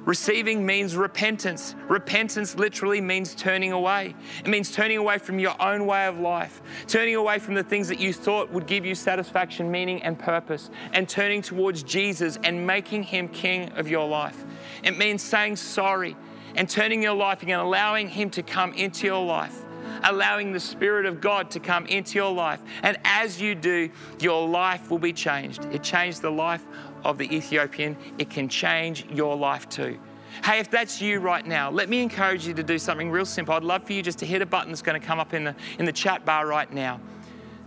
Receiving 0.05 0.65
means 0.65 0.95
repentance. 0.95 1.75
Repentance 1.87 2.55
literally 2.55 2.99
means 3.01 3.35
turning 3.35 3.71
away. 3.71 4.15
It 4.43 4.47
means 4.47 4.71
turning 4.71 4.97
away 4.97 5.19
from 5.19 5.37
your 5.37 5.61
own 5.61 5.85
way 5.85 6.07
of 6.07 6.19
life, 6.19 6.61
turning 6.87 7.15
away 7.15 7.37
from 7.37 7.53
the 7.53 7.63
things 7.63 7.87
that 7.89 7.99
you 7.99 8.11
thought 8.11 8.51
would 8.51 8.65
give 8.65 8.83
you 8.83 8.95
satisfaction, 8.95 9.69
meaning, 9.69 10.01
and 10.01 10.17
purpose, 10.17 10.71
and 10.93 11.07
turning 11.07 11.43
towards 11.43 11.83
Jesus 11.83 12.39
and 12.43 12.65
making 12.65 13.03
him 13.03 13.27
king 13.27 13.71
of 13.73 13.87
your 13.87 14.07
life. 14.07 14.43
It 14.83 14.97
means 14.97 15.21
saying 15.21 15.57
sorry 15.57 16.15
and 16.55 16.67
turning 16.67 17.03
your 17.03 17.15
life 17.15 17.43
again, 17.43 17.59
allowing 17.59 18.09
him 18.09 18.31
to 18.31 18.41
come 18.41 18.73
into 18.73 19.05
your 19.05 19.23
life 19.23 19.65
allowing 20.03 20.51
the 20.51 20.59
Spirit 20.59 21.05
of 21.05 21.21
God 21.21 21.51
to 21.51 21.59
come 21.59 21.85
into 21.87 22.17
your 22.17 22.31
life. 22.31 22.61
And 22.83 22.97
as 23.03 23.41
you 23.41 23.55
do, 23.55 23.89
your 24.19 24.47
life 24.47 24.89
will 24.89 24.99
be 24.99 25.13
changed. 25.13 25.65
It 25.65 25.83
changed 25.83 26.21
the 26.21 26.31
life 26.31 26.65
of 27.03 27.17
the 27.17 27.33
Ethiopian, 27.35 27.97
it 28.17 28.29
can 28.29 28.49
change 28.49 29.05
your 29.11 29.35
life 29.35 29.67
too. 29.69 29.99
Hey, 30.43 30.59
if 30.59 30.71
that's 30.71 31.01
you 31.01 31.19
right 31.19 31.45
now, 31.45 31.69
let 31.69 31.89
me 31.89 32.01
encourage 32.01 32.47
you 32.47 32.53
to 32.53 32.63
do 32.63 32.79
something 32.79 33.11
real 33.11 33.25
simple. 33.25 33.53
I'd 33.53 33.63
love 33.63 33.83
for 33.83 33.93
you 33.93 34.01
just 34.01 34.19
to 34.19 34.25
hit 34.25 34.41
a 34.41 34.45
button 34.45 34.69
that's 34.69 34.81
going 34.81 34.99
to 34.99 35.05
come 35.05 35.19
up 35.19 35.33
in 35.33 35.43
the, 35.43 35.55
in 35.77 35.85
the 35.85 35.91
chat 35.91 36.25
bar 36.25 36.47
right 36.47 36.71
now. 36.71 36.99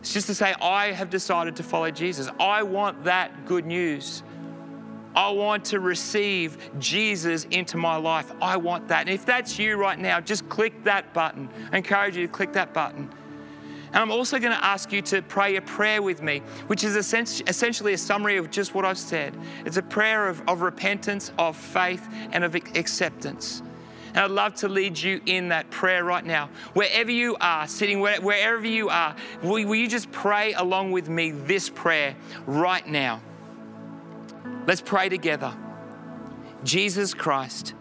It's 0.01 0.12
just 0.12 0.27
to 0.27 0.35
say, 0.35 0.55
I 0.61 0.92
have 0.92 1.11
decided 1.11 1.57
to 1.57 1.62
follow 1.62 1.90
Jesus. 1.90 2.29
I 2.40 2.62
want 2.62 3.05
that 3.05 3.47
good 3.47 3.66
news. 3.66 4.23
I 5.14 5.31
want 5.31 5.64
to 5.66 5.81
receive 5.81 6.59
Jesus 6.79 7.44
into 7.51 7.77
my 7.77 7.97
life. 7.97 8.33
I 8.42 8.57
want 8.57 8.88
that. 8.88 9.03
And 9.03 9.11
if 9.11 9.25
that's 9.25 9.59
you 9.59 9.77
right 9.77 9.99
now, 9.99 10.20
just 10.20 10.49
click 10.49 10.85
that 10.85 11.14
button. 11.14 11.49
I 11.70 11.77
encourage 11.79 12.16
you 12.16 12.27
to 12.27 12.33
click 12.33 12.53
that 12.55 12.75
button. 12.75 13.11
And 13.94 14.02
I'm 14.02 14.11
also 14.11 14.40
going 14.40 14.52
to 14.52 14.64
ask 14.64 14.90
you 14.90 15.00
to 15.02 15.22
pray 15.22 15.54
a 15.54 15.62
prayer 15.62 16.02
with 16.02 16.20
me, 16.20 16.40
which 16.66 16.83
is 16.83 16.96
essentially 16.96 17.92
a 17.92 17.98
summary 17.98 18.38
of 18.38 18.50
just 18.50 18.74
what 18.74 18.85
I've 18.85 18.98
said. 18.98 19.37
It's 19.64 19.76
a 19.76 19.83
prayer 19.83 20.28
of, 20.28 20.42
of 20.48 20.62
repentance, 20.62 21.30
of 21.38 21.57
faith, 21.57 22.04
and 22.33 22.42
of 22.42 22.57
acceptance. 22.57 23.62
And 24.09 24.18
I'd 24.18 24.33
love 24.33 24.57
to 24.57 24.68
lead 24.68 24.98
you 24.98 25.20
in 25.26 25.48
that 25.50 25.70
prayer 25.70 26.02
right 26.02 26.26
now. 26.26 26.50
Wherever 26.72 27.12
you 27.12 27.37
are, 27.40 27.68
sitting 27.68 28.00
wherever 28.00 28.66
you 28.66 28.88
are, 28.88 29.14
will, 29.42 29.64
will 29.64 29.76
you 29.76 29.88
just 29.88 30.11
pray 30.11 30.54
along 30.54 30.90
with 30.90 31.09
me 31.09 31.30
this 31.30 31.70
prayer 31.70 32.16
right 32.46 32.87
now? 32.87 33.20
Let's 34.66 34.80
pray 34.80 35.09
together. 35.09 35.54
Jesus 36.64 37.14
Christ, 37.14 37.74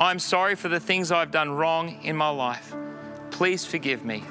I'm 0.00 0.18
sorry 0.18 0.56
for 0.56 0.68
the 0.68 0.80
things 0.80 1.12
I've 1.12 1.30
done 1.30 1.52
wrong 1.52 2.00
in 2.02 2.16
my 2.16 2.30
life. 2.30 2.74
Please 3.30 3.64
forgive 3.64 4.04
me. 4.04 4.24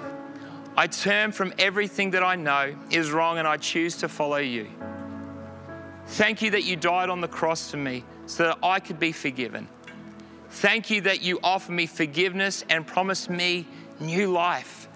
I 0.76 0.88
turn 0.88 1.32
from 1.32 1.54
everything 1.60 2.12
that 2.12 2.24
I 2.24 2.36
know 2.36 2.76
is 2.90 3.12
wrong 3.12 3.38
and 3.38 3.48
I 3.48 3.58
choose 3.58 3.98
to 3.98 4.10
follow 4.10 4.38
you. 4.38 4.68
Thank 6.08 6.42
you 6.42 6.52
that 6.52 6.64
you 6.64 6.76
died 6.76 7.10
on 7.10 7.22
the 7.22 7.28
cross 7.28 7.72
for 7.72 7.78
me 7.78 8.04
so 8.26 8.44
that 8.44 8.58
I 8.64 8.80
could 8.80 9.00
be 9.00 9.12
forgiven. 9.12 9.68
Thank 10.50 10.90
you 10.90 11.02
that 11.02 11.22
you 11.22 11.40
offer 11.44 11.72
me 11.72 11.86
forgiveness 11.86 12.66
and 12.70 12.86
promise 12.86 13.30
me 13.30 13.68
new 14.00 14.32
life. 14.32 14.88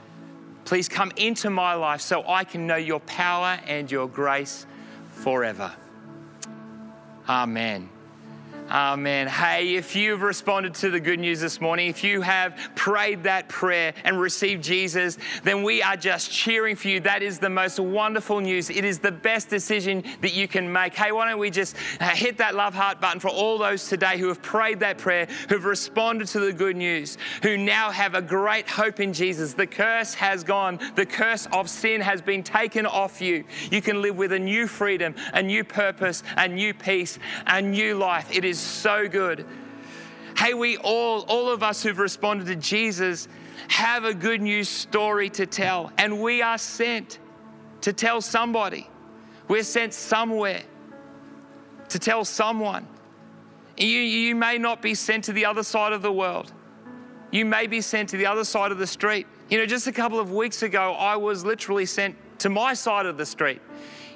Please 0.66 0.90
come 0.90 1.12
into 1.16 1.50
my 1.50 1.76
life 1.76 2.02
so 2.02 2.24
I 2.28 2.44
can 2.44 2.68
know 2.68 2.76
your 2.76 3.00
power 3.02 3.60
and 3.68 3.90
your 3.90 4.08
grace 4.08 4.66
forever. 5.14 5.72
Amen. 7.30 7.90
Amen. 8.70 9.28
Hey, 9.28 9.76
if 9.76 9.96
you've 9.96 10.22
responded 10.22 10.74
to 10.76 10.90
the 10.90 11.00
good 11.00 11.22
news 11.22 11.40
this 11.40 11.62
morning, 11.62 11.88
if 11.88 12.04
you 12.04 12.20
have 12.22 12.58
prayed 12.76 13.24
that 13.24 13.48
prayer 13.48 13.94
and 14.04 14.20
received 14.20 14.62
Jesus, 14.62 15.18
then 15.44 15.64
we 15.64 15.82
are 15.82 15.96
just 15.96 16.30
cheering 16.30 16.76
for 16.76 16.90
you. 16.90 17.00
That 17.00 17.24
is 17.24 17.40
the 17.40 17.50
most 17.50 17.80
wonderful 17.80 18.42
news. 18.42 18.70
It 18.70 18.84
is 18.84 19.00
the 19.00 19.12
best 19.12 19.50
decision 19.50 20.04
that 20.20 20.34
you 20.34 20.50
can 20.50 20.70
make. 20.70 20.94
Hey, 20.96 21.14
why 21.14 21.30
don't 21.30 21.40
we 21.40 21.50
just 21.50 21.78
uh, 22.02 22.10
hit 22.10 22.38
that 22.40 22.56
love 22.56 22.74
heart 22.74 23.00
button 23.00 23.22
for 23.22 23.30
all 23.30 23.58
those 23.58 23.88
today 23.88 24.18
who 24.18 24.28
have 24.28 24.42
prayed 24.42 24.82
that 24.82 24.98
prayer, 24.98 25.30
who've 25.48 25.64
responded 25.64 26.28
to 26.30 26.42
the 26.42 26.52
good 26.52 26.76
news, 26.76 27.18
who 27.44 27.56
now 27.56 27.90
have 27.90 28.16
a 28.16 28.22
great 28.22 28.68
hope 28.68 29.00
in 29.00 29.14
Jesus. 29.14 29.54
The 29.54 29.68
curse 29.68 30.14
has 30.16 30.44
gone, 30.44 30.78
the 30.96 31.06
curse 31.06 31.48
of 31.54 31.70
sin 31.70 32.02
has 32.02 32.22
been 32.22 32.44
taken 32.44 32.86
off 32.86 33.22
you. 33.22 33.46
You 33.72 33.82
can 33.82 34.02
live 34.02 34.18
with 34.18 34.34
a 34.34 34.40
new 34.40 34.68
freedom, 34.68 35.16
a 35.34 35.42
new 35.42 35.64
purpose, 35.64 36.22
a 36.36 36.50
new 36.50 36.74
peace, 36.74 37.18
a 37.46 37.62
new 37.62 37.96
life. 37.96 38.30
It 38.36 38.44
is 38.44 38.57
is 38.58 38.64
so 38.64 39.08
good. 39.08 39.46
Hey, 40.36 40.54
we 40.54 40.78
all, 40.78 41.22
all 41.28 41.50
of 41.50 41.64
us 41.64 41.84
who've 41.84 41.98
responded 41.98 42.48
to 42.48 42.56
Jesus, 42.56 43.28
have 43.68 44.06
a 44.06 44.14
good 44.14 44.42
news 44.42 44.70
story 44.70 45.30
to 45.32 45.46
tell, 45.46 45.92
and 45.98 46.22
we 46.22 46.42
are 46.42 46.58
sent 46.58 47.20
to 47.82 47.94
tell 47.94 48.22
somebody. 48.22 48.90
We're 49.48 49.64
sent 49.64 49.94
somewhere 49.94 50.64
to 51.90 52.00
tell 52.00 52.26
someone. 52.26 52.88
You, 53.78 53.88
you 53.88 54.36
may 54.36 54.58
not 54.58 54.82
be 54.82 54.96
sent 54.96 55.26
to 55.26 55.34
the 55.34 55.46
other 55.46 55.64
side 55.64 55.94
of 55.94 56.02
the 56.02 56.12
world. 56.12 56.52
You 57.32 57.46
may 57.46 57.68
be 57.68 57.82
sent 57.82 58.10
to 58.10 58.18
the 58.18 58.26
other 58.26 58.44
side 58.44 58.72
of 58.72 58.80
the 58.80 58.88
street. 58.88 59.28
You 59.50 59.60
know, 59.60 59.66
just 59.66 59.86
a 59.88 59.92
couple 59.92 60.20
of 60.20 60.32
weeks 60.32 60.64
ago, 60.64 60.94
I 60.94 61.16
was 61.16 61.46
literally 61.46 61.86
sent 61.86 62.16
to 62.40 62.50
my 62.50 62.74
side 62.74 63.06
of 63.06 63.18
the 63.18 63.26
street. 63.26 63.62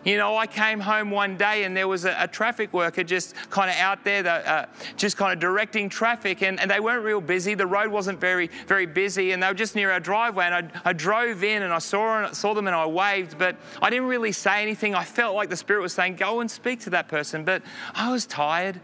You 0.04 0.18
know, 0.18 0.36
I 0.36 0.48
came 0.48 0.80
home 0.80 1.12
one 1.12 1.38
day 1.38 1.64
and 1.64 1.78
there 1.78 1.88
was 1.88 2.06
a, 2.06 2.16
a 2.18 2.28
traffic 2.28 2.74
worker 2.74 3.04
just 3.04 3.36
kind 3.52 3.70
of 3.70 3.76
out 3.76 4.04
there, 4.04 4.24
that, 4.24 4.48
uh, 4.48 4.66
just 4.98 5.16
kind 5.16 5.32
of 5.32 5.40
directing 5.40 5.90
traffic, 5.90 6.42
and, 6.42 6.60
and 6.60 6.72
they 6.72 6.80
weren't 6.80 7.06
real 7.06 7.22
busy. 7.22 7.54
The 7.54 7.68
road 7.68 7.92
wasn't 7.92 8.20
very, 8.20 8.50
very 8.66 8.88
busy, 8.88 9.32
and 9.32 9.44
they 9.44 9.48
were 9.48 9.54
just 9.54 9.76
near 9.76 9.92
our 9.92 10.00
driveway. 10.00 10.46
And 10.46 10.56
I, 10.56 10.90
I 10.90 10.94
drove 10.94 11.44
in 11.44 11.62
and 11.62 11.72
I 11.72 11.78
saw, 11.78 12.32
saw 12.32 12.56
them 12.56 12.66
and 12.66 12.76
I 12.76 12.86
waved, 12.88 13.38
but 13.38 13.58
I 13.80 13.92
didn't 13.92 14.08
really 14.08 14.32
say 14.32 14.64
anything. 14.64 14.96
I 14.96 15.04
felt 15.04 15.36
like 15.36 15.50
the 15.50 15.58
Spirit 15.58 15.82
was 15.82 15.94
saying, 15.94 16.16
Go 16.16 16.40
and 16.40 16.50
speak 16.50 16.80
to 16.82 16.90
that 16.92 17.08
person, 17.08 17.46
but 17.46 17.62
I 17.94 18.12
was 18.12 18.26
tired. 18.26 18.82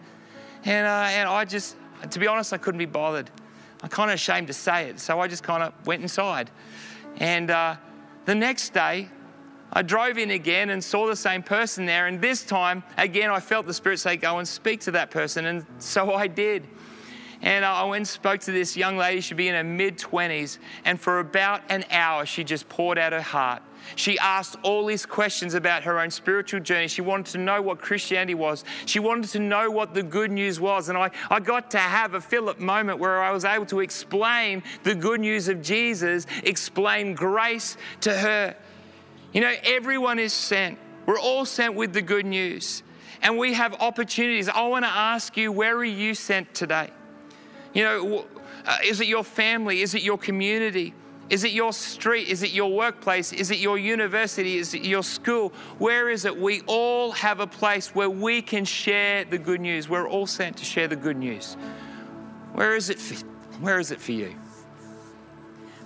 And, 0.65 0.85
uh, 0.85 1.07
and 1.09 1.27
I 1.27 1.45
just, 1.45 1.77
to 2.11 2.19
be 2.19 2.27
honest, 2.27 2.53
I 2.53 2.57
couldn't 2.57 2.79
be 2.79 2.85
bothered. 2.85 3.31
I'm 3.81 3.89
kind 3.89 4.11
of 4.11 4.15
ashamed 4.15 4.47
to 4.47 4.53
say 4.53 4.89
it, 4.89 4.99
so 4.99 5.19
I 5.19 5.27
just 5.27 5.43
kind 5.43 5.63
of 5.63 5.73
went 5.87 6.03
inside. 6.03 6.51
And 7.17 7.49
uh, 7.49 7.75
the 8.25 8.35
next 8.35 8.73
day, 8.73 9.09
I 9.71 9.81
drove 9.81 10.17
in 10.17 10.31
again 10.31 10.69
and 10.69 10.83
saw 10.83 11.07
the 11.07 11.15
same 11.15 11.43
person 11.43 11.85
there. 11.85 12.07
And 12.07 12.21
this 12.21 12.43
time, 12.43 12.83
again, 12.97 13.29
I 13.29 13.39
felt 13.39 13.65
the 13.65 13.73
Spirit 13.73 13.99
say, 13.99 14.15
Go 14.15 14.39
and 14.39 14.47
speak 14.47 14.81
to 14.81 14.91
that 14.91 15.11
person. 15.11 15.45
And 15.45 15.65
so 15.79 16.13
I 16.13 16.27
did. 16.27 16.67
And 17.41 17.63
I 17.63 17.83
went 17.83 17.97
and 17.97 18.07
spoke 18.07 18.39
to 18.41 18.51
this 18.51 18.75
young 18.75 18.97
lady. 18.97 19.21
She'd 19.21 19.37
be 19.37 19.47
in 19.47 19.55
her 19.55 19.63
mid 19.63 19.97
20s. 19.97 20.57
And 20.85 20.99
for 20.99 21.19
about 21.19 21.61
an 21.69 21.85
hour, 21.91 22.25
she 22.25 22.43
just 22.43 22.67
poured 22.69 22.97
out 22.97 23.13
her 23.13 23.21
heart. 23.21 23.61
She 23.95 24.19
asked 24.19 24.57
all 24.63 24.85
these 24.85 25.05
questions 25.05 25.53
about 25.53 25.83
her 25.83 25.99
own 25.99 26.11
spiritual 26.11 26.59
journey. 26.59 26.87
She 26.87 27.01
wanted 27.01 27.27
to 27.27 27.37
know 27.37 27.61
what 27.61 27.79
Christianity 27.79 28.33
was. 28.33 28.65
She 28.85 28.99
wanted 28.99 29.29
to 29.31 29.39
know 29.39 29.71
what 29.71 29.93
the 29.93 30.03
good 30.03 30.31
news 30.31 30.59
was. 30.59 30.89
And 30.89 30.97
I, 30.97 31.11
I 31.29 31.39
got 31.39 31.71
to 31.71 31.77
have 31.77 32.13
a 32.13 32.21
Philip 32.21 32.59
moment 32.59 32.99
where 32.99 33.21
I 33.21 33.31
was 33.31 33.45
able 33.45 33.65
to 33.67 33.79
explain 33.79 34.63
the 34.83 34.95
good 34.95 35.21
news 35.21 35.47
of 35.47 35.61
Jesus, 35.61 36.25
explain 36.43 37.13
grace 37.13 37.77
to 38.01 38.17
her. 38.17 38.55
You 39.33 39.41
know, 39.41 39.53
everyone 39.63 40.19
is 40.19 40.33
sent. 40.33 40.79
We're 41.05 41.19
all 41.19 41.45
sent 41.45 41.75
with 41.75 41.93
the 41.93 42.01
good 42.01 42.25
news. 42.25 42.83
And 43.21 43.37
we 43.37 43.53
have 43.53 43.73
opportunities. 43.81 44.47
I 44.49 44.67
want 44.67 44.85
to 44.85 44.91
ask 44.91 45.35
you, 45.37 45.51
where 45.51 45.75
are 45.75 45.83
you 45.83 46.13
sent 46.13 46.53
today? 46.53 46.91
You 47.73 47.83
know, 47.83 48.25
uh, 48.65 48.77
is 48.83 49.01
it 49.01 49.07
your 49.07 49.23
family? 49.23 49.81
Is 49.81 49.95
it 49.95 50.03
your 50.03 50.17
community? 50.17 50.93
Is 51.29 51.43
it 51.43 51.51
your 51.51 51.73
street? 51.73 52.29
Is 52.29 52.43
it 52.43 52.51
your 52.51 52.71
workplace? 52.71 53.33
Is 53.33 53.51
it 53.51 53.57
your 53.57 53.77
university? 53.77 54.57
Is 54.57 54.73
it 54.73 54.83
your 54.83 55.03
school? 55.03 55.49
Where 55.77 56.09
is 56.09 56.25
it? 56.25 56.37
We 56.37 56.61
all 56.67 57.11
have 57.11 57.39
a 57.39 57.47
place 57.47 57.93
where 57.93 58.09
we 58.09 58.41
can 58.41 58.63
share 58.65 59.25
the 59.25 59.37
good 59.37 59.59
news. 59.59 59.89
We're 59.89 60.07
all 60.07 60.27
sent 60.27 60.57
to 60.57 60.65
share 60.65 60.87
the 60.87 60.95
good 60.95 61.17
news. 61.17 61.55
Where 62.53 62.75
is 62.75 62.89
it 62.89 62.99
for, 62.99 63.15
where 63.59 63.79
is 63.79 63.91
it 63.91 63.99
for 63.99 64.13
you? 64.13 64.35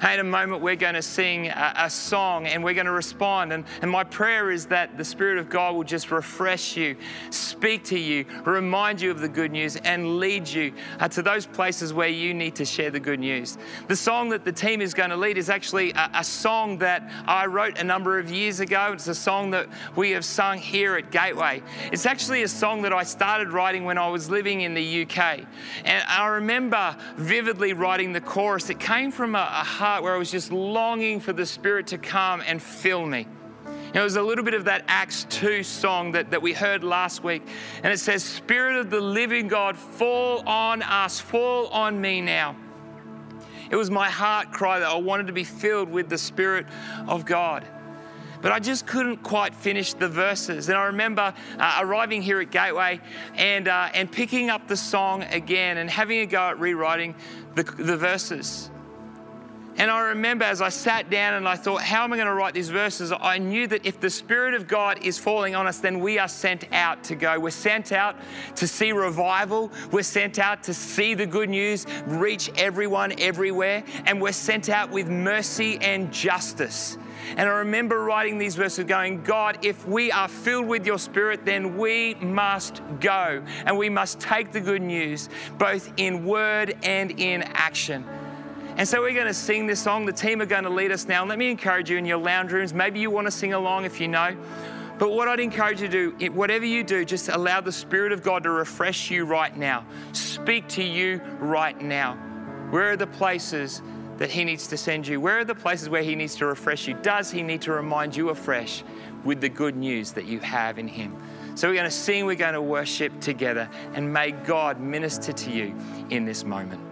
Hey, 0.01 0.15
in 0.15 0.19
a 0.19 0.23
moment, 0.23 0.63
we're 0.63 0.75
going 0.75 0.95
to 0.95 1.01
sing 1.03 1.49
a, 1.49 1.73
a, 1.77 1.87
song 1.87 2.47
and 2.47 2.63
we're 2.63 2.73
going 2.73 2.87
to 2.87 2.91
respond. 2.91 3.53
And, 3.53 3.63
and 3.83 3.91
my 3.91 4.03
prayer 4.03 4.49
is 4.49 4.65
that 4.65 4.97
the 4.97 5.05
Spirit 5.05 5.37
of 5.37 5.47
God 5.47 5.75
will 5.75 5.83
just 5.83 6.09
refresh 6.09 6.75
you, 6.75 6.95
speak 7.29 7.83
to 7.83 7.99
you, 7.99 8.25
remind 8.43 8.99
you 8.99 9.11
of 9.11 9.19
the 9.19 9.29
good 9.29 9.51
news, 9.51 9.75
and 9.75 10.17
lead 10.17 10.47
you 10.47 10.73
uh, 10.99 11.07
to 11.09 11.21
those 11.21 11.45
places 11.45 11.93
where 11.93 12.07
you 12.07 12.33
need 12.33 12.55
to 12.55 12.65
share 12.65 12.89
the 12.89 12.99
good 12.99 13.19
news. 13.19 13.59
The 13.89 13.95
song 13.95 14.29
that 14.29 14.43
the 14.43 14.51
team 14.51 14.81
is 14.81 14.95
going 14.95 15.11
to 15.11 15.15
lead 15.15 15.37
is 15.37 15.51
actually 15.51 15.91
a, 15.91 16.09
a 16.15 16.23
song 16.23 16.79
that 16.79 17.07
I 17.27 17.45
wrote 17.45 17.77
a 17.77 17.83
number 17.83 18.17
of 18.17 18.31
years 18.31 18.59
ago. 18.59 18.93
It's 18.93 19.07
a 19.07 19.13
song 19.13 19.51
that 19.51 19.67
we 19.95 20.09
have 20.11 20.25
sung 20.25 20.57
here 20.57 20.95
at 20.95 21.11
Gateway. 21.11 21.61
It's 21.91 22.07
actually 22.07 22.41
a 22.41 22.47
song 22.47 22.81
that 22.81 22.91
I 22.91 23.03
started 23.03 23.49
writing 23.49 23.85
when 23.85 23.99
I 23.99 24.07
was 24.07 24.31
living 24.31 24.61
in 24.61 24.73
the 24.73 25.03
UK. 25.03 25.41
And 25.85 26.03
I 26.07 26.25
remember 26.25 26.97
vividly 27.17 27.73
writing 27.73 28.13
the 28.13 28.21
chorus. 28.21 28.71
It 28.71 28.79
came 28.79 29.11
from 29.11 29.35
a, 29.35 29.37
a 29.37 29.63
heart 29.63 29.90
where 29.99 30.15
I 30.15 30.17
was 30.17 30.31
just 30.31 30.51
longing 30.51 31.19
for 31.19 31.33
the 31.33 31.45
Spirit 31.45 31.87
to 31.87 31.97
come 31.97 32.41
and 32.45 32.61
fill 32.61 33.05
me. 33.05 33.27
It 33.93 33.99
was 33.99 34.15
a 34.15 34.21
little 34.21 34.45
bit 34.45 34.53
of 34.53 34.65
that 34.65 34.85
Acts 34.87 35.25
2 35.29 35.63
song 35.63 36.13
that, 36.13 36.31
that 36.31 36.41
we 36.41 36.53
heard 36.53 36.83
last 36.83 37.23
week. 37.23 37.43
And 37.83 37.91
it 37.91 37.97
says, 37.99 38.23
Spirit 38.23 38.77
of 38.77 38.89
the 38.89 39.01
living 39.01 39.49
God, 39.49 39.77
fall 39.77 40.47
on 40.47 40.81
us, 40.81 41.19
fall 41.19 41.67
on 41.67 41.99
me 41.99 42.21
now. 42.21 42.55
It 43.69 43.75
was 43.75 43.91
my 43.91 44.09
heart 44.09 44.51
cry 44.51 44.79
that 44.79 44.89
I 44.89 44.95
wanted 44.95 45.27
to 45.27 45.33
be 45.33 45.43
filled 45.43 45.89
with 45.89 46.07
the 46.07 46.17
Spirit 46.17 46.67
of 47.07 47.25
God. 47.25 47.67
But 48.41 48.51
I 48.51 48.59
just 48.59 48.87
couldn't 48.87 49.17
quite 49.17 49.53
finish 49.53 49.93
the 49.93 50.07
verses. 50.07 50.69
And 50.69 50.77
I 50.77 50.85
remember 50.85 51.33
uh, 51.59 51.79
arriving 51.81 52.21
here 52.21 52.41
at 52.41 52.49
Gateway 52.49 52.99
and, 53.35 53.67
uh, 53.67 53.89
and 53.93 54.11
picking 54.11 54.49
up 54.49 54.67
the 54.67 54.77
song 54.77 55.23
again 55.23 55.77
and 55.77 55.89
having 55.89 56.19
a 56.19 56.25
go 56.25 56.49
at 56.49 56.59
rewriting 56.59 57.13
the, 57.55 57.63
the 57.63 57.97
verses. 57.97 58.70
And 59.77 59.89
I 59.89 60.09
remember 60.09 60.43
as 60.43 60.61
I 60.61 60.69
sat 60.69 61.09
down 61.09 61.35
and 61.35 61.47
I 61.47 61.55
thought, 61.55 61.81
how 61.81 62.03
am 62.03 62.11
I 62.11 62.17
going 62.17 62.27
to 62.27 62.33
write 62.33 62.53
these 62.53 62.69
verses? 62.69 63.13
I 63.17 63.37
knew 63.37 63.67
that 63.67 63.85
if 63.85 63.99
the 63.99 64.09
Spirit 64.09 64.53
of 64.53 64.67
God 64.67 65.03
is 65.03 65.17
falling 65.17 65.55
on 65.55 65.65
us, 65.65 65.79
then 65.79 65.99
we 65.99 66.19
are 66.19 66.27
sent 66.27 66.71
out 66.73 67.03
to 67.05 67.15
go. 67.15 67.39
We're 67.39 67.51
sent 67.51 67.91
out 67.91 68.17
to 68.57 68.67
see 68.67 68.91
revival. 68.91 69.71
We're 69.91 70.03
sent 70.03 70.39
out 70.39 70.63
to 70.63 70.73
see 70.73 71.13
the 71.13 71.25
good 71.25 71.49
news 71.49 71.85
reach 72.05 72.51
everyone 72.57 73.17
everywhere. 73.19 73.83
And 74.05 74.21
we're 74.21 74.33
sent 74.33 74.69
out 74.69 74.91
with 74.91 75.07
mercy 75.07 75.77
and 75.81 76.11
justice. 76.11 76.97
And 77.37 77.47
I 77.47 77.53
remember 77.59 78.03
writing 78.03 78.37
these 78.37 78.55
verses 78.55 78.85
going, 78.85 79.23
God, 79.23 79.63
if 79.63 79.87
we 79.87 80.11
are 80.11 80.27
filled 80.27 80.67
with 80.67 80.85
your 80.85 80.99
spirit, 80.99 81.45
then 81.45 81.77
we 81.77 82.15
must 82.15 82.81
go 82.99 83.43
and 83.65 83.77
we 83.77 83.89
must 83.89 84.19
take 84.19 84.51
the 84.51 84.59
good 84.59 84.81
news, 84.81 85.29
both 85.57 85.93
in 85.97 86.25
word 86.25 86.75
and 86.83 87.11
in 87.19 87.43
action. 87.43 88.05
And 88.77 88.87
so 88.87 89.01
we're 89.01 89.13
going 89.13 89.27
to 89.27 89.33
sing 89.33 89.67
this 89.67 89.81
song. 89.81 90.05
The 90.05 90.13
team 90.13 90.41
are 90.41 90.45
going 90.45 90.63
to 90.63 90.69
lead 90.69 90.91
us 90.91 91.07
now. 91.07 91.25
Let 91.25 91.37
me 91.37 91.51
encourage 91.51 91.89
you 91.89 91.97
in 91.97 92.05
your 92.05 92.17
lounge 92.17 92.51
rooms. 92.51 92.73
Maybe 92.73 92.99
you 92.99 93.11
want 93.11 93.27
to 93.27 93.31
sing 93.31 93.53
along 93.53 93.85
if 93.85 93.99
you 93.99 94.07
know. 94.07 94.35
But 94.97 95.11
what 95.11 95.27
I'd 95.27 95.39
encourage 95.39 95.81
you 95.81 95.87
to 95.87 96.15
do, 96.15 96.31
whatever 96.31 96.65
you 96.65 96.83
do, 96.83 97.03
just 97.03 97.29
allow 97.29 97.59
the 97.59 97.71
Spirit 97.71 98.11
of 98.11 98.21
God 98.21 98.43
to 98.43 98.51
refresh 98.51 99.09
you 99.09 99.25
right 99.25 99.55
now, 99.55 99.85
speak 100.13 100.67
to 100.69 100.83
you 100.83 101.21
right 101.39 101.79
now. 101.81 102.15
Where 102.69 102.91
are 102.91 102.95
the 102.95 103.07
places 103.07 103.81
that 104.17 104.29
He 104.29 104.43
needs 104.43 104.67
to 104.67 104.77
send 104.77 105.07
you? 105.07 105.19
Where 105.19 105.39
are 105.39 105.45
the 105.45 105.55
places 105.55 105.89
where 105.89 106.03
He 106.03 106.15
needs 106.15 106.35
to 106.35 106.45
refresh 106.45 106.87
you? 106.87 106.93
Does 107.01 107.31
He 107.31 107.41
need 107.41 107.61
to 107.63 107.71
remind 107.71 108.15
you 108.15 108.29
afresh 108.29 108.83
with 109.23 109.41
the 109.41 109.49
good 109.49 109.75
news 109.75 110.11
that 110.11 110.25
you 110.25 110.39
have 110.39 110.77
in 110.77 110.87
Him? 110.87 111.15
So 111.55 111.67
we're 111.67 111.73
going 111.73 111.85
to 111.85 111.91
sing, 111.91 112.25
we're 112.25 112.35
going 112.35 112.53
to 112.53 112.61
worship 112.61 113.19
together, 113.19 113.67
and 113.93 114.13
may 114.13 114.31
God 114.31 114.79
minister 114.79 115.33
to 115.33 115.51
you 115.51 115.75
in 116.11 116.25
this 116.25 116.43
moment. 116.43 116.90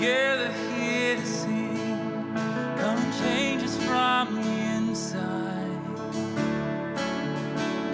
Together 0.00 0.50
here 0.74 1.14
to 1.16 1.26
sing. 1.26 2.32
Come 2.78 2.96
and 2.96 3.14
change 3.22 3.62
us 3.62 3.76
from 3.84 4.34
the 4.34 4.48
inside. 4.74 5.80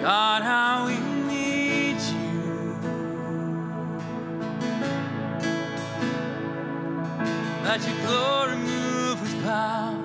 God, 0.03 0.43
how 0.45 0.87
we 0.87 0.97
need 1.27 1.97
you. 1.97 2.79
Let 7.65 7.85
your 7.85 7.99
glory 8.07 8.57
move 8.57 9.21
with 9.21 9.43
power 9.43 9.99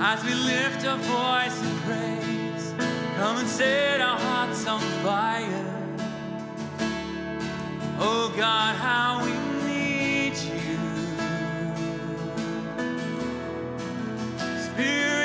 as 0.00 0.22
we 0.24 0.34
lift 0.34 0.84
our 0.86 0.98
voice 0.98 1.58
in 1.62 1.78
praise. 1.86 2.74
Come 3.16 3.38
and 3.38 3.48
set 3.48 4.02
our 4.02 4.18
hearts 4.18 4.66
on 4.66 4.80
fire. 5.02 5.70
Oh 7.98 8.30
God, 8.36 8.76
how 8.76 9.24
we 9.24 9.43
Spirit 14.76 15.23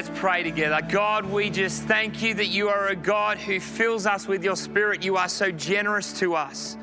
let's 0.00 0.18
pray 0.18 0.42
together. 0.42 0.80
God, 0.88 1.26
we 1.26 1.50
just 1.50 1.82
thank 1.82 2.22
you 2.22 2.32
that 2.32 2.46
you 2.46 2.70
are 2.70 2.88
a 2.88 2.96
God 2.96 3.36
who 3.36 3.60
fills 3.60 4.06
us 4.06 4.26
with 4.26 4.42
your 4.42 4.56
spirit. 4.56 5.04
You 5.04 5.18
are 5.18 5.28
so 5.28 5.52
generous 5.52 6.18
to 6.20 6.34
us. 6.34 6.78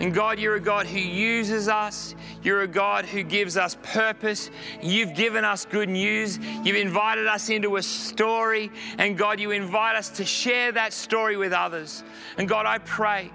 And 0.00 0.14
God, 0.14 0.38
you're 0.38 0.54
a 0.54 0.60
God 0.60 0.86
who 0.86 0.98
uses 0.98 1.68
us. 1.68 2.14
You're 2.42 2.62
a 2.62 2.66
God 2.66 3.04
who 3.04 3.22
gives 3.22 3.58
us 3.58 3.76
purpose. 3.82 4.50
You've 4.80 5.14
given 5.14 5.44
us 5.44 5.66
good 5.66 5.90
news. 5.90 6.38
You've 6.64 6.76
invited 6.76 7.26
us 7.26 7.50
into 7.50 7.76
a 7.76 7.82
story. 7.82 8.70
And 8.96 9.18
God, 9.18 9.38
you 9.38 9.50
invite 9.50 9.94
us 9.94 10.08
to 10.12 10.24
share 10.24 10.72
that 10.72 10.94
story 10.94 11.36
with 11.36 11.52
others. 11.52 12.04
And 12.38 12.48
God, 12.48 12.64
I 12.64 12.78
pray 12.78 13.30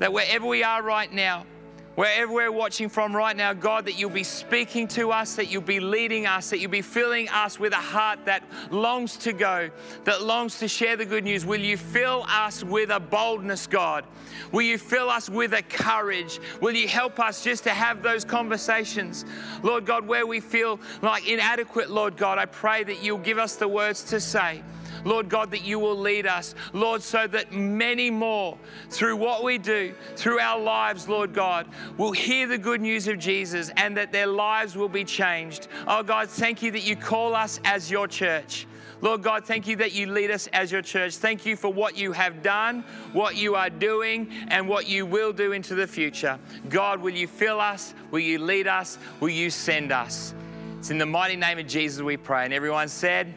that 0.00 0.12
wherever 0.12 0.46
we 0.46 0.62
are 0.62 0.82
right 0.82 1.10
now, 1.10 1.46
Wherever 1.94 2.32
we're 2.32 2.50
watching 2.50 2.88
from 2.88 3.14
right 3.14 3.36
now, 3.36 3.52
God, 3.52 3.84
that 3.84 3.96
you'll 3.96 4.10
be 4.10 4.24
speaking 4.24 4.88
to 4.88 5.12
us, 5.12 5.36
that 5.36 5.46
you'll 5.46 5.62
be 5.62 5.78
leading 5.78 6.26
us, 6.26 6.50
that 6.50 6.58
you'll 6.58 6.70
be 6.70 6.82
filling 6.82 7.28
us 7.28 7.60
with 7.60 7.72
a 7.72 7.76
heart 7.76 8.24
that 8.24 8.42
longs 8.72 9.16
to 9.18 9.32
go, 9.32 9.70
that 10.02 10.22
longs 10.22 10.58
to 10.58 10.66
share 10.66 10.96
the 10.96 11.04
good 11.04 11.22
news. 11.22 11.46
Will 11.46 11.60
you 11.60 11.76
fill 11.76 12.24
us 12.28 12.64
with 12.64 12.90
a 12.90 12.98
boldness, 12.98 13.68
God? 13.68 14.04
Will 14.50 14.62
you 14.62 14.76
fill 14.76 15.08
us 15.08 15.30
with 15.30 15.54
a 15.54 15.62
courage? 15.62 16.40
Will 16.60 16.74
you 16.74 16.88
help 16.88 17.20
us 17.20 17.44
just 17.44 17.62
to 17.64 17.70
have 17.70 18.02
those 18.02 18.24
conversations? 18.24 19.24
Lord 19.62 19.86
God, 19.86 20.04
where 20.04 20.26
we 20.26 20.40
feel 20.40 20.80
like 21.00 21.28
inadequate, 21.28 21.90
Lord 21.90 22.16
God, 22.16 22.38
I 22.38 22.46
pray 22.46 22.82
that 22.82 23.04
you'll 23.04 23.18
give 23.18 23.38
us 23.38 23.54
the 23.54 23.68
words 23.68 24.02
to 24.04 24.20
say. 24.20 24.62
Lord 25.04 25.28
God, 25.28 25.50
that 25.50 25.64
you 25.64 25.78
will 25.78 25.96
lead 25.96 26.26
us, 26.26 26.54
Lord, 26.72 27.02
so 27.02 27.26
that 27.26 27.52
many 27.52 28.10
more 28.10 28.58
through 28.90 29.16
what 29.16 29.44
we 29.44 29.58
do, 29.58 29.94
through 30.16 30.40
our 30.40 30.60
lives, 30.60 31.08
Lord 31.08 31.32
God, 31.32 31.66
will 31.96 32.12
hear 32.12 32.46
the 32.46 32.58
good 32.58 32.80
news 32.80 33.06
of 33.08 33.18
Jesus 33.18 33.70
and 33.76 33.96
that 33.96 34.12
their 34.12 34.26
lives 34.26 34.76
will 34.76 34.88
be 34.88 35.04
changed. 35.04 35.68
Oh 35.86 36.02
God, 36.02 36.28
thank 36.28 36.62
you 36.62 36.70
that 36.72 36.84
you 36.84 36.96
call 36.96 37.34
us 37.34 37.60
as 37.64 37.90
your 37.90 38.08
church. 38.08 38.66
Lord 39.00 39.22
God, 39.22 39.44
thank 39.44 39.66
you 39.66 39.76
that 39.76 39.92
you 39.92 40.06
lead 40.06 40.30
us 40.30 40.46
as 40.54 40.72
your 40.72 40.80
church. 40.80 41.16
Thank 41.16 41.44
you 41.44 41.56
for 41.56 41.70
what 41.70 41.94
you 41.98 42.12
have 42.12 42.42
done, 42.42 42.84
what 43.12 43.36
you 43.36 43.54
are 43.54 43.68
doing, 43.68 44.30
and 44.48 44.66
what 44.66 44.88
you 44.88 45.04
will 45.04 45.30
do 45.30 45.52
into 45.52 45.74
the 45.74 45.86
future. 45.86 46.38
God, 46.70 47.00
will 47.02 47.12
you 47.12 47.26
fill 47.26 47.60
us? 47.60 47.92
Will 48.10 48.20
you 48.20 48.38
lead 48.38 48.66
us? 48.66 48.96
Will 49.20 49.28
you 49.28 49.50
send 49.50 49.92
us? 49.92 50.34
It's 50.78 50.90
in 50.90 50.96
the 50.96 51.04
mighty 51.04 51.36
name 51.36 51.58
of 51.58 51.66
Jesus 51.66 52.00
we 52.02 52.16
pray. 52.16 52.44
And 52.44 52.54
everyone 52.54 52.88
said, 52.88 53.34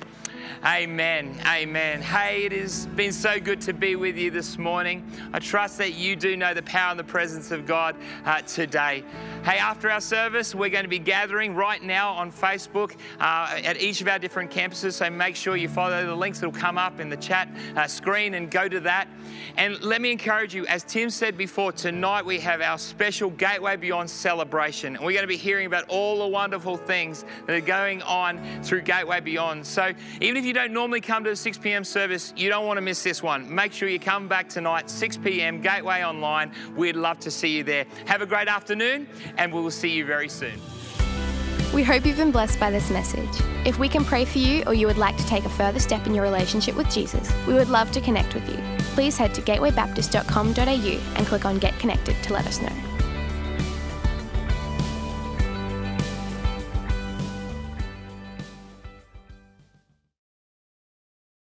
Amen. 0.64 1.36
Amen. 1.46 2.02
Hey, 2.02 2.46
it 2.46 2.52
has 2.52 2.88
been 2.88 3.14
so 3.14 3.40
good 3.40 3.62
to 3.62 3.74
be 3.74 3.96
with 3.96 4.18
you 4.18 4.32
this 4.32 4.58
morning. 4.58 5.10
I 5.34 5.40
trust 5.40 5.78
that 5.78 5.94
you 5.94 6.16
do 6.16 6.36
know 6.36 6.54
the 6.54 6.64
power 6.64 6.92
and 6.92 7.00
the 7.00 7.04
presence 7.04 7.52
of 7.52 7.66
God 7.66 7.96
uh, 8.26 8.42
today. 8.42 9.04
Hey, 9.44 9.58
after 9.58 9.90
our 9.90 10.02
service, 10.02 10.56
we're 10.56 10.70
going 10.70 10.84
to 10.84 10.90
be 10.90 11.00
gathering 11.00 11.56
right 11.56 11.82
now 11.82 12.12
on 12.12 12.32
Facebook 12.32 12.96
uh, 13.20 13.60
at 13.64 13.82
each 13.82 14.02
of 14.02 14.08
our 14.08 14.20
different 14.20 14.52
campuses. 14.52 14.94
So 14.94 15.10
make 15.10 15.36
sure 15.36 15.56
you 15.56 15.70
follow 15.70 16.06
the 16.06 16.16
links 16.16 16.40
that 16.40 16.48
will 16.48 16.60
come 16.60 16.78
up 16.78 17.00
in 17.00 17.10
the 17.10 17.18
chat 17.18 17.50
uh, 17.76 17.88
screen 17.88 18.34
and 18.34 18.50
go 18.52 18.68
to 18.68 18.80
that. 18.82 19.08
And 19.58 19.82
let 19.82 20.02
me 20.02 20.12
encourage 20.12 20.54
you, 20.54 20.66
as 20.68 20.84
Tim 20.84 21.10
said 21.10 21.38
before, 21.38 21.72
tonight 21.72 22.26
we 22.26 22.40
have 22.40 22.62
our 22.62 22.78
special 22.78 23.30
Gateway 23.30 23.76
Beyond 23.76 24.10
celebration. 24.10 24.96
And 24.96 25.06
we're 25.06 25.14
going 25.14 25.24
to 25.24 25.28
be 25.28 25.38
hearing 25.38 25.66
about 25.66 25.86
all 25.88 26.20
the 26.20 26.28
wonderful 26.28 26.78
things 26.78 27.26
that 27.46 27.56
are 27.56 27.62
going 27.62 28.02
on 28.02 28.42
through 28.64 28.82
Gateway 28.82 29.20
Beyond. 29.20 29.66
So 29.66 29.94
if 30.38 30.46
you 30.46 30.54
don't 30.54 30.72
normally 30.72 31.02
come 31.02 31.24
to 31.24 31.32
the 31.32 31.36
6 31.36 31.58
p.m. 31.58 31.84
service, 31.84 32.34
you 32.36 32.50
don't 32.50 32.66
want 32.66 32.78
to 32.78 32.82
miss 32.82 33.04
this 33.04 33.24
one. 33.24 33.54
Make 33.54 33.74
sure 33.74 33.90
you 33.90 34.00
come 34.00 34.28
back 34.28 34.48
tonight, 34.50 34.90
6 34.90 35.18
p.m., 35.18 35.62
Gateway 35.62 36.04
Online. 36.04 36.52
We'd 36.76 36.96
love 36.96 37.20
to 37.22 37.32
see 37.32 37.58
you 37.58 37.64
there. 37.64 37.86
Have 38.06 38.22
a 38.22 38.26
great 38.26 38.48
afternoon, 38.48 39.08
and 39.38 39.54
we 39.54 39.62
will 39.62 39.72
see 39.72 39.90
you 39.90 40.06
very 40.06 40.30
soon. 40.30 40.60
We 41.74 41.84
hope 41.84 42.06
you've 42.06 42.18
been 42.18 42.32
blessed 42.32 42.60
by 42.60 42.72
this 42.72 42.90
message. 42.90 43.30
If 43.66 43.78
we 43.78 43.90
can 43.90 44.06
pray 44.06 44.26
for 44.26 44.38
you 44.38 44.64
or 44.66 44.74
you 44.74 44.88
would 44.88 44.98
like 44.98 45.18
to 45.18 45.26
take 45.26 45.44
a 45.46 45.50
further 45.50 45.80
step 45.80 46.08
in 46.08 46.16
your 46.16 46.24
relationship 46.24 46.76
with 46.76 46.90
Jesus, 46.90 47.32
we 47.46 47.54
would 47.54 47.70
love 47.70 47.92
to 47.92 48.02
connect 48.02 48.34
with 48.34 48.50
you. 48.50 48.58
Please 48.96 49.18
head 49.18 49.36
to 49.36 49.42
gatewaybaptist.com.au 49.42 51.16
and 51.18 51.28
click 51.28 51.46
on 51.46 51.60
Get 51.60 51.78
Connected 51.80 52.16
to 52.24 52.34
let 52.34 52.48
us 52.48 52.62
know. 52.62 52.97